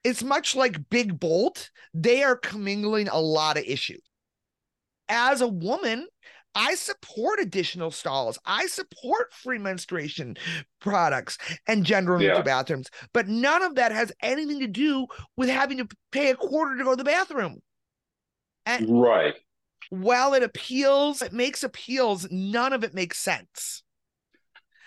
it's 0.04 0.22
much 0.22 0.54
like 0.54 0.88
Big 0.88 1.18
Bolt. 1.18 1.70
They 1.92 2.22
are 2.22 2.36
commingling 2.36 3.08
a 3.08 3.18
lot 3.18 3.58
of 3.58 3.64
issues. 3.64 4.02
As 5.08 5.40
a 5.40 5.48
woman, 5.48 6.06
I 6.54 6.74
support 6.74 7.40
additional 7.40 7.90
stalls. 7.90 8.38
I 8.44 8.66
support 8.66 9.32
free 9.32 9.58
menstruation 9.58 10.36
products 10.80 11.38
and 11.66 11.84
gender 11.84 12.18
neutral 12.18 12.38
yeah. 12.38 12.42
bathrooms, 12.42 12.88
but 13.12 13.28
none 13.28 13.62
of 13.62 13.74
that 13.76 13.92
has 13.92 14.12
anything 14.22 14.60
to 14.60 14.66
do 14.66 15.06
with 15.36 15.48
having 15.48 15.78
to 15.78 15.88
pay 16.10 16.30
a 16.30 16.36
quarter 16.36 16.76
to 16.76 16.84
go 16.84 16.90
to 16.90 16.96
the 16.96 17.04
bathroom. 17.04 17.60
And 18.66 19.00
right. 19.02 19.34
While 19.90 20.34
it 20.34 20.42
appeals, 20.42 21.22
it 21.22 21.32
makes 21.32 21.62
appeals, 21.62 22.26
none 22.30 22.72
of 22.72 22.84
it 22.84 22.92
makes 22.92 23.18
sense. 23.18 23.82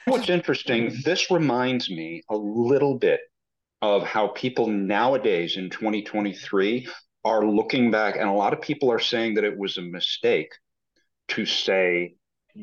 What's 0.06 0.30
interesting, 0.30 0.96
this 1.04 1.30
reminds 1.30 1.90
me 1.90 2.24
a 2.30 2.36
little 2.36 2.98
bit 2.98 3.20
of 3.82 4.04
how 4.04 4.30
people 4.30 4.68
nowadays 4.68 5.58
in 5.58 5.70
2023 5.70 6.88
are 7.24 7.46
looking 7.46 7.92
back, 7.92 8.16
and 8.16 8.28
a 8.28 8.34
lot 8.34 8.54
of 8.54 8.62
people 8.62 8.92
are 8.92 9.00
saying 9.00 9.36
that 9.36 9.44
it 9.44 9.58
was 9.58 9.78
a 9.78 9.82
mistake 9.82 10.52
to 11.30 11.46
say 11.46 12.16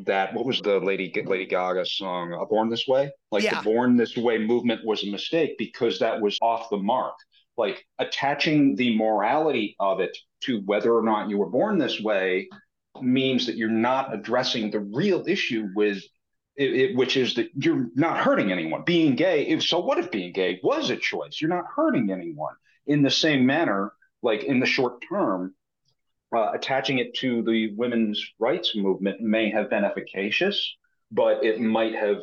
that 0.04 0.34
what 0.34 0.44
was 0.44 0.60
the 0.60 0.78
Lady 0.80 1.12
Lady 1.24 1.46
Gaga 1.46 1.86
song 1.86 2.46
"Born 2.50 2.68
This 2.68 2.86
Way"? 2.86 3.10
Like 3.30 3.44
yeah. 3.44 3.60
the 3.60 3.64
"Born 3.64 3.96
This 3.96 4.16
Way" 4.16 4.38
movement 4.38 4.84
was 4.84 5.04
a 5.04 5.10
mistake 5.10 5.56
because 5.58 5.98
that 6.00 6.20
was 6.20 6.38
off 6.42 6.70
the 6.70 6.76
mark. 6.76 7.14
Like 7.56 7.84
attaching 7.98 8.76
the 8.76 8.96
morality 8.96 9.76
of 9.80 10.00
it 10.00 10.16
to 10.44 10.60
whether 10.66 10.94
or 10.94 11.02
not 11.02 11.28
you 11.28 11.38
were 11.38 11.50
born 11.50 11.78
this 11.78 12.00
way 12.00 12.48
means 13.00 13.46
that 13.46 13.56
you're 13.56 13.68
not 13.68 14.14
addressing 14.14 14.70
the 14.70 14.80
real 14.80 15.24
issue 15.26 15.68
with 15.74 16.02
it, 16.58 16.74
it, 16.74 16.96
which 16.96 17.16
is 17.16 17.34
that 17.34 17.50
you're 17.54 17.86
not 17.94 18.18
hurting 18.18 18.50
anyone. 18.50 18.82
Being 18.84 19.14
gay, 19.14 19.46
if, 19.46 19.62
so 19.62 19.78
what 19.78 19.98
if 19.98 20.10
being 20.10 20.32
gay 20.32 20.60
was 20.62 20.90
a 20.90 20.96
choice? 20.96 21.40
You're 21.40 21.50
not 21.50 21.66
hurting 21.74 22.10
anyone. 22.10 22.54
In 22.86 23.02
the 23.02 23.10
same 23.10 23.46
manner, 23.46 23.92
like 24.22 24.42
in 24.42 24.58
the 24.58 24.66
short 24.66 25.04
term, 25.08 25.54
uh, 26.34 26.50
attaching 26.52 26.98
it 26.98 27.14
to 27.14 27.42
the 27.42 27.74
women's 27.76 28.22
rights 28.38 28.74
movement 28.74 29.20
may 29.20 29.50
have 29.50 29.70
been 29.70 29.84
efficacious, 29.84 30.76
but 31.12 31.44
it 31.44 31.60
might 31.60 31.94
have 31.94 32.22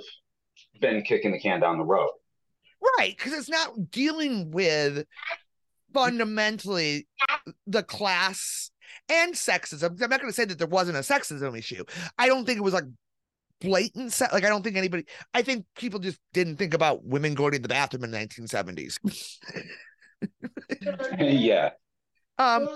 been 0.82 1.02
kicking 1.02 1.32
the 1.32 1.40
can 1.40 1.62
down 1.62 1.78
the 1.78 1.86
road. 1.86 2.12
Right, 2.98 3.16
because 3.16 3.34
it's 3.34 3.50
not 3.50 3.90
dealing 3.90 4.52
with 4.52 5.06
fundamentally 5.94 7.08
the 7.66 7.84
class 7.84 8.70
and 9.08 9.34
sexism. 9.34 10.02
I'm 10.02 10.10
not 10.10 10.20
going 10.20 10.32
to 10.32 10.34
say 10.34 10.46
that 10.46 10.58
there 10.58 10.68
wasn't 10.68 10.98
a 10.98 11.02
sexism 11.02 11.58
issue. 11.58 11.86
I 12.18 12.28
don't 12.28 12.46
think 12.46 12.58
it 12.58 12.64
was 12.64 12.74
like 12.74 12.86
blatant 13.66 14.14
se- 14.14 14.28
like 14.32 14.44
I 14.44 14.50
don't 14.50 14.64
think 14.64 14.78
anybody 14.78 15.06
I 15.34 15.42
think 15.42 15.66
people 15.76 16.00
just 16.00 16.20
didn't 16.34 16.58
think 16.58 16.74
about 16.74 17.04
women 17.04 17.34
going 17.34 17.54
to 17.54 17.60
the 17.60 17.68
bathroom 17.68 18.04
in 18.04 18.12
the 18.12 18.18
1970s. 18.18 19.00
yeah. 21.20 21.72
Um 22.38 22.68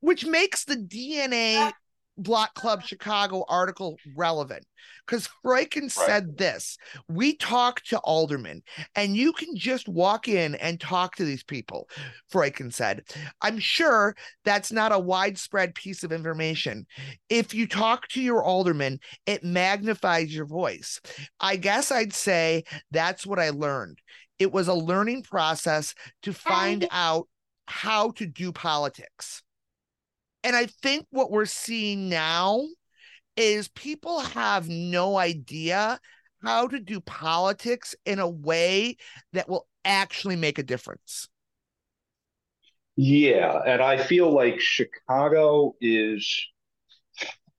which 0.00 0.26
makes 0.26 0.64
the 0.64 0.76
DNA 0.76 1.72
Block 2.18 2.54
Club 2.54 2.82
Chicago 2.82 3.44
article 3.48 3.96
relevant 4.16 4.66
because 5.06 5.28
Froikin 5.44 5.82
right. 5.82 5.90
said 5.90 6.36
this 6.36 6.76
We 7.08 7.36
talk 7.36 7.82
to 7.84 7.98
aldermen, 7.98 8.62
and 8.94 9.16
you 9.16 9.32
can 9.32 9.56
just 9.56 9.88
walk 9.88 10.28
in 10.28 10.54
and 10.56 10.80
talk 10.80 11.16
to 11.16 11.24
these 11.24 11.42
people. 11.42 11.88
Froikin 12.32 12.72
said, 12.72 13.02
I'm 13.40 13.58
sure 13.58 14.14
that's 14.44 14.72
not 14.72 14.92
a 14.92 14.98
widespread 14.98 15.74
piece 15.74 16.04
of 16.04 16.12
information. 16.12 16.86
If 17.28 17.54
you 17.54 17.66
talk 17.66 18.08
to 18.08 18.20
your 18.20 18.42
alderman, 18.42 19.00
it 19.26 19.44
magnifies 19.44 20.34
your 20.34 20.46
voice. 20.46 21.00
I 21.40 21.56
guess 21.56 21.90
I'd 21.90 22.12
say 22.12 22.64
that's 22.90 23.26
what 23.26 23.38
I 23.38 23.50
learned. 23.50 23.98
It 24.38 24.52
was 24.52 24.68
a 24.68 24.74
learning 24.74 25.22
process 25.22 25.94
to 26.22 26.32
find 26.32 26.86
out 26.90 27.28
how 27.66 28.10
to 28.12 28.26
do 28.26 28.52
politics. 28.52 29.42
And 30.44 30.56
I 30.56 30.66
think 30.66 31.06
what 31.10 31.30
we're 31.30 31.46
seeing 31.46 32.08
now 32.08 32.62
is 33.36 33.68
people 33.68 34.20
have 34.20 34.68
no 34.68 35.16
idea 35.16 35.98
how 36.42 36.66
to 36.68 36.80
do 36.80 37.00
politics 37.00 37.94
in 38.04 38.18
a 38.18 38.28
way 38.28 38.96
that 39.32 39.48
will 39.48 39.66
actually 39.84 40.36
make 40.36 40.58
a 40.58 40.62
difference. 40.62 41.28
Yeah, 42.96 43.62
and 43.64 43.80
I 43.80 43.96
feel 43.96 44.30
like 44.30 44.60
Chicago 44.60 45.74
is 45.80 46.46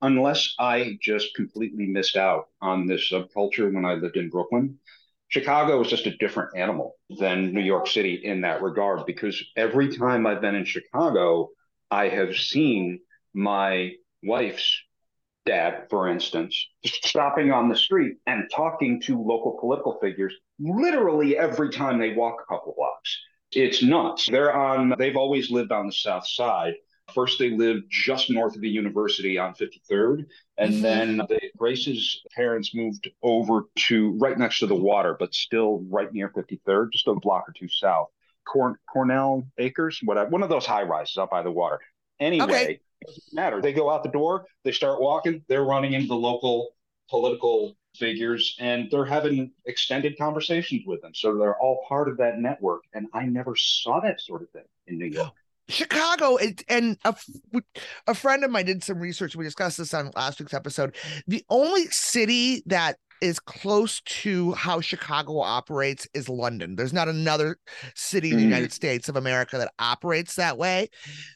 unless 0.02 0.54
I 0.60 0.98
just 1.02 1.34
completely 1.34 1.88
missed 1.88 2.18
out 2.18 2.50
on 2.62 2.86
this 2.86 3.10
subculture 3.10 3.74
when 3.74 3.86
I 3.86 3.94
lived 3.94 4.18
in 4.18 4.30
Brooklyn, 4.30 4.78
Chicago 5.30 5.82
is 5.82 5.88
just 5.88 6.06
a 6.06 6.18
different 6.18 6.56
animal 6.56 6.98
than 7.20 7.54
New 7.54 7.62
York 7.62 7.88
City 7.88 8.22
in 8.24 8.42
that 8.42 8.62
regard 8.62 9.06
because 9.08 9.44
every 9.56 9.96
time 9.98 10.28
I've 10.28 10.42
been 10.42 10.56
in 10.56 10.66
Chicago, 10.66 11.50
I 11.94 12.10
have 12.10 12.36
seen 12.36 13.02
my 13.36 13.92
wife's 14.24 14.82
dad, 15.46 15.86
for 15.92 16.08
instance, 16.08 16.68
stopping 16.84 17.52
on 17.52 17.70
the 17.70 17.76
street 17.76 18.16
and 18.26 18.50
talking 18.52 19.00
to 19.02 19.22
local 19.22 19.60
political 19.60 20.00
figures 20.02 20.34
literally 20.60 21.38
every 21.38 21.70
time 21.70 22.00
they 22.00 22.14
walk 22.14 22.38
a 22.42 22.52
couple 22.52 22.74
blocks. 22.76 23.16
It's 23.52 23.84
nuts. 23.84 24.28
They're 24.28 24.56
on, 24.56 24.96
they've 24.98 25.16
always 25.16 25.52
lived 25.52 25.72
on 25.72 25.86
the 25.86 25.94
south 25.94 26.28
side. 26.28 26.74
First, 27.14 27.38
they 27.38 27.52
lived 27.52 27.84
just 27.92 28.32
north 28.32 28.56
of 28.56 28.62
the 28.62 28.70
university 28.70 29.38
on 29.38 29.54
53rd. 29.54 30.26
And 30.58 30.74
mm-hmm. 30.74 30.82
then 30.82 31.18
the, 31.18 31.40
Grace's 31.56 32.24
parents 32.36 32.74
moved 32.74 33.08
over 33.22 33.66
to 33.90 34.18
right 34.18 34.40
next 34.40 34.58
to 34.60 34.66
the 34.66 34.74
water, 34.74 35.16
but 35.20 35.36
still 35.36 35.86
right 35.92 36.12
near 36.12 36.30
53rd, 36.30 36.92
just 36.92 37.08
a 37.08 37.14
block 37.14 37.48
or 37.48 37.54
two 37.56 37.68
south. 37.68 38.10
Corn, 38.46 38.76
Cornell 38.92 39.46
Acres, 39.58 40.00
whatever, 40.04 40.30
one 40.30 40.44
of 40.44 40.50
those 40.50 40.66
high 40.66 40.84
rises 40.84 41.18
up 41.18 41.32
by 41.32 41.42
the 41.42 41.52
water. 41.52 41.80
Anyway, 42.20 42.46
okay. 42.46 42.80
doesn't 43.06 43.34
matter. 43.34 43.62
They 43.62 43.74
go 43.74 43.90
out 43.90 44.04
the 44.04 44.10
door, 44.10 44.46
they 44.64 44.72
start 44.72 45.02
walking, 45.02 45.44
they're 45.48 45.64
running 45.64 45.94
into 45.94 46.08
the 46.08 46.16
local 46.16 46.76
political 47.10 47.76
figures 47.96 48.56
and 48.60 48.90
they're 48.90 49.06
having 49.06 49.52
extended 49.66 50.18
conversations 50.18 50.84
with 50.86 51.02
them. 51.02 51.14
So 51.14 51.38
they're 51.38 51.58
all 51.58 51.86
part 51.88 52.10
of 52.10 52.18
that 52.18 52.40
network. 52.40 52.84
And 52.94 53.08
I 53.14 53.26
never 53.26 53.56
saw 53.56 54.00
that 54.00 54.20
sort 54.20 54.42
of 54.42 54.50
thing 54.50 54.64
in 54.88 54.98
New 54.98 55.06
York. 55.06 55.32
Chicago 55.70 56.38
and 56.68 56.98
a, 57.06 57.16
a 58.08 58.14
friend 58.14 58.44
of 58.44 58.52
mine 58.52 58.66
did 58.66 58.84
some 58.84 59.00
research. 59.00 59.36
We 59.36 59.46
discussed 59.46 59.78
this 59.78 59.94
on 59.94 60.12
last 60.16 60.40
week's 60.40 60.54
episode. 60.54 60.96
The 61.28 61.44
only 61.50 61.86
city 61.86 62.64
that 62.66 62.98
is 63.24 63.40
close 63.40 64.02
to 64.02 64.52
how 64.52 64.82
Chicago 64.82 65.40
operates 65.40 66.06
is 66.14 66.28
London. 66.28 66.76
There's 66.76 66.92
not 66.92 67.08
another 67.08 67.58
city 67.96 68.32
in 68.32 68.36
the 68.36 68.42
mm. 68.42 68.48
United 68.48 68.74
States 68.74 69.08
of 69.08 69.16
America 69.16 69.58
that 69.58 69.72
operates 69.80 70.36
that 70.36 70.58
way. 70.58 70.90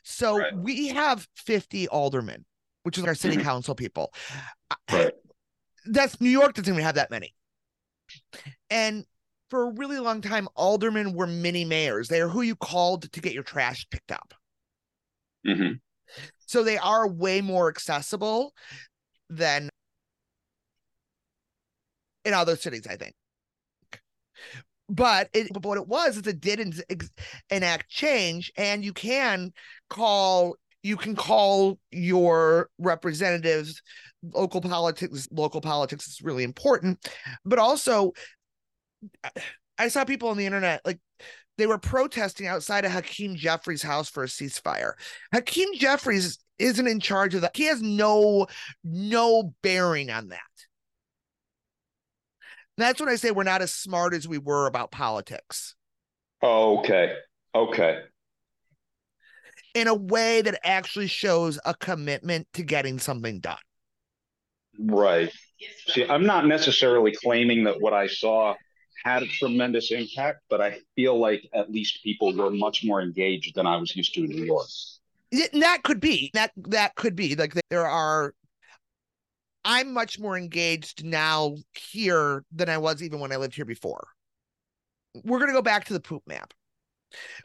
So 0.04 0.38
right. 0.38 0.54
we 0.54 0.90
have 0.90 1.26
50 1.38 1.88
aldermen, 1.88 2.44
which 2.84 2.98
is 2.98 3.06
our 3.06 3.16
city 3.16 3.38
mm-hmm. 3.38 3.46
council 3.46 3.74
people. 3.74 4.14
Right. 4.92 5.14
That's 5.86 6.20
New 6.20 6.30
York 6.30 6.56
doesn't 6.56 6.74
even 6.74 6.84
have 6.84 6.96
that 6.96 7.10
many. 7.10 7.34
And 8.70 9.06
for 9.50 9.70
a 9.70 9.72
really 9.72 10.00
long 10.00 10.20
time, 10.20 10.50
aldermen 10.58 11.14
were 11.14 11.26
mini 11.26 11.64
mayors. 11.64 12.10
They 12.10 12.20
are 12.20 12.28
who 12.28 12.42
you 12.42 12.58
called 12.58 13.10
to 13.14 13.22
get 13.22 13.32
your 13.32 13.44
trash 13.44 13.88
picked 13.90 14.12
up. 14.12 14.34
Mm-hmm. 15.48 15.76
So 16.48 16.64
they 16.64 16.78
are 16.78 17.08
way 17.08 17.40
more 17.40 17.70
accessible 17.70 18.54
than 19.30 19.70
in 22.28 22.34
other 22.34 22.58
cities, 22.58 22.86
I 22.88 22.98
think. 22.98 23.16
But 24.90 25.30
it, 25.34 25.48
but 25.54 25.66
what 25.66 25.78
it 25.78 25.88
was 25.88 26.18
is 26.18 26.28
it 26.28 26.40
did 26.40 26.60
en- 26.60 27.00
enact 27.50 27.90
change, 27.90 28.52
and 28.58 28.84
you 28.86 28.94
can 28.94 29.52
call 29.90 30.56
you 30.84 30.96
can 30.96 31.16
call 31.16 31.80
your 31.92 32.70
representatives 32.78 33.82
local 34.34 34.62
politics 34.62 35.28
local 35.32 35.62
politics 35.62 36.08
is 36.08 36.22
really 36.22 36.44
important. 36.44 37.10
But 37.44 37.60
also 37.60 38.14
i 39.80 39.88
saw 39.88 40.04
people 40.04 40.30
on 40.30 40.38
the 40.38 40.46
internet 40.46 40.82
like 40.86 41.00
they 41.58 41.68
were 41.68 41.78
protesting 41.78 42.48
outside 42.48 42.84
of 42.86 42.92
hakeem 42.92 43.36
jeffries 43.36 43.82
house 43.82 44.10
for 44.10 44.24
a 44.24 44.28
ceasefire. 44.28 44.94
Hakeem 45.34 45.76
jeffries 45.76 46.40
isn't 46.60 46.88
in 46.88 47.00
charge 47.00 47.36
of 47.36 47.42
that. 47.42 47.56
He 47.56 47.66
has 47.66 47.82
no 47.82 48.48
no 48.84 49.54
bearing 49.62 50.10
on 50.10 50.30
that 50.30 50.40
that's 52.78 53.00
when 53.00 53.10
I 53.10 53.16
say 53.16 53.32
we're 53.32 53.44
not 53.44 53.62
as 53.62 53.74
smart 53.74 54.14
as 54.14 54.28
we 54.28 54.38
were 54.38 54.68
about 54.68 54.92
politics. 54.92 55.76
Oh, 56.42 56.80
okay. 56.80 57.16
Okay. 57.56 58.02
In 59.74 59.88
a 59.88 59.96
way 59.96 60.42
that 60.42 60.60
actually 60.64 61.08
shows 61.08 61.60
a 61.66 61.74
commitment 61.74 62.48
to 62.54 62.64
getting 62.64 63.00
something 63.00 63.40
done. 63.40 63.58
Right. 64.80 65.32
See, 65.88 66.08
I'm 66.08 66.26
not 66.26 66.46
necessarily 66.46 67.12
claiming 67.12 67.64
that 67.64 67.82
what 67.82 67.94
I 67.94 68.08
saw 68.08 68.56
had 69.04 69.24
a 69.24 69.28
tremendous 69.28 69.92
impact, 69.92 70.42
but 70.50 70.62
I 70.62 70.80
feel 70.96 71.18
like 71.20 71.48
at 71.54 71.72
least 71.72 72.04
people 72.04 72.36
were 72.36 72.52
much 72.52 72.84
more 72.84 73.02
engaged 73.02 73.56
than 73.56 73.66
I 73.66 73.78
was 73.78 73.96
used 73.96 74.14
to 74.16 74.24
in 74.24 74.30
New 74.30 74.44
York. 74.44 74.68
That 75.54 75.84
could 75.84 76.00
be. 76.00 76.32
That 76.34 76.52
that 76.58 76.96
could 76.96 77.16
be. 77.16 77.36
Like 77.36 77.54
there 77.70 77.88
are 77.88 78.34
I'm 79.68 79.94
much 79.94 80.18
more 80.18 80.38
engaged 80.38 81.04
now 81.04 81.58
here 81.74 82.46
than 82.54 82.70
I 82.70 82.78
was 82.78 83.04
even 83.04 83.20
when 83.20 83.34
I 83.34 83.36
lived 83.36 83.54
here 83.54 83.66
before. 83.66 84.08
We're 85.26 85.40
going 85.40 85.50
to 85.50 85.54
go 85.54 85.62
back 85.62 85.86
to 85.86 85.94
the 85.94 86.00
poop 86.00 86.24
map. 86.26 86.54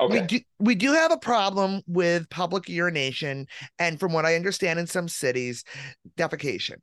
Okay. 0.00 0.20
We 0.20 0.26
do 0.26 0.40
we 0.58 0.74
do 0.74 0.92
have 0.92 1.12
a 1.12 1.18
problem 1.18 1.82
with 1.86 2.30
public 2.30 2.68
urination 2.68 3.46
and 3.78 3.98
from 3.98 4.12
what 4.12 4.24
I 4.24 4.36
understand 4.36 4.78
in 4.78 4.86
some 4.86 5.08
cities 5.08 5.64
defecation 6.16 6.76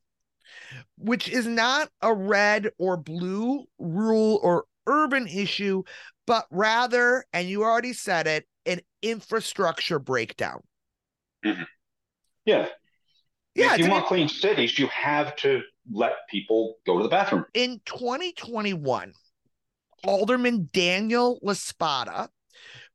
which 0.97 1.29
is 1.29 1.45
not 1.45 1.89
a 2.01 2.13
red 2.13 2.69
or 2.77 2.95
blue 2.95 3.65
rural 3.79 4.39
or 4.41 4.63
urban 4.87 5.27
issue 5.27 5.83
but 6.25 6.45
rather 6.51 7.25
and 7.33 7.49
you 7.49 7.63
already 7.63 7.91
said 7.91 8.27
it 8.27 8.45
an 8.65 8.79
infrastructure 9.01 9.99
breakdown. 9.99 10.61
Mm-hmm. 11.45 11.63
Yeah. 12.45 12.67
Yeah, 13.59 13.73
if 13.73 13.79
you 13.79 13.89
want 13.89 14.05
clean 14.05 14.29
cities, 14.29 14.79
you 14.79 14.87
have 14.87 15.35
to 15.37 15.61
let 15.91 16.13
people 16.29 16.75
go 16.85 16.97
to 16.97 17.03
the 17.03 17.09
bathroom. 17.09 17.45
In 17.53 17.81
2021, 17.85 19.13
Alderman 20.05 20.69
Daniel 20.71 21.39
La 21.41 21.53
Spata 21.53 22.29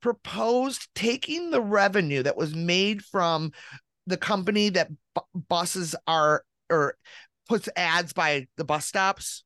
proposed 0.00 0.88
taking 0.94 1.50
the 1.50 1.60
revenue 1.60 2.22
that 2.22 2.36
was 2.36 2.54
made 2.54 3.02
from 3.02 3.52
the 4.06 4.16
company 4.16 4.68
that 4.68 4.90
bu- 5.14 5.40
buses 5.48 5.94
are 6.06 6.44
or 6.70 6.96
puts 7.48 7.68
ads 7.76 8.12
by 8.12 8.46
the 8.56 8.64
bus 8.64 8.86
stops. 8.86 9.44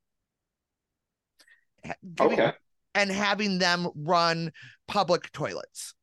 Giving, 2.14 2.32
okay. 2.32 2.52
And 2.94 3.10
having 3.10 3.58
them 3.58 3.88
run 3.94 4.52
public 4.86 5.30
toilets. 5.32 5.94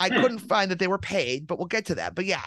I 0.00 0.08
hmm. 0.08 0.20
couldn't 0.20 0.38
find 0.40 0.70
that 0.70 0.78
they 0.78 0.88
were 0.88 0.98
paid, 0.98 1.46
but 1.46 1.58
we'll 1.58 1.66
get 1.66 1.86
to 1.86 1.96
that. 1.96 2.14
But 2.14 2.26
yeah, 2.26 2.42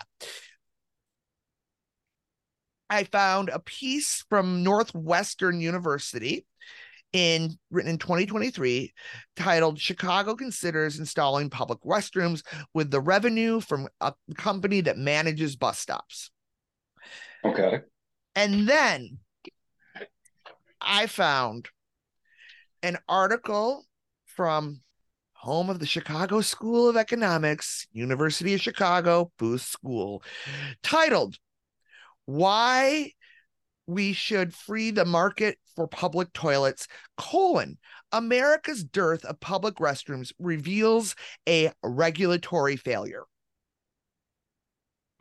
I 2.89 3.03
found 3.05 3.49
a 3.49 3.59
piece 3.59 4.23
from 4.29 4.63
Northwestern 4.63 5.59
University 5.59 6.45
in 7.13 7.57
written 7.71 7.91
in 7.91 7.97
2023 7.97 8.93
titled 9.35 9.79
Chicago 9.79 10.35
considers 10.35 10.99
installing 10.99 11.49
public 11.49 11.79
restrooms 11.81 12.43
with 12.73 12.91
the 12.91 12.99
revenue 12.99 13.59
from 13.59 13.88
a 14.01 14.13
company 14.35 14.81
that 14.81 14.97
manages 14.97 15.55
bus 15.55 15.79
stops. 15.79 16.31
Okay. 17.45 17.81
And 18.35 18.67
then 18.67 19.19
I 20.81 21.07
found 21.07 21.69
an 22.83 22.97
article 23.07 23.85
from 24.25 24.81
home 25.33 25.69
of 25.69 25.79
the 25.79 25.85
Chicago 25.85 26.41
School 26.41 26.89
of 26.89 26.97
Economics, 26.97 27.88
University 27.91 28.53
of 28.53 28.61
Chicago, 28.61 29.31
Booth 29.39 29.61
School, 29.61 30.23
titled 30.83 31.38
Why 32.28 33.13
We 33.88 34.13
Should 34.13 34.53
Free 34.53 34.91
the 34.91 35.05
Market 35.05 35.57
for 35.75 35.88
Public 35.88 36.34
Toilets, 36.34 36.88
colon, 37.15 37.78
America's 38.11 38.84
dearth 38.84 39.25
of 39.25 39.39
public 39.39 39.75
restrooms 39.75 40.34
reveals 40.38 41.15
a 41.47 41.71
regulatory 41.82 42.75
failure. 42.75 43.23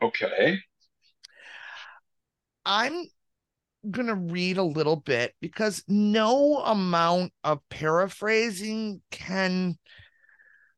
Okay. 0.01 0.59
I'm 2.65 3.05
going 3.89 4.07
to 4.07 4.15
read 4.15 4.57
a 4.57 4.63
little 4.63 4.97
bit 4.97 5.33
because 5.39 5.83
no 5.87 6.57
amount 6.57 7.31
of 7.43 7.59
paraphrasing 7.69 9.01
can, 9.11 9.77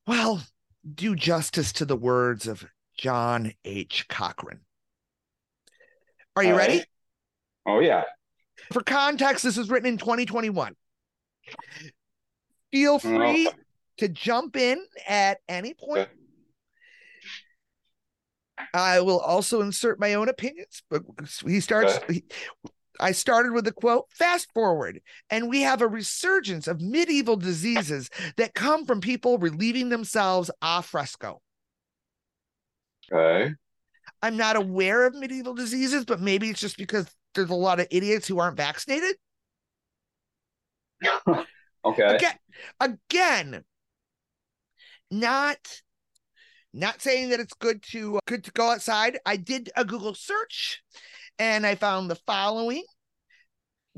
well, 0.06 0.44
do 0.94 1.16
justice 1.16 1.74
to 1.74 1.86
the 1.86 1.96
words 1.96 2.48
of 2.48 2.66
John 2.98 3.54
H. 3.66 4.08
Cochrane. 4.08 4.62
Are 6.40 6.44
you 6.44 6.56
ready? 6.56 6.84
Oh, 7.66 7.82
yeah. 7.82 8.04
For 8.72 8.82
context, 8.82 9.44
this 9.44 9.58
was 9.58 9.70
written 9.70 9.90
in 9.90 9.98
2021. 9.98 10.74
Feel 12.72 12.94
oh. 12.94 13.00
free 13.00 13.48
oh. 13.50 13.54
to 13.98 14.08
jump 14.08 14.56
in 14.56 14.82
at 15.06 15.40
any 15.50 15.74
point. 15.74 16.08
Okay. 16.08 16.12
I 18.74 19.02
will 19.02 19.20
also 19.20 19.60
insert 19.60 20.00
my 20.00 20.14
own 20.14 20.30
opinions, 20.30 20.82
but 20.90 21.02
he 21.46 21.60
starts. 21.60 21.98
Okay. 21.98 22.14
He, 22.14 22.24
I 23.02 23.12
started 23.12 23.52
with 23.52 23.66
the 23.66 23.74
quote 23.74 24.06
Fast 24.12 24.48
forward, 24.54 25.02
and 25.30 25.50
we 25.50 25.62
have 25.62 25.82
a 25.82 25.88
resurgence 25.88 26.68
of 26.68 26.80
medieval 26.80 27.36
diseases 27.36 28.10
that 28.38 28.54
come 28.54 28.86
from 28.86 29.02
people 29.02 29.38
relieving 29.38 29.90
themselves 29.90 30.52
a 30.62 30.82
fresco. 30.82 31.42
Okay. 33.12 33.56
I'm 34.22 34.38
not 34.38 34.56
aware 34.56 35.06
of 35.06 35.16
medieval 35.16 35.54
diseases, 35.54 36.06
but 36.06 36.20
maybe 36.20 36.50
it's 36.50 36.60
just 36.60 36.78
because 36.78 37.10
there's 37.36 37.50
a 37.50 37.56
lot 37.56 37.80
of 37.80 37.88
idiots 37.92 38.28
who 38.28 38.40
aren't 38.40 38.58
vaccinated. 38.58 39.16
okay. 41.86 42.16
Again, 42.16 42.36
again, 42.80 43.64
not 45.12 45.58
not 46.74 47.02
saying 47.02 47.30
that 47.30 47.40
it's 47.40 47.54
good 47.54 47.82
to 47.92 48.20
good 48.28 48.44
to 48.44 48.52
go 48.52 48.70
outside. 48.70 49.20
I 49.26 49.38
did 49.38 49.70
a 49.76 49.86
Google 49.86 50.14
search 50.14 50.84
and 51.38 51.66
I 51.66 51.76
found 51.76 52.10
the 52.10 52.16
following. 52.16 52.84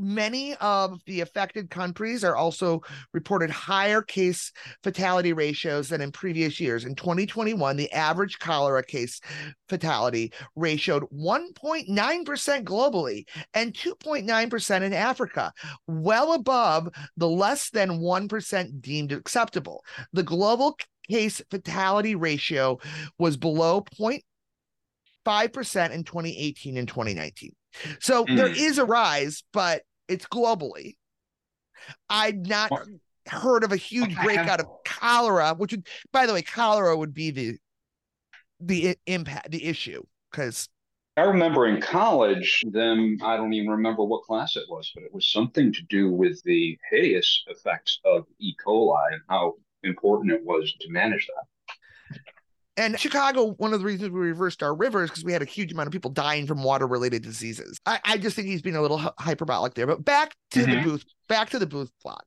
Many 0.01 0.55
of 0.55 0.99
the 1.05 1.21
affected 1.21 1.69
countries 1.69 2.23
are 2.23 2.35
also 2.35 2.81
reported 3.13 3.51
higher 3.51 4.01
case 4.01 4.51
fatality 4.81 5.31
ratios 5.31 5.89
than 5.89 6.01
in 6.01 6.11
previous 6.11 6.59
years. 6.59 6.85
In 6.85 6.95
2021, 6.95 7.77
the 7.77 7.91
average 7.91 8.39
cholera 8.39 8.83
case 8.83 9.21
fatality 9.69 10.33
ratio 10.55 11.01
1.9% 11.01 12.63
globally 12.63 13.25
and 13.53 13.73
2.9% 13.73 14.81
in 14.81 14.93
Africa, 14.93 15.53
well 15.85 16.33
above 16.33 16.89
the 17.17 17.29
less 17.29 17.69
than 17.69 17.99
1% 17.99 18.81
deemed 18.81 19.11
acceptable. 19.11 19.83
The 20.13 20.23
global 20.23 20.77
case 21.07 21.43
fatality 21.51 22.15
ratio 22.15 22.79
was 23.19 23.37
below 23.37 23.83
0.5% 23.99 25.91
in 25.91 26.03
2018 26.03 26.77
and 26.77 26.87
2019. 26.87 27.51
So 27.99 28.25
mm. 28.25 28.35
there 28.35 28.47
is 28.47 28.77
a 28.77 28.85
rise, 28.85 29.43
but 29.53 29.83
it's 30.11 30.25
globally. 30.27 30.95
I've 32.09 32.45
not 32.45 32.71
heard 33.27 33.63
of 33.63 33.71
a 33.71 33.77
huge 33.77 34.15
breakout 34.21 34.59
of 34.59 34.67
cholera, 34.85 35.53
which 35.55 35.71
would, 35.71 35.87
by 36.11 36.25
the 36.25 36.33
way, 36.33 36.41
cholera 36.41 36.95
would 36.95 37.13
be 37.13 37.31
the 37.31 37.57
the 38.59 38.95
impact, 39.07 39.49
the 39.51 39.65
issue, 39.65 40.03
because 40.29 40.69
I 41.17 41.21
remember 41.21 41.67
in 41.67 41.81
college, 41.81 42.63
them, 42.71 43.17
I 43.21 43.35
don't 43.35 43.53
even 43.53 43.69
remember 43.69 44.03
what 44.03 44.23
class 44.23 44.55
it 44.55 44.63
was, 44.69 44.91
but 44.93 45.03
it 45.03 45.13
was 45.13 45.31
something 45.31 45.73
to 45.73 45.81
do 45.89 46.09
with 46.09 46.41
the 46.43 46.77
hideous 46.89 47.43
effects 47.47 47.99
of 48.05 48.25
E. 48.39 48.53
coli 48.65 49.13
and 49.13 49.21
how 49.29 49.55
important 49.83 50.31
it 50.31 50.45
was 50.45 50.73
to 50.79 50.89
manage 50.89 51.27
that. 51.27 51.47
And 52.77 52.97
Chicago, 52.99 53.53
one 53.57 53.73
of 53.73 53.79
the 53.79 53.85
reasons 53.85 54.11
we 54.11 54.19
reversed 54.19 54.63
our 54.63 54.73
rivers 54.73 55.09
because 55.09 55.25
we 55.25 55.33
had 55.33 55.41
a 55.41 55.45
huge 55.45 55.73
amount 55.73 55.87
of 55.87 55.93
people 55.93 56.11
dying 56.11 56.47
from 56.47 56.63
water 56.63 56.87
related 56.87 57.21
diseases. 57.21 57.79
I, 57.85 57.99
I, 58.05 58.17
just 58.17 58.35
think 58.35 58.47
he's 58.47 58.61
being 58.61 58.77
a 58.77 58.81
little 58.81 58.97
hyperbolic 59.19 59.73
there. 59.73 59.87
But 59.87 60.05
back 60.05 60.35
to 60.51 60.61
mm-hmm. 60.61 60.71
the 60.71 60.81
booth, 60.81 61.05
back 61.27 61.49
to 61.49 61.59
the 61.59 61.65
booth 61.67 61.91
blog. 62.01 62.21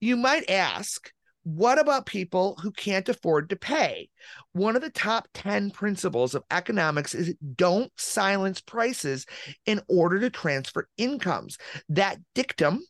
You 0.00 0.16
might 0.16 0.50
ask, 0.50 1.12
what 1.44 1.78
about 1.78 2.06
people 2.06 2.58
who 2.62 2.72
can't 2.72 3.08
afford 3.08 3.48
to 3.50 3.56
pay? 3.56 4.08
One 4.52 4.74
of 4.74 4.82
the 4.82 4.90
top 4.90 5.28
10 5.34 5.70
principles 5.70 6.34
of 6.34 6.44
economics 6.50 7.14
is 7.14 7.34
don't 7.54 7.92
silence 7.96 8.60
prices 8.60 9.26
in 9.66 9.80
order 9.88 10.18
to 10.20 10.30
transfer 10.30 10.88
incomes. 10.98 11.58
That 11.88 12.18
dictum 12.34 12.80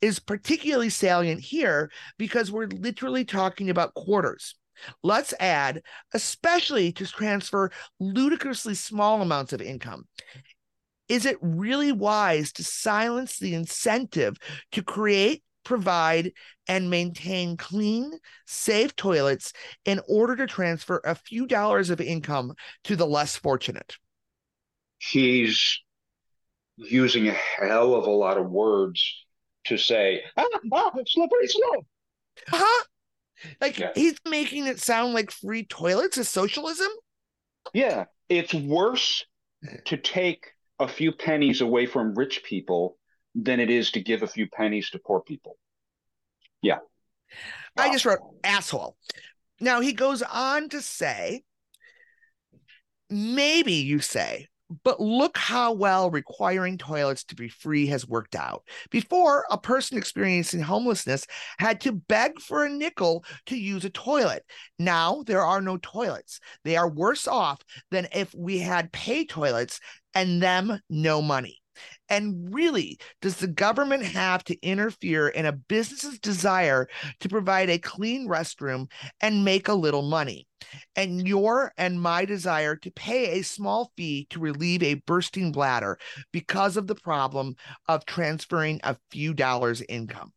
is 0.00 0.18
particularly 0.18 0.90
salient 0.90 1.40
here 1.40 1.90
because 2.18 2.50
we're 2.50 2.66
literally 2.66 3.24
talking 3.24 3.70
about 3.70 3.94
quarters. 3.94 4.54
Let's 5.02 5.34
add, 5.40 5.82
especially 6.12 6.92
to 6.92 7.06
transfer 7.06 7.70
ludicrously 8.00 8.74
small 8.74 9.22
amounts 9.22 9.52
of 9.52 9.60
income. 9.60 10.06
Is 11.08 11.26
it 11.26 11.36
really 11.40 11.92
wise 11.92 12.52
to 12.52 12.64
silence 12.64 13.38
the 13.38 13.54
incentive 13.54 14.36
to 14.72 14.82
create, 14.82 15.42
provide, 15.64 16.32
and 16.66 16.88
maintain 16.88 17.56
clean, 17.56 18.12
safe 18.46 18.96
toilets 18.96 19.52
in 19.84 20.00
order 20.08 20.34
to 20.36 20.46
transfer 20.46 21.00
a 21.04 21.14
few 21.14 21.46
dollars 21.46 21.90
of 21.90 22.00
income 22.00 22.54
to 22.84 22.96
the 22.96 23.06
less 23.06 23.36
fortunate? 23.36 23.96
He's 24.98 25.80
using 26.76 27.28
a 27.28 27.32
hell 27.32 27.94
of 27.94 28.06
a 28.06 28.10
lot 28.10 28.38
of 28.38 28.50
words 28.50 29.24
to 29.64 29.76
say, 29.76 30.22
ah, 30.36 30.44
ah 30.72 30.90
slippery 31.06 31.46
slope. 31.46 31.86
Huh? 32.48 32.84
Like 33.60 33.78
yeah. 33.78 33.92
he's 33.94 34.16
making 34.28 34.66
it 34.66 34.80
sound 34.80 35.14
like 35.14 35.30
free 35.30 35.64
toilets 35.64 36.18
is 36.18 36.28
socialism? 36.28 36.88
Yeah. 37.72 38.04
It's 38.28 38.54
worse 38.54 39.24
to 39.86 39.96
take 39.96 40.46
a 40.78 40.88
few 40.88 41.12
pennies 41.12 41.60
away 41.60 41.86
from 41.86 42.14
rich 42.14 42.42
people 42.44 42.98
than 43.34 43.60
it 43.60 43.70
is 43.70 43.90
to 43.92 44.00
give 44.00 44.22
a 44.22 44.26
few 44.26 44.48
pennies 44.48 44.90
to 44.90 44.98
poor 44.98 45.20
people. 45.20 45.56
Yeah. 46.62 46.78
I 47.76 47.92
just 47.92 48.04
wrote 48.04 48.20
asshole. 48.42 48.96
Now 49.60 49.80
he 49.80 49.92
goes 49.92 50.22
on 50.22 50.68
to 50.70 50.80
say, 50.80 51.42
maybe 53.10 53.74
you 53.74 54.00
say, 54.00 54.48
but 54.82 55.00
look 55.00 55.36
how 55.36 55.72
well 55.72 56.10
requiring 56.10 56.78
toilets 56.78 57.24
to 57.24 57.34
be 57.34 57.48
free 57.48 57.86
has 57.86 58.08
worked 58.08 58.34
out. 58.34 58.64
Before, 58.90 59.44
a 59.50 59.58
person 59.58 59.98
experiencing 59.98 60.60
homelessness 60.60 61.26
had 61.58 61.80
to 61.82 61.92
beg 61.92 62.40
for 62.40 62.64
a 62.64 62.70
nickel 62.70 63.24
to 63.46 63.56
use 63.56 63.84
a 63.84 63.90
toilet. 63.90 64.44
Now 64.78 65.22
there 65.26 65.42
are 65.42 65.60
no 65.60 65.78
toilets. 65.78 66.40
They 66.64 66.76
are 66.76 66.88
worse 66.88 67.26
off 67.26 67.60
than 67.90 68.08
if 68.12 68.34
we 68.34 68.58
had 68.58 68.92
pay 68.92 69.24
toilets 69.24 69.80
and 70.14 70.42
them 70.42 70.80
no 70.88 71.20
money. 71.20 71.60
And 72.08 72.54
really, 72.54 72.98
does 73.20 73.36
the 73.36 73.46
government 73.46 74.04
have 74.04 74.44
to 74.44 74.60
interfere 74.60 75.28
in 75.28 75.46
a 75.46 75.52
business's 75.52 76.18
desire 76.18 76.88
to 77.20 77.28
provide 77.28 77.70
a 77.70 77.78
clean 77.78 78.28
restroom 78.28 78.90
and 79.20 79.44
make 79.44 79.68
a 79.68 79.74
little 79.74 80.02
money? 80.02 80.46
And 80.96 81.26
your 81.26 81.72
and 81.76 82.00
my 82.00 82.24
desire 82.24 82.76
to 82.76 82.90
pay 82.90 83.38
a 83.38 83.42
small 83.42 83.92
fee 83.96 84.26
to 84.30 84.40
relieve 84.40 84.82
a 84.82 84.94
bursting 84.94 85.52
bladder 85.52 85.98
because 86.32 86.76
of 86.76 86.86
the 86.86 86.94
problem 86.94 87.56
of 87.88 88.06
transferring 88.06 88.80
a 88.82 88.96
few 89.10 89.34
dollars 89.34 89.82
income. 89.88 90.32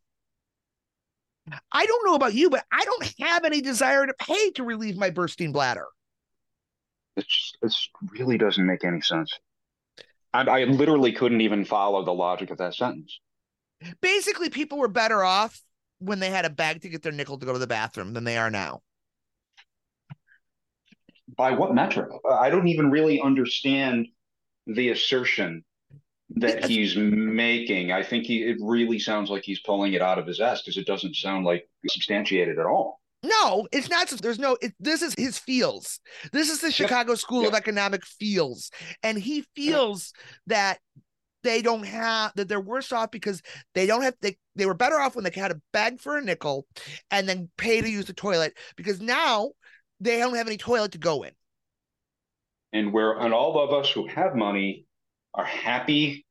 I 1.72 1.86
don't 1.86 2.06
know 2.06 2.16
about 2.16 2.34
you, 2.34 2.50
but 2.50 2.66
I 2.72 2.84
don't 2.84 3.14
have 3.22 3.46
any 3.46 3.62
desire 3.62 4.06
to 4.06 4.14
pay 4.14 4.52
to 4.52 4.64
relieve 4.64 4.98
my 4.98 5.10
bursting 5.10 5.52
bladder. 5.52 5.86
It 7.16 7.26
just 7.28 7.58
it 7.62 7.74
really 8.12 8.38
doesn't 8.38 8.66
make 8.66 8.84
any 8.84 9.02
sense. 9.02 9.40
I, 10.34 10.42
I 10.42 10.64
literally 10.66 11.12
couldn't 11.12 11.42
even 11.42 11.66
follow 11.66 12.04
the 12.04 12.14
logic 12.14 12.52
of 12.52 12.58
that 12.58 12.76
sentence. 12.76 13.20
Basically, 14.02 14.50
people 14.50 14.78
were 14.78 14.88
better 14.88 15.24
off 15.24 15.62
when 16.00 16.20
they 16.20 16.30
had 16.30 16.46
a 16.46 16.50
bag 16.50 16.82
to 16.82 16.90
get 16.90 17.02
their 17.02 17.12
nickel 17.12 17.38
to 17.38 17.46
go 17.46 17.54
to 17.54 17.60
the 17.60 17.68
bathroom 17.68 18.14
than 18.14 18.24
they 18.24 18.38
are 18.38 18.50
now. 18.50 18.82
By 21.36 21.52
what 21.52 21.74
metric? 21.74 22.10
Uh, 22.24 22.36
I 22.36 22.50
don't 22.50 22.68
even 22.68 22.90
really 22.90 23.22
understand 23.22 24.08
the 24.66 24.90
assertion 24.90 25.64
that 26.32 26.66
he's 26.66 26.96
making. 26.98 27.92
I 27.92 28.04
think 28.04 28.26
he 28.26 28.44
it 28.44 28.58
really 28.60 29.00
sounds 29.00 29.30
like 29.30 29.44
he's 29.44 29.60
pulling 29.60 29.94
it 29.94 30.02
out 30.02 30.20
of 30.20 30.28
his 30.28 30.40
ass 30.42 30.62
because 30.62 30.78
it 30.78 30.86
doesn't 30.86 31.16
sound 31.16 31.46
like 31.46 31.70
substantiated 31.88 32.60
at 32.60 32.66
all. 32.66 33.02
No, 33.28 33.68
it's 33.72 33.90
not. 33.90 34.08
There's 34.10 34.40
no. 34.40 34.58
It, 34.62 34.74
this 34.80 35.02
is 35.02 35.14
his 35.18 35.38
feels. 35.38 36.00
This 36.32 36.50
is 36.50 36.62
the 36.62 36.72
Chicago 36.72 37.16
School 37.16 37.44
yeah. 37.44 37.50
of 37.50 37.54
Economic 37.54 38.06
feels, 38.06 38.72
and 39.04 39.18
he 39.18 39.46
feels 39.56 40.14
that 40.48 40.80
they 41.44 41.62
don't 41.62 41.86
have 41.86 42.32
that 42.36 42.48
they're 42.48 42.60
worse 42.60 42.92
off 42.92 43.12
because 43.12 43.42
they 43.74 43.86
don't 43.86 44.02
have 44.02 44.16
they 44.22 44.38
they 44.56 44.66
were 44.66 44.74
better 44.74 45.00
off 45.00 45.16
when 45.16 45.24
they 45.24 45.32
had 45.34 45.52
a 45.52 45.62
bag 45.74 46.00
for 46.00 46.18
a 46.18 46.22
nickel 46.22 46.66
and 47.12 47.28
then 47.28 47.50
pay 47.58 47.82
to 47.82 47.90
use 47.90 48.06
the 48.06 48.14
toilet 48.14 48.58
because 48.76 49.02
now 49.02 49.52
they 50.00 50.18
don't 50.18 50.36
have 50.36 50.48
any 50.48 50.58
toilet 50.58 50.92
to 50.94 50.98
go 50.98 51.24
in. 51.24 51.32
And 52.74 52.94
where 52.94 53.18
and 53.20 53.34
all 53.34 53.60
of 53.60 53.74
us 53.74 53.92
who 53.92 54.08
have 54.08 54.36
money 54.36 54.86
are 55.34 55.46
happy 55.46 56.26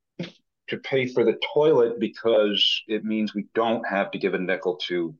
to 0.68 0.78
pay 0.78 1.06
for 1.06 1.24
the 1.24 1.38
toilet 1.54 2.00
because 2.00 2.82
it 2.88 3.04
means 3.04 3.34
we 3.34 3.46
don't 3.54 3.86
have 3.86 4.10
to 4.10 4.18
give 4.18 4.34
a 4.34 4.38
nickel 4.38 4.76
to 4.88 5.14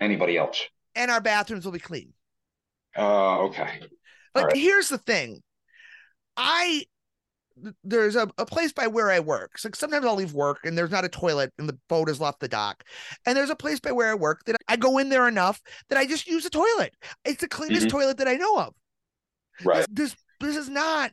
anybody 0.00 0.36
else. 0.36 0.62
And 0.94 1.10
our 1.10 1.20
bathrooms 1.20 1.64
will 1.64 1.72
be 1.72 1.78
clean. 1.78 2.12
Uh 2.96 3.40
okay. 3.42 3.80
But 4.34 4.44
right. 4.46 4.56
here's 4.56 4.88
the 4.88 4.98
thing. 4.98 5.42
I 6.36 6.84
there's 7.82 8.16
a, 8.16 8.28
a 8.38 8.46
place 8.46 8.72
by 8.72 8.86
where 8.86 9.10
I 9.10 9.20
work. 9.20 9.58
So 9.58 9.70
sometimes 9.74 10.06
I'll 10.06 10.14
leave 10.14 10.32
work 10.32 10.60
and 10.64 10.76
there's 10.76 10.90
not 10.90 11.04
a 11.04 11.08
toilet 11.08 11.52
and 11.58 11.68
the 11.68 11.78
boat 11.88 12.08
has 12.08 12.20
left 12.20 12.40
the 12.40 12.48
dock. 12.48 12.84
And 13.26 13.36
there's 13.36 13.50
a 13.50 13.56
place 13.56 13.80
by 13.80 13.92
where 13.92 14.10
I 14.10 14.14
work 14.14 14.44
that 14.46 14.56
I 14.68 14.76
go 14.76 14.98
in 14.98 15.08
there 15.08 15.26
enough 15.26 15.60
that 15.88 15.98
I 15.98 16.06
just 16.06 16.28
use 16.28 16.44
the 16.44 16.50
toilet. 16.50 16.94
It's 17.24 17.40
the 17.40 17.48
cleanest 17.48 17.86
mm-hmm. 17.86 17.96
toilet 17.96 18.18
that 18.18 18.28
I 18.28 18.34
know 18.34 18.58
of. 18.60 18.74
Right. 19.64 19.86
This, 19.90 20.14
this, 20.40 20.56
is 20.56 20.68
not 20.68 21.10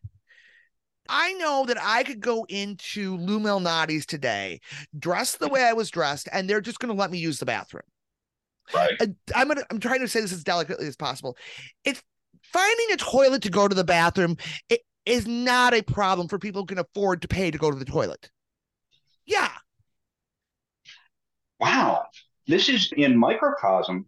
I 1.09 1.33
know 1.33 1.65
that 1.67 1.77
I 1.81 2.03
could 2.03 2.19
go 2.19 2.45
into 2.49 3.17
Lou 3.17 3.39
Malnati's 3.39 4.05
today, 4.05 4.59
dressed 4.97 5.39
the 5.39 5.47
way 5.47 5.63
I 5.63 5.73
was 5.73 5.89
dressed, 5.89 6.29
and 6.31 6.49
they're 6.49 6.61
just 6.61 6.79
going 6.79 6.93
to 6.93 6.99
let 6.99 7.11
me 7.11 7.17
use 7.17 7.39
the 7.39 7.45
bathroom. 7.45 7.83
Right. 8.73 8.93
I'm 9.35 9.47
gonna. 9.47 9.63
I'm 9.69 9.79
trying 9.79 9.99
to 9.99 10.07
say 10.07 10.21
this 10.21 10.33
as 10.33 10.43
delicately 10.43 10.87
as 10.87 10.95
possible. 10.95 11.37
It's 11.83 12.01
finding 12.41 12.91
a 12.93 12.97
toilet 12.97 13.43
to 13.43 13.49
go 13.49 13.67
to 13.67 13.75
the 13.75 13.83
bathroom 13.83 14.37
it 14.69 14.81
is 15.05 15.27
not 15.27 15.73
a 15.73 15.81
problem 15.81 16.27
for 16.27 16.39
people 16.39 16.61
who 16.61 16.65
can 16.65 16.79
afford 16.79 17.21
to 17.21 17.27
pay 17.27 17.51
to 17.51 17.57
go 17.57 17.69
to 17.69 17.77
the 17.77 17.85
toilet. 17.85 18.29
Yeah. 19.25 19.51
Wow. 21.59 22.05
This 22.47 22.69
is 22.69 22.91
in 22.95 23.17
microcosm. 23.17 24.07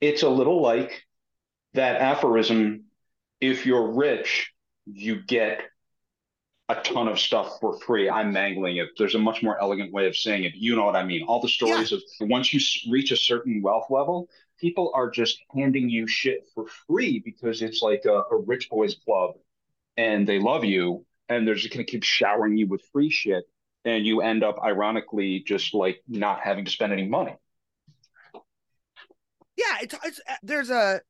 It's 0.00 0.22
a 0.22 0.28
little 0.28 0.60
like 0.60 1.04
that 1.74 2.00
aphorism 2.00 2.84
if 3.40 3.66
you're 3.66 3.92
rich, 3.92 4.52
you 4.86 5.22
get 5.22 5.62
a 6.68 6.76
ton 6.76 7.08
of 7.08 7.18
stuff 7.18 7.58
for 7.60 7.78
free. 7.80 8.08
I'm 8.08 8.32
mangling 8.32 8.78
it. 8.78 8.88
There's 8.96 9.14
a 9.14 9.18
much 9.18 9.42
more 9.42 9.60
elegant 9.60 9.92
way 9.92 10.06
of 10.06 10.16
saying 10.16 10.44
it. 10.44 10.54
You 10.54 10.76
know 10.76 10.84
what 10.84 10.96
I 10.96 11.04
mean? 11.04 11.24
All 11.24 11.40
the 11.40 11.48
stories 11.48 11.90
yeah. 11.90 11.98
of 11.98 12.28
once 12.28 12.52
you 12.52 12.60
reach 12.90 13.12
a 13.12 13.16
certain 13.16 13.60
wealth 13.60 13.90
level, 13.90 14.28
people 14.58 14.90
are 14.94 15.10
just 15.10 15.38
handing 15.54 15.90
you 15.90 16.06
shit 16.06 16.46
for 16.54 16.66
free 16.86 17.20
because 17.24 17.60
it's 17.60 17.82
like 17.82 18.04
a, 18.06 18.22
a 18.30 18.38
rich 18.46 18.70
boys 18.70 18.96
club 19.04 19.34
and 19.96 20.26
they 20.26 20.38
love 20.38 20.64
you 20.64 21.04
and 21.28 21.46
they're 21.46 21.54
just 21.54 21.72
going 21.72 21.84
to 21.84 21.90
keep 21.90 22.02
showering 22.02 22.56
you 22.56 22.66
with 22.66 22.82
free 22.92 23.10
shit 23.10 23.44
and 23.84 24.06
you 24.06 24.20
end 24.20 24.42
up 24.42 24.58
ironically 24.62 25.40
just 25.46 25.74
like 25.74 26.02
not 26.08 26.40
having 26.40 26.64
to 26.64 26.70
spend 26.70 26.92
any 26.92 27.06
money 27.06 27.34
yeah 29.56 29.76
it's, 29.82 29.94
it's 30.04 30.20
uh, 30.28 30.34
there's 30.42 30.70
a 30.70 31.00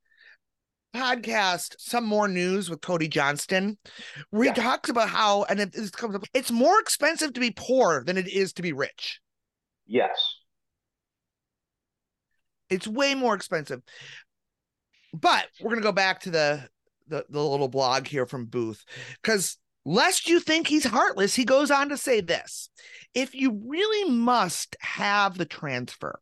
podcast 0.94 1.74
some 1.78 2.04
more 2.04 2.28
news 2.28 2.70
with 2.70 2.80
cody 2.80 3.08
johnston. 3.08 3.76
Where 4.30 4.46
yeah. 4.46 4.54
he 4.54 4.60
talks 4.60 4.88
about 4.88 5.08
how 5.08 5.44
and 5.44 5.60
it, 5.60 5.72
this 5.72 5.90
comes 5.90 6.14
up 6.14 6.24
it's 6.32 6.50
more 6.50 6.78
expensive 6.80 7.32
to 7.34 7.40
be 7.40 7.50
poor 7.50 8.04
than 8.04 8.16
it 8.16 8.28
is 8.28 8.52
to 8.54 8.62
be 8.62 8.72
rich. 8.72 9.20
Yes. 9.86 10.36
It's 12.70 12.86
way 12.86 13.14
more 13.14 13.34
expensive. 13.34 13.82
But 15.12 15.46
we're 15.60 15.70
going 15.70 15.82
to 15.82 15.88
go 15.88 15.92
back 15.92 16.20
to 16.20 16.30
the 16.30 16.68
the, 17.08 17.24
the 17.28 17.42
little 17.42 17.68
blog 17.68 18.06
here 18.06 18.26
from 18.26 18.46
Booth 18.46 18.84
because 19.22 19.58
lest 19.84 20.28
you 20.28 20.40
think 20.40 20.66
he's 20.66 20.84
heartless, 20.84 21.34
he 21.34 21.44
goes 21.44 21.70
on 21.70 21.88
to 21.88 21.96
say 21.96 22.20
this 22.20 22.70
if 23.14 23.34
you 23.34 23.62
really 23.66 24.10
must 24.10 24.76
have 24.80 25.38
the 25.38 25.44
transfer, 25.44 26.20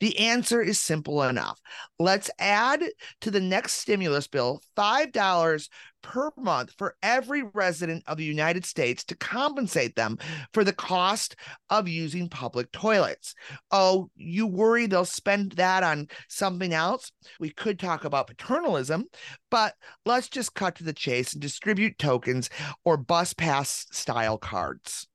the 0.00 0.18
answer 0.18 0.60
is 0.60 0.78
simple 0.78 1.22
enough. 1.22 1.58
Let's 1.98 2.30
add 2.38 2.84
to 3.22 3.30
the 3.30 3.40
next 3.40 3.74
stimulus 3.74 4.26
bill 4.26 4.60
$5 4.76 5.68
per 6.04 6.30
month 6.36 6.74
for 6.76 6.96
every 7.02 7.42
resident 7.54 8.04
of 8.06 8.18
the 8.18 8.24
United 8.24 8.66
States 8.66 9.02
to 9.04 9.16
compensate 9.16 9.96
them 9.96 10.18
for 10.52 10.62
the 10.62 10.72
cost 10.72 11.34
of 11.70 11.88
using 11.88 12.28
public 12.28 12.70
toilets. 12.72 13.34
Oh, 13.70 14.10
you 14.14 14.46
worry 14.46 14.86
they'll 14.86 15.06
spend 15.06 15.52
that 15.52 15.82
on 15.82 16.08
something 16.28 16.74
else? 16.74 17.10
We 17.40 17.48
could 17.48 17.78
talk 17.78 18.04
about 18.04 18.26
paternalism, 18.26 19.06
but 19.50 19.74
let's 20.04 20.28
just 20.28 20.54
cut 20.54 20.76
to 20.76 20.84
the 20.84 20.92
chase 20.92 21.32
and 21.32 21.40
distribute 21.40 21.98
tokens 21.98 22.50
or 22.84 22.98
bus 22.98 23.32
pass 23.32 23.86
style 23.90 24.36
cards. 24.36 25.08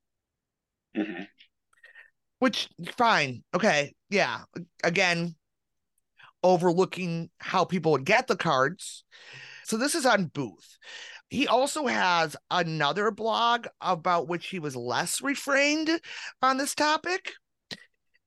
Mm-hmm. 0.98 1.24
Which 2.40 2.68
fine, 2.98 3.44
okay, 3.54 3.94
yeah. 4.10 4.40
Again, 4.84 5.36
overlooking 6.42 7.30
how 7.38 7.64
people 7.64 7.92
would 7.92 8.06
get 8.06 8.26
the 8.26 8.36
cards. 8.36 9.04
So 9.70 9.78
this 9.78 9.94
is 9.94 10.08
on 10.08 10.26
Booth. 10.26 10.80
He 11.30 11.48
also 11.48 11.86
has 11.86 12.36
another 12.50 13.12
blog 13.12 13.68
about 13.80 14.28
which 14.28 14.48
he 14.48 14.58
was 14.58 14.76
less 14.76 15.22
refrained 15.22 16.02
on 16.42 16.58
this 16.58 16.74
topic. 16.74 17.34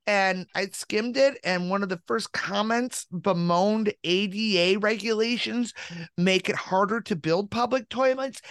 And 0.07 0.47
I 0.55 0.67
skimmed 0.67 1.17
it, 1.17 1.37
and 1.43 1.69
one 1.69 1.83
of 1.83 1.89
the 1.89 2.01
first 2.07 2.31
comments 2.31 3.05
bemoaned 3.11 3.93
ADA 4.05 4.79
regulations 4.79 5.73
make 6.17 6.47
it 6.47 6.55
harder 6.55 7.01
to 7.01 7.15
build 7.17 7.51
public 7.51 7.89
toilets 7.89 8.41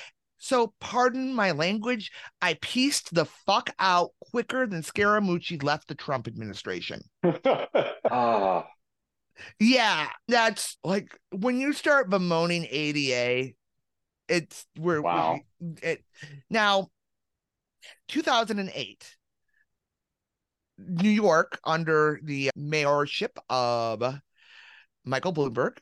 so, 0.45 0.75
pardon 0.81 1.33
my 1.33 1.53
language, 1.53 2.11
I 2.41 2.55
pieced 2.55 3.15
the 3.15 3.27
fuck 3.27 3.71
out 3.79 4.11
quicker 4.33 4.67
than 4.67 4.83
Scaramucci 4.83 5.63
left 5.63 5.87
the 5.87 5.95
Trump 5.95 6.27
administration. 6.27 7.01
uh. 7.23 8.63
Yeah, 9.59 10.09
that's 10.29 10.79
like 10.85 11.17
when 11.31 11.59
you 11.59 11.73
start 11.73 12.11
bemoaning 12.11 12.67
ADA, 12.71 13.55
it's 14.29 14.67
where 14.77 15.03
wow. 15.03 15.41
it 15.83 16.05
now 16.51 16.89
2008 18.09 19.17
New 20.79 21.11
York 21.11 21.59
under 21.65 22.21
the 22.23 22.51
mayorship 22.59 23.37
of 23.49 24.21
Michael 25.05 25.33
Bloomberg 25.33 25.79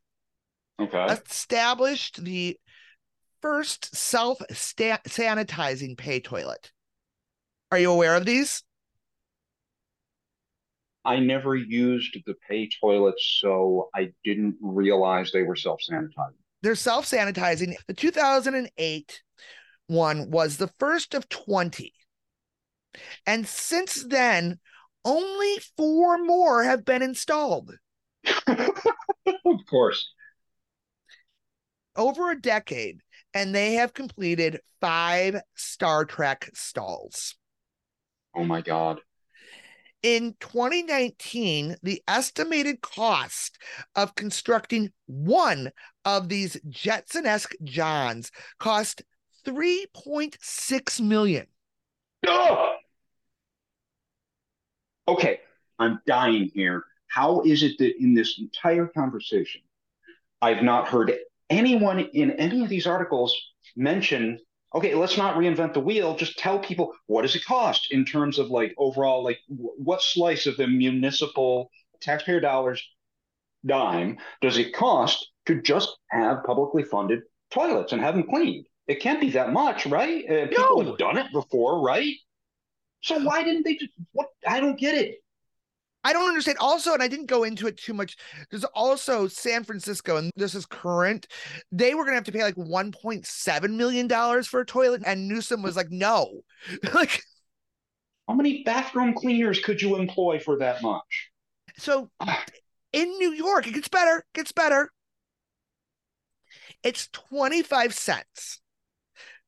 okay. 0.81 1.07
established 1.07 2.23
the 2.25 2.59
first 3.41 3.95
self 3.95 4.39
sanitizing 4.51 5.97
pay 5.97 6.21
toilet. 6.21 6.73
Are 7.71 7.79
you 7.79 7.91
aware 7.93 8.17
of 8.17 8.25
these? 8.25 8.63
I 11.05 11.19
never 11.19 11.57
used 11.57 12.17
the 12.27 12.35
pay 12.49 12.69
toilets, 12.81 13.39
so 13.41 13.89
I 13.95 14.13
didn't 14.25 14.57
realize 14.61 15.33
they 15.33 15.43
were 15.43 15.57
self 15.57 15.81
sanitizing. 15.89 16.35
They're 16.63 16.75
self 16.75 17.07
sanitizing. 17.07 17.75
The 17.87 17.95
2008 17.95 19.23
one 19.87 20.31
was 20.31 20.57
the 20.57 20.71
first 20.79 21.15
of 21.15 21.29
20. 21.29 21.93
And 23.27 23.47
since 23.47 24.05
then, 24.05 24.59
only 25.05 25.59
four 25.77 26.19
more 26.19 26.63
have 26.63 26.85
been 26.85 27.03
installed. 27.03 27.73
of 28.47 29.67
course. 29.69 30.13
Over 31.97 32.31
a 32.31 32.41
decade, 32.41 33.01
and 33.35 33.55
they 33.55 33.75
have 33.75 33.95
completed 33.95 34.61
five 34.81 35.41
Star 35.57 36.05
Trek 36.05 36.51
stalls. 36.55 37.37
Oh 38.35 38.45
my 38.45 38.61
God. 38.61 39.01
In 40.03 40.35
2019, 40.41 41.77
the 41.83 42.03
estimated 42.09 42.81
cost 42.81 43.59
of 43.95 44.15
constructing 44.15 44.93
one 45.07 45.71
of 46.05 46.29
these 46.29 46.59
Jetson 46.69 47.27
esque 47.27 47.55
Johns 47.63 48.31
cost 48.59 49.03
3.6 49.47 51.01
million. 51.01 51.47
Oh! 52.27 52.77
Okay, 55.07 55.41
I'm 55.79 56.01
dying 56.07 56.51
here. 56.55 56.85
How 57.09 57.43
is 57.43 57.63
it 57.63 57.77
that 57.79 58.01
in 58.01 58.15
this 58.15 58.39
entire 58.39 58.87
conversation, 58.87 59.61
I've 60.41 60.63
not 60.63 60.89
heard 60.89 61.13
anyone 61.51 61.99
in 61.99 62.31
any 62.33 62.63
of 62.63 62.69
these 62.69 62.87
articles 62.87 63.37
mention 63.77 64.39
okay 64.75 64.95
let's 64.95 65.17
not 65.17 65.37
reinvent 65.37 65.75
the 65.75 65.81
wheel. 65.81 66.17
Just 66.17 66.39
tell 66.39 66.59
people 66.59 66.93
what 67.07 67.23
does 67.23 67.37
it 67.37 67.45
cost 67.45 67.89
in 67.91 68.05
terms 68.05 68.39
of 68.39 68.51
like 68.51 68.75
overall 68.79 69.23
like 69.23 69.39
what 69.49 70.03
slice 70.03 70.47
of 70.47 70.57
the 70.57 70.67
municipal 70.67 71.71
taxpayer 72.01 72.41
dollars 72.41 72.83
dime 73.67 74.19
does 74.41 74.57
it 74.57 74.75
cost 74.75 75.31
to 75.47 75.61
just 75.61 75.97
have 76.11 76.45
publicly 76.45 76.83
funded 76.83 77.21
toilets 77.51 77.93
and 77.93 78.01
have 78.01 78.15
them 78.15 78.25
cleaned? 78.29 78.67
It 78.87 79.01
can't 79.01 79.21
be 79.21 79.31
that 79.31 79.53
much 79.53 79.87
right? 79.87 80.25
Uh, 80.25 80.47
people 80.49 80.83
no. 80.83 80.91
have 80.91 80.99
done 80.99 81.19
it 81.19 81.33
before 81.33 81.83
right? 81.83 82.15
So 83.03 83.19
why 83.19 83.43
didn't 83.43 83.65
they 83.65 83.77
just 83.77 83.93
what 84.13 84.29
i 84.47 84.61
don't 84.61 84.79
get 84.79 84.95
it 84.95 85.17
I 86.03 86.13
don't 86.13 86.29
understand. 86.29 86.59
Also, 86.59 86.95
and 86.95 87.03
I 87.03 87.09
didn't 87.09 87.27
go 87.27 87.45
into 87.45 87.67
it 87.67 87.77
too 87.77 87.93
much. 87.93 88.17
There's 88.51 88.65
also 88.65 89.29
San 89.29 89.65
Francisco, 89.65 90.17
and 90.17 90.31
this 90.37 90.55
is 90.55 90.65
current. 90.67 91.27
They 91.71 91.95
were 91.95 92.05
gonna 92.05 92.15
have 92.15 92.25
to 92.25 92.33
pay 92.33 92.43
like 92.43 92.57
1.7 92.57 93.77
million 93.77 94.07
dollars 94.07 94.47
for 94.47 94.61
a 94.61 94.67
toilet, 94.67 95.03
and 95.05 95.29
Newsom 95.29 95.63
was 95.63 95.77
like, 95.77 95.91
"No, 95.91 96.41
like." 96.95 97.23
How 98.29 98.35
many 98.35 98.63
bathroom 98.63 99.15
cleaners 99.15 99.61
could 99.61 99.83
you 99.83 99.97
employ 99.97 100.39
for 100.39 100.57
that 100.59 100.83
much? 100.83 101.31
So 101.77 102.11
ah. 102.21 102.45
in 102.93 103.09
New 103.19 103.33
York, 103.33 103.67
it 103.67 103.75
gets 103.75 103.89
better, 103.89 104.19
it 104.19 104.35
gets 104.35 104.53
better. 104.53 104.91
It's 106.83 107.09
25 107.09 107.93
cents. 107.93 108.61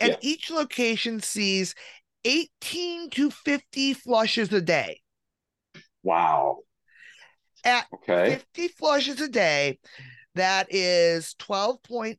And 0.00 0.12
yeah. 0.12 0.18
each 0.20 0.50
location 0.50 1.20
sees 1.20 1.76
18 2.24 3.10
to 3.10 3.30
50 3.30 3.94
flushes 3.94 4.52
a 4.52 4.60
day. 4.60 5.01
Wow. 6.02 6.58
At 7.64 7.86
okay. 7.94 8.40
50 8.54 8.68
flushes 8.68 9.20
a 9.20 9.28
day, 9.28 9.78
that 10.34 10.66
is 10.70 11.34
12 11.38 11.82
point 11.82 12.18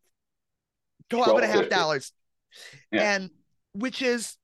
12 1.09 1.38
and 1.38 1.45
a 1.45 1.47
half 1.47 1.69
dollars. 1.69 2.11
Yeah. 2.91 3.15
And 3.15 3.29
which 3.73 4.01
is 4.01 4.38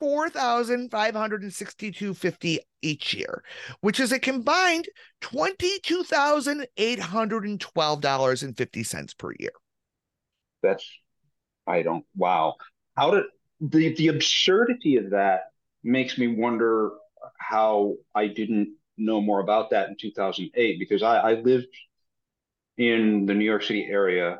four 0.00 0.28
thousand 0.28 0.90
five 0.90 1.14
hundred 1.14 1.42
and 1.42 1.52
sixty-two 1.52 2.14
fifty 2.14 2.60
each 2.82 3.14
year, 3.14 3.42
which 3.80 4.00
is 4.00 4.12
a 4.12 4.18
combined 4.18 4.86
twenty-two 5.20 6.02
thousand 6.04 6.66
eight 6.76 6.98
hundred 6.98 7.44
and 7.44 7.60
twelve 7.60 8.00
dollars 8.00 8.42
and 8.42 8.56
fifty 8.56 8.82
cents 8.82 9.14
per 9.14 9.32
year. 9.38 9.52
That's 10.62 10.86
I 11.66 11.82
don't 11.82 12.04
wow. 12.16 12.56
How 12.96 13.12
did 13.12 13.24
the 13.60 13.94
the 13.94 14.08
absurdity 14.08 14.96
of 14.96 15.10
that 15.10 15.44
makes 15.82 16.18
me 16.18 16.26
wonder 16.28 16.92
how 17.38 17.94
I 18.14 18.28
didn't 18.28 18.76
know 18.96 19.20
more 19.20 19.40
about 19.40 19.70
that 19.70 19.88
in 19.88 19.96
2008 20.00 20.78
because 20.78 21.02
I, 21.02 21.16
I 21.16 21.34
lived 21.34 21.66
in 22.76 23.26
the 23.26 23.34
New 23.34 23.44
York 23.44 23.62
City 23.62 23.86
area 23.88 24.38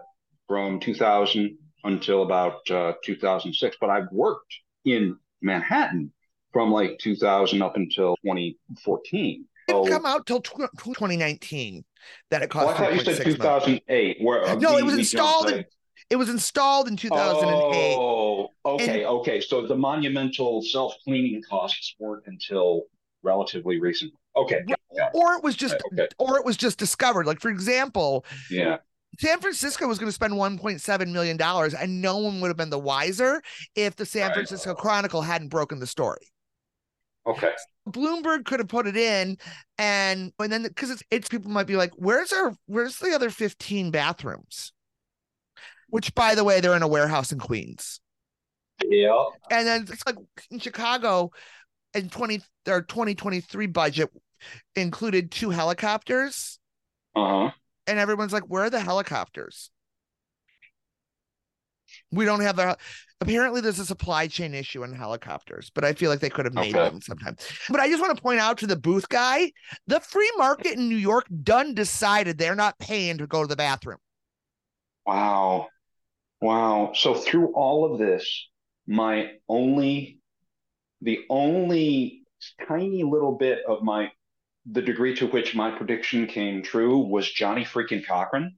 from 0.48 0.80
2000 0.80 1.56
until 1.84 2.22
about 2.22 2.68
uh, 2.70 2.94
2006, 3.04 3.76
but 3.80 3.90
I've 3.90 4.10
worked 4.10 4.54
in 4.84 5.16
Manhattan 5.42 6.12
from 6.52 6.70
like 6.70 6.98
2000 6.98 7.62
up 7.62 7.76
until 7.76 8.16
2014. 8.24 9.44
It 9.66 9.72
didn't 9.72 9.88
come 9.88 10.06
out 10.06 10.26
till 10.26 10.40
2019 10.40 11.84
that 12.30 12.42
it 12.42 12.50
cost. 12.50 12.66
Well, 12.66 12.74
I 12.74 12.78
thought 12.78 13.06
you 13.08 13.14
said 13.14 13.24
2008. 13.24 14.18
Where 14.20 14.44
uh, 14.44 14.54
no, 14.56 14.74
we, 14.74 14.80
it 14.80 14.84
was 14.84 14.98
installed. 14.98 15.50
In, 15.50 15.64
it 16.10 16.16
was 16.16 16.28
installed 16.28 16.88
in 16.88 16.96
2008. 16.96 17.96
Oh, 17.96 18.48
okay, 18.64 19.00
and, 19.00 19.06
okay. 19.06 19.40
So 19.40 19.66
the 19.66 19.76
monumental 19.76 20.62
self 20.62 20.94
cleaning 21.04 21.42
costs 21.48 21.94
weren't 21.98 22.24
until 22.26 22.82
relatively 23.22 23.80
recent. 23.80 24.12
Okay, 24.36 24.62
or 25.14 25.34
it 25.34 25.42
was 25.42 25.56
just, 25.56 25.76
okay. 25.92 26.08
or 26.18 26.38
it 26.38 26.44
was 26.44 26.56
just 26.56 26.78
discovered. 26.78 27.26
Like 27.26 27.40
for 27.40 27.50
example, 27.50 28.24
yeah, 28.50 28.78
San 29.18 29.40
Francisco 29.40 29.86
was 29.86 29.98
going 29.98 30.08
to 30.08 30.12
spend 30.12 30.34
1.7 30.34 31.12
million 31.12 31.36
dollars, 31.36 31.74
and 31.74 32.00
no 32.00 32.18
one 32.18 32.40
would 32.40 32.48
have 32.48 32.56
been 32.56 32.70
the 32.70 32.78
wiser 32.78 33.42
if 33.74 33.96
the 33.96 34.06
San 34.06 34.28
right. 34.28 34.34
Francisco 34.34 34.74
Chronicle 34.74 35.22
hadn't 35.22 35.48
broken 35.48 35.78
the 35.78 35.86
story. 35.86 36.30
Okay. 37.26 37.52
Bloomberg 37.88 38.44
could 38.44 38.60
have 38.60 38.68
put 38.68 38.86
it 38.86 38.96
in, 38.96 39.38
and 39.78 40.32
and 40.38 40.52
then 40.52 40.62
because 40.64 40.90
it's 40.90 41.02
it's 41.10 41.28
people 41.28 41.50
might 41.50 41.66
be 41.66 41.76
like, 41.76 41.92
"Where's 41.96 42.32
our 42.32 42.54
Where's 42.66 42.98
the 42.98 43.14
other 43.14 43.30
15 43.30 43.90
bathrooms?" 43.90 44.73
Which, 45.94 46.14
by 46.14 46.34
the 46.34 46.44
way, 46.44 46.60
they're 46.60 46.76
in 46.76 46.82
a 46.82 46.88
warehouse 46.88 47.32
in 47.32 47.38
Queens. 47.38 48.00
Yeah. 48.84 49.26
And 49.50 49.66
then 49.66 49.86
it's 49.88 50.04
like 50.04 50.16
in 50.50 50.58
Chicago, 50.58 51.30
in 51.94 52.08
20 52.08 52.40
their 52.64 52.82
2023 52.82 53.66
budget 53.68 54.10
included 54.74 55.30
two 55.30 55.50
helicopters. 55.50 56.58
Uh 57.14 57.28
huh 57.28 57.50
and 57.86 57.98
everyone's 57.98 58.32
like, 58.32 58.44
"Where 58.44 58.64
are 58.64 58.70
the 58.70 58.80
helicopters?" 58.80 59.70
We 62.10 62.24
don't 62.24 62.40
have 62.40 62.56
the. 62.56 62.76
Apparently, 63.20 63.60
there's 63.60 63.78
a 63.78 63.86
supply 63.86 64.26
chain 64.26 64.54
issue 64.54 64.84
in 64.84 64.92
helicopters, 64.92 65.70
but 65.74 65.84
I 65.84 65.92
feel 65.92 66.10
like 66.10 66.20
they 66.20 66.30
could 66.30 66.44
have 66.44 66.54
made 66.54 66.74
okay. 66.74 66.90
them 66.90 67.00
sometime. 67.00 67.36
But 67.70 67.80
I 67.80 67.88
just 67.88 68.00
want 68.00 68.16
to 68.16 68.22
point 68.22 68.40
out 68.40 68.58
to 68.58 68.66
the 68.66 68.76
booth 68.76 69.08
guy, 69.08 69.52
the 69.86 70.00
free 70.00 70.30
market 70.36 70.72
in 70.72 70.88
New 70.88 70.96
York 70.96 71.26
done 71.42 71.74
decided 71.74 72.36
they're 72.36 72.54
not 72.54 72.78
paying 72.78 73.18
to 73.18 73.26
go 73.26 73.42
to 73.42 73.48
the 73.48 73.56
bathroom. 73.56 73.98
Wow, 75.06 75.68
wow. 76.44 76.92
So 76.94 77.14
through 77.14 77.54
all 77.54 77.90
of 77.90 77.98
this, 77.98 78.48
my 78.86 79.32
only, 79.48 80.20
the 81.00 81.20
only 81.30 82.22
tiny 82.68 83.02
little 83.02 83.32
bit 83.32 83.60
of 83.66 83.82
my 83.82 84.12
the 84.66 84.82
degree 84.82 85.14
to 85.14 85.26
which 85.26 85.54
my 85.54 85.70
prediction 85.70 86.26
came 86.26 86.62
true 86.62 86.98
was 86.98 87.30
Johnny 87.30 87.64
freaking 87.64 88.06
Cochrane 88.06 88.56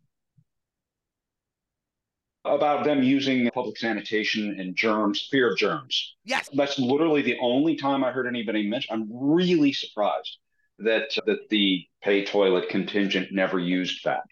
about 2.45 2.85
them 2.85 3.03
using 3.03 3.51
public 3.51 3.77
sanitation 3.77 4.61
and 4.61 4.77
germs, 4.77 5.27
fear 5.31 5.51
of 5.51 5.59
germs. 5.59 6.15
Yes. 6.25 6.49
That's 6.55 6.79
literally 6.79 7.23
the 7.23 7.37
only 7.41 7.75
time 7.75 8.05
I 8.05 8.13
heard 8.13 8.29
anybody 8.29 8.69
mention. 8.69 8.95
I'm 8.95 9.09
really 9.11 9.73
surprised 9.73 10.39
that 10.79 11.11
that 11.27 11.49
the 11.51 11.85
pay 12.03 12.25
toilet 12.25 12.69
contingent 12.69 13.33
never 13.33 13.59
used 13.59 14.05
that 14.05 14.23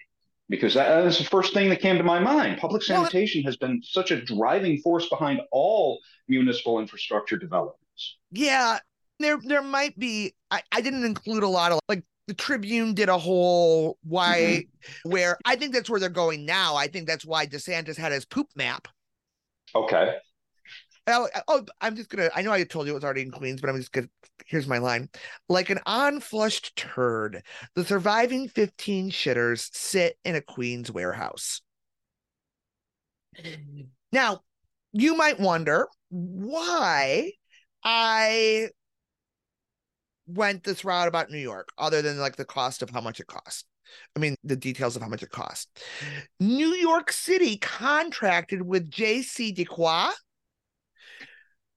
because 0.48 0.74
that, 0.74 0.88
that 0.88 1.04
was 1.04 1.18
the 1.18 1.24
first 1.24 1.54
thing 1.54 1.68
that 1.70 1.80
came 1.80 1.96
to 1.96 2.04
my 2.04 2.18
mind. 2.18 2.58
Public 2.58 2.82
sanitation 2.82 3.42
well, 3.42 3.48
has 3.48 3.56
been 3.56 3.82
such 3.82 4.10
a 4.10 4.20
driving 4.20 4.78
force 4.78 5.08
behind 5.08 5.40
all 5.50 6.00
municipal 6.28 6.80
infrastructure 6.80 7.36
developments. 7.36 8.16
Yeah, 8.30 8.78
there 9.20 9.38
there 9.44 9.62
might 9.62 9.98
be 9.98 10.34
I, 10.50 10.62
I 10.72 10.80
didn't 10.80 11.04
include 11.04 11.42
a 11.42 11.48
lot 11.48 11.72
of 11.72 11.80
like 11.88 12.04
the 12.26 12.34
Tribune 12.34 12.94
did 12.94 13.08
a 13.08 13.18
whole 13.18 13.98
why 14.02 14.36
mm-hmm. 14.38 15.10
where 15.10 15.38
I 15.44 15.56
think 15.56 15.72
that's 15.72 15.90
where 15.90 16.00
they're 16.00 16.08
going 16.08 16.44
now. 16.44 16.76
I 16.76 16.88
think 16.88 17.06
that's 17.06 17.24
why 17.24 17.46
DeSantis 17.46 17.96
had 17.96 18.12
his 18.12 18.24
poop 18.24 18.48
map. 18.56 18.88
Okay. 19.74 20.16
Uh, 21.06 21.26
oh, 21.34 21.42
oh, 21.48 21.64
I'm 21.80 21.96
just 21.96 22.08
gonna. 22.08 22.30
I 22.34 22.42
know 22.42 22.52
I 22.52 22.64
told 22.64 22.86
you 22.86 22.92
it 22.92 22.94
was 22.94 23.04
already 23.04 23.22
in 23.22 23.30
Queens, 23.30 23.60
but 23.60 23.68
I'm 23.68 23.76
just 23.76 23.92
gonna. 23.92 24.08
Here's 24.46 24.66
my 24.66 24.78
line: 24.78 25.08
like 25.48 25.70
an 25.70 25.80
unflushed 25.86 26.76
turd, 26.76 27.42
the 27.74 27.84
surviving 27.84 28.48
15 28.48 29.10
shitters 29.10 29.68
sit 29.74 30.16
in 30.24 30.34
a 30.34 30.40
Queens 30.40 30.90
warehouse. 30.90 31.60
Now, 34.12 34.42
you 34.92 35.16
might 35.16 35.40
wonder 35.40 35.88
why 36.08 37.32
I 37.82 38.68
went 40.26 40.64
this 40.64 40.84
route 40.84 41.08
about 41.08 41.30
New 41.30 41.38
York, 41.38 41.68
other 41.76 42.00
than 42.00 42.18
like 42.18 42.36
the 42.36 42.44
cost 42.44 42.82
of 42.82 42.90
how 42.90 43.00
much 43.00 43.20
it 43.20 43.26
costs. 43.26 43.64
I 44.16 44.20
mean, 44.20 44.36
the 44.42 44.56
details 44.56 44.96
of 44.96 45.02
how 45.02 45.08
much 45.08 45.22
it 45.22 45.30
cost. 45.30 45.68
New 46.40 46.68
York 46.68 47.12
City 47.12 47.58
contracted 47.58 48.62
with 48.62 48.90
J.C. 48.90 49.52
JCDecaux, 49.52 50.10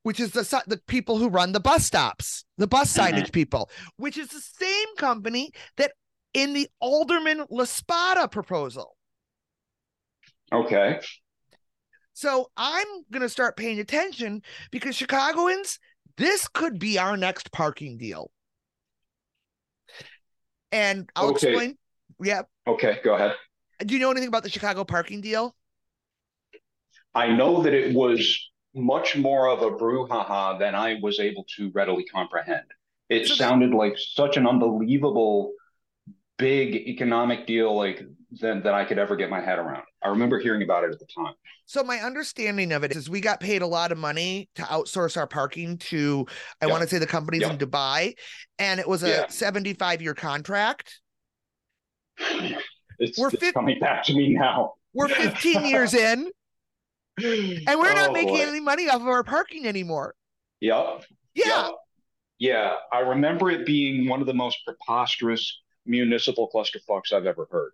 which 0.08 0.22
is 0.22 0.32
the 0.32 0.64
the 0.68 0.80
people 0.88 1.18
who 1.18 1.28
run 1.28 1.52
the 1.52 1.60
bus 1.60 1.86
stops, 1.86 2.46
the 2.58 2.66
bus 2.66 2.96
mm-hmm. 2.96 3.14
signage 3.14 3.34
people, 3.34 3.70
which 3.98 4.18
is 4.18 4.30
the 4.30 4.40
same 4.40 4.96
company 4.96 5.52
that 5.76 5.92
in 6.34 6.54
the 6.54 6.70
Alderman 6.80 7.44
La 7.50 7.66
Spata 7.66 8.32
proposal. 8.32 8.96
Okay. 10.54 11.02
So 12.14 12.50
I'm 12.56 12.88
going 13.12 13.22
to 13.22 13.28
start 13.28 13.58
paying 13.58 13.82
attention 13.82 14.44
because 14.72 14.96
Chicagoans, 14.96 15.78
this 16.16 16.48
could 16.48 16.80
be 16.80 16.98
our 16.98 17.18
next 17.18 17.52
parking 17.52 17.98
deal. 17.98 18.32
And 20.72 21.10
I'll 21.18 21.32
okay. 21.32 21.50
explain. 21.50 21.78
Yeah. 22.24 22.44
Okay, 22.66 23.00
go 23.04 23.16
ahead. 23.16 23.34
Do 23.86 23.94
you 23.94 24.00
know 24.00 24.12
anything 24.12 24.30
about 24.30 24.44
the 24.44 24.50
Chicago 24.50 24.86
parking 24.86 25.20
deal? 25.20 25.54
I 27.14 27.28
know 27.28 27.62
that 27.64 27.74
it 27.74 27.94
was 27.94 28.50
much 28.78 29.16
more 29.16 29.50
of 29.50 29.62
a 29.62 29.72
brouhaha 29.72 30.60
than 30.60 30.76
I 30.76 31.00
was 31.02 31.20
able 31.20 31.46
to 31.58 31.72
readily 31.74 32.06
comprehend. 32.06 32.66
It 33.10 33.28
sounded 33.28 33.72
like 33.72 33.98
such 33.98 34.38
an 34.38 34.46
unbelievable 34.46 35.54
big 36.38 36.76
economic 36.76 37.48
deal 37.48 37.76
like 37.76 38.04
than 38.32 38.62
that 38.64 38.74
I 38.74 38.84
could 38.84 38.98
ever 38.98 39.16
get 39.16 39.30
my 39.30 39.40
head 39.40 39.58
around. 39.58 39.84
I 40.04 40.10
remember 40.10 40.40
hearing 40.40 40.62
about 40.62 40.84
it 40.84 40.92
at 40.92 41.00
the 41.00 41.08
time. 41.16 41.34
So 41.66 41.84
my 41.84 41.98
understanding 42.00 42.72
of 42.72 42.84
it 42.84 42.96
is 42.96 43.10
we 43.10 43.22
got 43.22 43.40
paid 43.40 43.62
a 43.62 43.68
lot 43.68 43.92
of 43.92 43.98
money 43.98 44.50
to 44.56 44.62
outsource 44.64 45.18
our 45.18 45.28
parking 45.28 45.78
to 45.78 46.26
I 46.62 46.66
yep. 46.66 46.72
want 46.72 46.84
to 46.84 46.90
say 46.90 46.98
the 46.98 47.08
companies 47.08 47.42
yep. 47.42 47.52
in 47.52 47.58
Dubai 47.58 48.16
and 48.60 48.80
it 48.80 48.88
was 48.88 49.04
a 49.04 49.10
yeah. 49.10 49.28
75 49.28 50.02
year 50.02 50.14
contract. 50.14 51.00
It's, 53.00 53.16
we're 53.20 53.30
it's 53.30 53.52
coming 53.52 53.80
back 53.80 54.04
to 54.06 54.14
me 54.16 54.34
now. 54.34 54.74
We're 54.92 55.08
15 55.08 55.66
years 55.68 55.94
in 55.94 56.32
and 57.18 57.80
we're 57.80 57.94
not 57.94 58.10
oh, 58.10 58.14
making 58.14 58.36
boy. 58.36 58.48
any 58.48 58.60
money 58.60 58.90
off 58.90 59.02
of 59.02 59.08
our 59.08 59.24
parking 59.24 59.68
anymore. 59.68 60.16
Yep. 60.62 61.06
Yeah. 61.36 61.66
Yep. 61.68 61.76
Yeah, 62.40 62.76
I 62.92 63.00
remember 63.00 63.50
it 63.50 63.66
being 63.66 64.08
one 64.08 64.22
of 64.22 64.28
the 64.28 64.34
most 64.34 64.60
preposterous 64.64 65.60
municipal 65.86 66.50
clusterfucks 66.54 67.12
I've 67.12 67.26
ever 67.26 67.48
heard. 67.52 67.72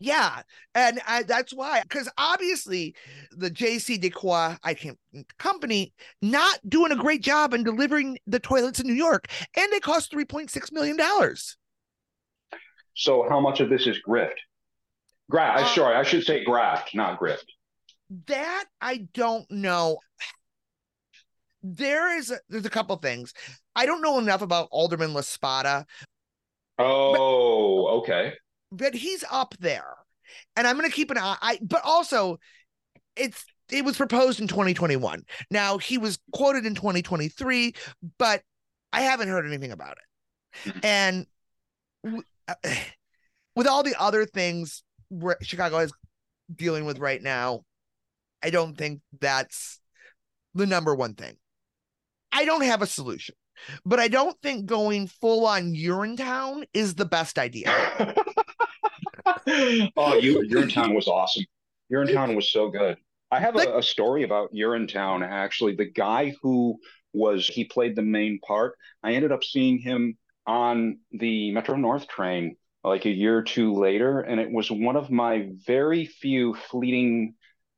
Yeah, 0.00 0.42
and 0.74 1.00
I, 1.08 1.24
that's 1.24 1.52
why, 1.52 1.82
because 1.82 2.08
obviously 2.18 2.94
the 3.32 3.50
J.C. 3.50 3.98
JCDecaux 3.98 4.58
I 4.62 4.74
can't 4.74 4.98
company 5.38 5.92
not 6.22 6.60
doing 6.68 6.92
a 6.92 6.96
great 6.96 7.20
job 7.20 7.52
in 7.52 7.64
delivering 7.64 8.18
the 8.26 8.38
toilets 8.38 8.78
in 8.78 8.86
New 8.86 8.92
York, 8.92 9.26
and 9.56 9.72
they 9.72 9.80
cost 9.80 10.10
three 10.10 10.24
point 10.24 10.50
six 10.50 10.70
million 10.70 10.96
dollars. 10.96 11.56
So, 12.94 13.26
how 13.28 13.40
much 13.40 13.60
of 13.60 13.70
this 13.70 13.88
is 13.88 13.98
grift? 14.06 14.38
Graft. 15.30 15.62
Uh, 15.62 15.74
sorry, 15.74 15.96
I 15.96 16.04
should 16.04 16.24
say 16.24 16.44
graft, 16.44 16.94
not 16.94 17.18
grift. 17.18 17.46
That 18.26 18.64
I 18.80 19.08
don't 19.12 19.50
know. 19.50 19.98
there 21.62 22.16
is 22.16 22.30
a, 22.30 22.38
there's 22.48 22.66
a 22.66 22.70
couple 22.70 22.96
things. 22.96 23.32
I 23.76 23.86
don't 23.86 24.02
know 24.02 24.18
enough 24.18 24.42
about 24.42 24.68
Alderman 24.70 25.12
La 25.12 25.20
Spata. 25.20 25.84
Oh, 26.78 27.84
but, 27.84 27.92
okay. 27.98 28.34
But 28.72 28.94
he's 28.94 29.24
up 29.30 29.54
there, 29.60 29.94
and 30.56 30.66
I'm 30.66 30.76
going 30.76 30.88
to 30.88 30.94
keep 30.94 31.10
an 31.10 31.18
eye. 31.18 31.36
I, 31.40 31.58
but 31.62 31.82
also, 31.84 32.38
it's 33.16 33.44
it 33.70 33.84
was 33.84 33.96
proposed 33.96 34.40
in 34.40 34.48
2021. 34.48 35.22
Now 35.50 35.78
he 35.78 35.98
was 35.98 36.18
quoted 36.32 36.64
in 36.64 36.74
2023, 36.74 37.74
but 38.18 38.42
I 38.92 39.02
haven't 39.02 39.28
heard 39.28 39.46
anything 39.46 39.72
about 39.72 39.96
it. 39.98 40.72
Hmm. 40.72 40.78
And 40.82 41.26
uh, 42.48 42.54
with 43.54 43.66
all 43.66 43.82
the 43.82 44.00
other 44.00 44.24
things 44.24 44.82
Chicago 45.42 45.78
is 45.78 45.92
dealing 46.54 46.84
with 46.84 46.98
right 46.98 47.22
now, 47.22 47.62
I 48.42 48.50
don't 48.50 48.76
think 48.76 49.00
that's 49.20 49.80
the 50.54 50.66
number 50.66 50.94
one 50.94 51.14
thing. 51.14 51.36
I 52.32 52.44
don't 52.44 52.62
have 52.62 52.82
a 52.82 52.86
solution, 52.86 53.34
but 53.84 53.98
I 53.98 54.08
don't 54.08 54.40
think 54.42 54.66
going 54.66 55.06
full 55.06 55.46
on 55.46 55.74
Urinetown 55.74 56.64
is 56.72 56.94
the 56.94 57.06
best 57.06 57.38
idea. 57.38 57.72
oh, 59.96 60.14
you 60.14 60.40
Urinetown 60.50 60.94
was 60.94 61.08
awesome. 61.08 61.44
Urinetown 61.92 62.36
was 62.36 62.50
so 62.52 62.68
good. 62.68 62.98
I 63.30 63.40
have 63.40 63.54
like, 63.54 63.68
a, 63.68 63.78
a, 63.78 63.82
story 63.82 64.22
about 64.22 64.52
Urinetown. 64.52 65.26
Actually, 65.26 65.74
the 65.74 65.90
guy 65.90 66.34
who 66.42 66.78
was 67.12 67.46
he 67.46 67.64
played 67.64 67.96
the 67.96 68.02
main 68.02 68.38
part. 68.40 68.74
I 69.02 69.12
ended 69.12 69.32
up 69.32 69.44
seeing 69.44 69.78
him 69.78 70.16
on 70.46 70.98
the 71.12 71.50
Metro 71.50 71.76
North 71.76 72.08
train 72.08 72.56
like 72.84 73.04
a 73.04 73.10
year 73.10 73.38
or 73.38 73.42
two 73.42 73.74
later, 73.74 74.20
and 74.20 74.40
it 74.40 74.50
was 74.50 74.70
one 74.70 74.96
of 74.96 75.10
my 75.10 75.50
very 75.66 76.06
few 76.06 76.54
fleeting 76.54 77.34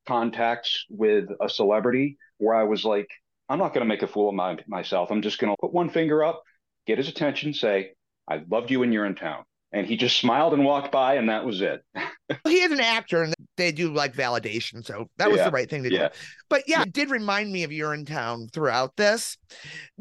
contacts 0.07 0.87
with 0.89 1.29
a 1.41 1.49
celebrity 1.49 2.19
where 2.39 2.55
I 2.55 2.65
was 2.65 2.85
like, 2.85 3.09
I'm 3.49 3.59
not 3.59 3.75
going 3.75 3.85
to 3.85 3.89
make 3.89 4.03
a 4.03 4.09
fool 4.09 4.29
of 4.29 4.35
my, 4.35 4.59
myself. 4.67 5.11
I'm 5.11 5.23
just 5.23 5.39
going 5.39 5.53
to 5.53 5.57
put 5.61 5.73
one 5.73 5.91
finger 5.91 6.25
up, 6.25 6.43
get 6.87 6.99
his 6.99 7.09
attention, 7.09 7.53
say, 7.53 7.93
I 8.29 8.43
loved 8.49 8.71
you 8.71 8.81
when 8.81 8.93
you're 8.93 9.07
in 9.07 9.17
town. 9.17 9.45
And 9.73 9.87
he 9.87 9.97
just 9.97 10.19
smiled 10.19 10.53
and 10.53 10.65
walked 10.65 10.91
by, 10.91 11.15
and 11.15 11.29
that 11.29 11.45
was 11.45 11.61
it. 11.61 11.81
he 12.45 12.61
is 12.61 12.73
an 12.73 12.81
actor, 12.81 13.23
and 13.23 13.35
they 13.57 13.71
do 13.71 13.93
like 13.93 14.15
validation. 14.15 14.85
So 14.85 15.09
that 15.19 15.31
was 15.31 15.39
yeah. 15.39 15.45
the 15.45 15.51
right 15.53 15.71
thing 15.71 15.85
to 15.85 15.91
do. 15.91 16.09
But 16.49 16.65
yeah, 16.67 16.83
it 16.83 16.93
did 16.93 17.11
remind 17.11 17.53
me 17.53 17.63
of 17.63 17.71
Urinetown 17.71 18.53
throughout 18.53 18.97
this. 18.97 19.37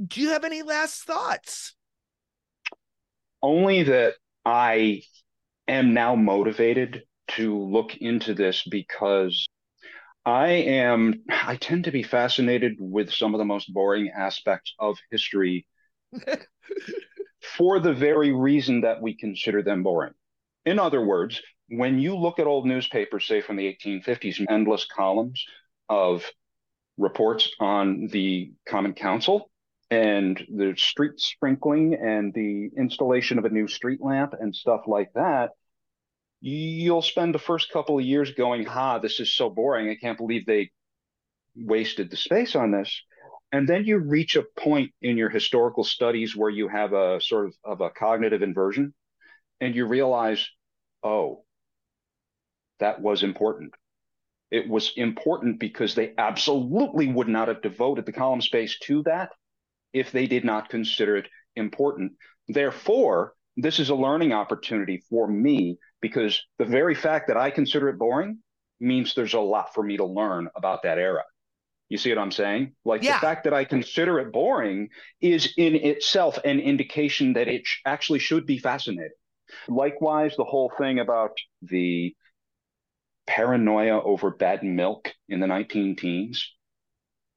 Do 0.08 0.22
you 0.22 0.30
have 0.30 0.44
any 0.44 0.64
last 0.64 1.04
thoughts? 1.04 1.76
Only 3.44 3.84
that 3.84 4.16
I 4.44 5.04
am 5.68 5.94
now 5.94 6.16
motivated 6.16 7.04
to 7.30 7.58
look 7.58 7.96
into 7.98 8.34
this 8.34 8.64
because 8.64 9.48
I 10.26 10.48
am, 10.50 11.24
I 11.30 11.56
tend 11.56 11.86
to 11.86 11.92
be 11.92 12.04
fascinated 12.04 12.78
with 12.80 13.12
some 13.12 13.34
of 13.34 13.40
the 13.40 13.46
most 13.46 13.74
boring 13.74 14.10
aspects 14.10 14.74
of 14.78 14.98
history 15.12 15.66
for 17.42 17.80
the 17.80 17.94
very 17.94 18.32
reason 18.32 18.82
that 18.82 19.02
we 19.02 19.16
consider 19.16 19.62
them 19.64 19.84
boring. 19.84 20.14
In 20.66 20.78
other 20.78 21.02
words, 21.02 21.42
when 21.70 22.00
you 22.00 22.16
look 22.16 22.40
at 22.40 22.48
old 22.48 22.66
newspapers, 22.66 23.28
say 23.28 23.42
from 23.42 23.56
the 23.56 23.78
1850s, 23.84 24.46
endless 24.50 24.86
columns 24.86 25.44
of 25.88 26.26
reports 26.98 27.50
on 27.60 28.08
the 28.08 28.52
Common 28.68 28.94
Council 28.94 29.50
and 29.90 30.38
the 30.50 30.76
street 30.78 31.20
sprinkling 31.20 31.96
and 31.96 32.34
the 32.34 32.70
installation 32.78 33.40
of 33.40 33.46
a 33.46 33.50
new 33.50 33.68
street 33.68 34.02
lamp 34.02 34.34
and 34.40 34.56
stuff 34.56 34.82
like 34.86 35.12
that, 35.14 35.52
you'll 36.42 37.02
spend 37.02 37.34
the 37.34 37.40
first 37.40 37.72
couple 37.72 38.00
of 38.00 38.06
years 38.06 38.32
going, 38.32 38.66
ha, 38.66 39.00
this 39.00 39.20
is 39.20 39.36
so 39.36 39.50
boring. 39.50 39.90
I 39.90 39.96
can't 39.96 40.18
believe 40.18 40.46
they 40.46 40.72
wasted 41.56 42.10
the 42.10 42.18
space 42.18 42.56
on 42.56 42.72
this. 42.72 43.02
And 43.52 43.68
then 43.68 43.84
you 43.84 43.98
reach 43.98 44.36
a 44.36 44.46
point 44.58 44.92
in 45.02 45.18
your 45.18 45.30
historical 45.30 45.84
studies 45.84 46.36
where 46.36 46.50
you 46.50 46.68
have 46.68 46.94
a 46.94 47.20
sort 47.20 47.48
of, 47.48 47.56
of 47.64 47.82
a 47.82 47.90
cognitive 47.90 48.44
inversion 48.44 48.94
and 49.60 49.76
you 49.76 49.86
realize, 49.86 50.48
oh, 51.04 51.44
that 52.80 53.02
was 53.02 53.24
important. 53.24 53.74
It 54.52 54.68
was 54.70 54.94
important 54.96 55.60
because 55.60 55.96
they 55.96 56.14
absolutely 56.18 57.08
would 57.08 57.28
not 57.28 57.50
have 57.50 57.62
devoted 57.62 58.06
the 58.06 58.14
column 58.14 58.42
space 58.42 58.78
to 58.84 59.04
that 59.04 59.32
if 59.94 60.12
they 60.12 60.28
did 60.28 60.46
not 60.46 60.70
consider 60.70 61.18
it 61.18 61.28
important. 61.56 62.14
Therefore, 62.48 63.34
this 63.58 63.80
is 63.80 63.90
a 63.90 63.96
learning 63.96 64.32
opportunity 64.32 65.04
for 65.10 65.28
me 65.28 65.78
because 66.02 66.42
the 66.58 66.66
very 66.66 66.96
fact 66.96 67.28
that 67.28 67.38
I 67.38 67.52
consider 67.52 67.90
it 67.90 67.98
boring 67.98 68.40
means 68.80 69.14
there's 69.14 69.34
a 69.34 69.40
lot 69.40 69.74
for 69.74 69.84
me 69.84 69.98
to 69.98 70.06
learn 70.06 70.50
about 70.56 70.84
that 70.84 70.98
era. 70.98 71.24
You 71.90 71.98
see 71.98 72.10
what 72.10 72.20
I'm 72.20 72.32
saying? 72.32 72.74
Like 72.86 73.04
yeah. 73.04 73.16
the 73.16 73.20
fact 73.20 73.44
that 73.46 73.54
I 73.54 73.66
consider 73.66 74.20
it 74.20 74.32
boring 74.32 74.90
is 75.22 75.54
in 75.58 75.76
itself 75.76 76.38
an 76.46 76.60
indication 76.60 77.34
that 77.34 77.48
it 77.48 77.66
sh- 77.66 77.80
actually 77.86 78.20
should 78.20 78.46
be 78.46 78.60
fascinating. 78.60 79.10
Likewise, 79.68 80.36
the 80.38 80.44
whole 80.44 80.72
thing 80.78 81.00
about 81.00 81.32
the 81.64 82.16
paranoia 83.26 84.02
over 84.02 84.30
bad 84.30 84.64
milk 84.64 85.12
in 85.28 85.40
the 85.40 85.48
19 85.48 85.96
teens. 85.96 86.52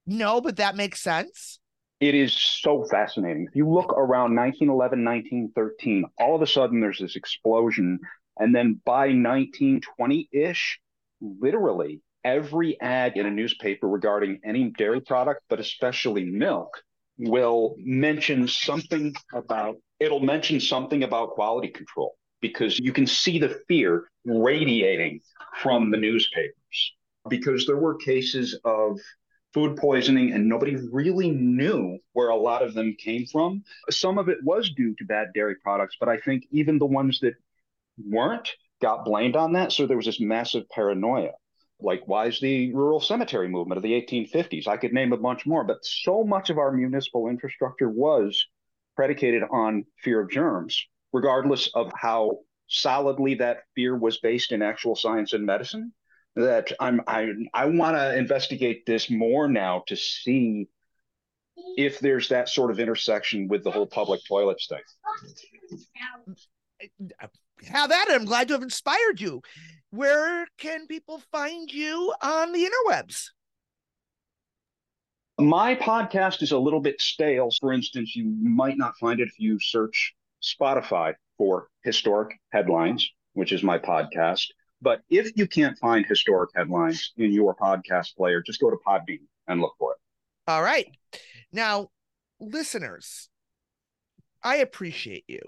No, 0.07 0.41
but 0.41 0.57
that 0.57 0.77
makes 0.77 1.01
sense. 1.01 1.59
It 2.01 2.15
is 2.15 2.35
so 2.35 2.85
fascinating. 2.91 3.47
If 3.49 3.55
you 3.55 3.69
look 3.69 3.93
around 3.93 4.35
1911, 4.35 5.05
1913, 5.05 6.05
all 6.19 6.35
of 6.35 6.43
a 6.43 6.47
sudden 6.47 6.81
there's 6.81 6.99
this 6.99 7.15
explosion. 7.15 8.01
And 8.39 8.55
then 8.55 8.81
by 8.85 9.09
1920 9.09 10.29
ish, 10.33 10.81
literally 11.21 12.01
every 12.25 12.81
ad 12.81 13.17
in 13.17 13.27
a 13.27 13.31
newspaper 13.31 13.89
regarding 13.89 14.41
any 14.45 14.71
dairy 14.71 15.01
product, 15.01 15.43
but 15.49 15.61
especially 15.61 16.25
milk, 16.25 16.71
will 17.19 17.77
mention 17.79 18.49
something 18.49 19.15
about 19.35 19.77
it'll 20.01 20.21
mention 20.21 20.59
something 20.59 21.05
about 21.05 21.31
quality 21.31 21.69
control 21.69 22.17
because 22.41 22.79
you 22.79 22.93
can 22.93 23.07
see 23.07 23.39
the 23.39 23.61
fear 23.69 24.09
radiating 24.25 25.21
from 25.59 25.91
the 25.91 25.97
newspapers 25.97 26.95
because 27.29 27.67
there 27.67 27.77
were 27.77 27.95
cases 27.97 28.59
of 28.65 28.99
food 29.55 29.77
poisoning, 29.77 30.33
and 30.33 30.49
nobody 30.49 30.77
really 30.91 31.31
knew 31.31 31.99
where 32.15 32.31
a 32.31 32.37
lot 32.37 32.63
of 32.63 32.75
them 32.75 32.97
came 32.99 33.27
from. 33.27 33.63
Some 33.91 34.19
of 34.19 34.29
it 34.29 34.39
was 34.43 34.71
due 34.71 34.95
to 34.97 35.05
bad 35.05 35.29
dairy 35.35 35.57
products, 35.57 35.97
but 36.01 36.09
I 36.09 36.17
think 36.19 36.45
even 36.51 36.79
the 36.79 36.87
ones 36.87 37.21
that 37.21 37.35
weren't 37.99 38.51
got 38.81 39.05
blamed 39.05 39.37
on 39.37 39.53
that. 39.53 39.73
So 39.73 39.87
there 39.87 39.97
was 39.97 40.07
this 40.07 40.21
massive 40.21 40.69
paranoia. 40.71 41.31
Likewise, 41.81 42.39
the 42.41 42.73
rural 42.73 43.01
cemetery 43.01 43.49
movement 43.49 43.77
of 43.77 43.83
the 43.83 43.93
1850s. 43.93 44.69
I 44.69 44.77
could 44.77 44.93
name 44.93 45.13
a 45.13 45.17
bunch 45.17 45.47
more, 45.47 45.65
but 45.65 45.85
so 45.85 46.23
much 46.23 46.51
of 46.51 46.59
our 46.59 46.71
municipal 46.71 47.29
infrastructure 47.29 47.89
was 47.89 48.47
predicated 48.95 49.43
on 49.51 49.85
fear 50.03 50.21
of 50.21 50.31
germs, 50.31 50.87
regardless 51.13 51.69
of 51.75 51.91
how 51.97 52.39
solidly 52.69 53.35
that 53.35 53.63
fear 53.75 53.97
was 53.97 54.19
based 54.19 54.53
in 54.53 54.63
actual 54.63 54.95
science 54.95 55.33
and 55.33 55.45
medicine 55.45 55.93
that 56.37 56.73
I'm 56.81 57.03
I 57.07 57.29
I 57.53 57.67
want 57.67 57.97
to 57.97 58.17
investigate 58.17 58.87
this 58.87 59.11
more 59.11 59.49
now 59.49 59.85
to 59.89 59.97
see 59.97 60.69
if 61.77 62.01
there's 62.01 62.29
that 62.29 62.49
sort 62.49 62.71
of 62.71 62.81
intersection 62.81 63.49
with 63.49 63.63
the 63.65 63.71
whole 63.71 63.87
public 63.87 64.21
toilets 64.27 64.67
thing. 64.67 64.81
Have 67.69 67.91
that. 67.91 68.07
I'm 68.11 68.25
glad 68.25 68.49
to 68.49 68.55
have 68.55 68.63
inspired 68.63 69.21
you. 69.21 69.43
Where 69.91 70.47
can 70.59 70.87
people 70.87 71.23
find 71.31 71.73
you 71.73 72.13
on 72.23 72.53
the 72.53 72.69
interwebs? 72.69 73.29
My 75.39 75.75
podcast 75.75 76.43
is 76.43 76.53
a 76.53 76.59
little 76.59 76.81
bit 76.81 77.01
stale. 77.01 77.51
For 77.61 77.73
instance, 77.73 78.15
you 78.17 78.25
might 78.25 78.79
not 78.79 78.97
find 78.99 79.21
it 79.21 79.29
if 79.29 79.39
you 79.39 79.59
search 79.59 80.15
Spotify 80.43 81.15
for 81.39 81.69
historic 81.83 82.39
headlines, 82.51 83.09
which 83.35 83.53
is 83.53 83.63
my 83.63 83.79
podcast. 83.79 84.47
But 84.81 85.03
if 85.11 85.33
you 85.37 85.47
can't 85.47 85.79
find 85.79 86.05
historic 86.05 86.51
headlines 86.55 87.13
in 87.17 87.33
your 87.33 87.55
podcast 87.55 88.17
player, 88.17 88.43
just 88.43 88.61
go 88.61 88.71
to 88.71 88.77
Podbean 88.87 89.21
and 89.47 89.61
look 89.61 89.75
for 89.79 89.93
it. 89.93 89.99
All 90.49 90.63
right. 90.63 90.87
Now, 91.53 91.89
listeners, 92.41 93.29
I 94.43 94.57
appreciate 94.57 95.25
you. 95.29 95.41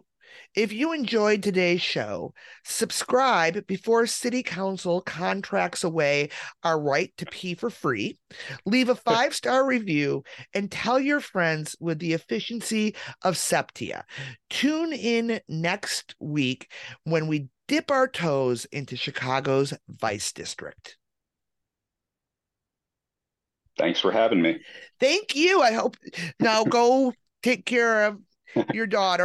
If 0.55 0.72
you 0.72 0.93
enjoyed 0.93 1.43
today's 1.43 1.83
show, 1.83 2.33
subscribe 2.64 3.66
before 3.66 4.07
City 4.07 4.43
Council 4.43 5.01
contracts 5.01 5.85
away 5.85 6.31
our 6.62 6.81
right 6.81 7.12
to 7.18 7.27
pee 7.27 7.55
for 7.55 7.70
free. 7.70 8.18
Leave 8.64 8.89
a 8.89 8.95
five 8.95 9.35
star 9.35 9.66
review 9.66 10.22
and 10.53 10.70
tell 10.70 11.01
your 11.01 11.20
friends 11.20 11.77
with 11.81 11.99
the 11.99 12.12
efficiency 12.12 12.95
of 13.22 13.37
SEPTA. 13.37 14.05
Tune 14.51 14.93
in 14.93 15.41
next 15.49 16.14
week 16.20 16.70
when 17.05 17.27
we 17.27 17.49
dip 17.66 17.91
our 17.91 18.09
toes 18.09 18.64
into 18.66 18.97
Chicago's 18.97 19.75
Vice 19.89 20.33
District. 20.33 20.97
Thanks 23.79 24.01
for 24.01 24.12
having 24.12 24.41
me. 24.41 24.61
Thank 25.01 25.35
you. 25.35 25.61
I 25.61 25.72
hope 25.72 25.97
now 26.39 26.64
go 26.64 27.12
take 27.43 27.66
care 27.66 28.07
of 28.07 28.18
your 28.72 28.87
daughter. 28.87 29.22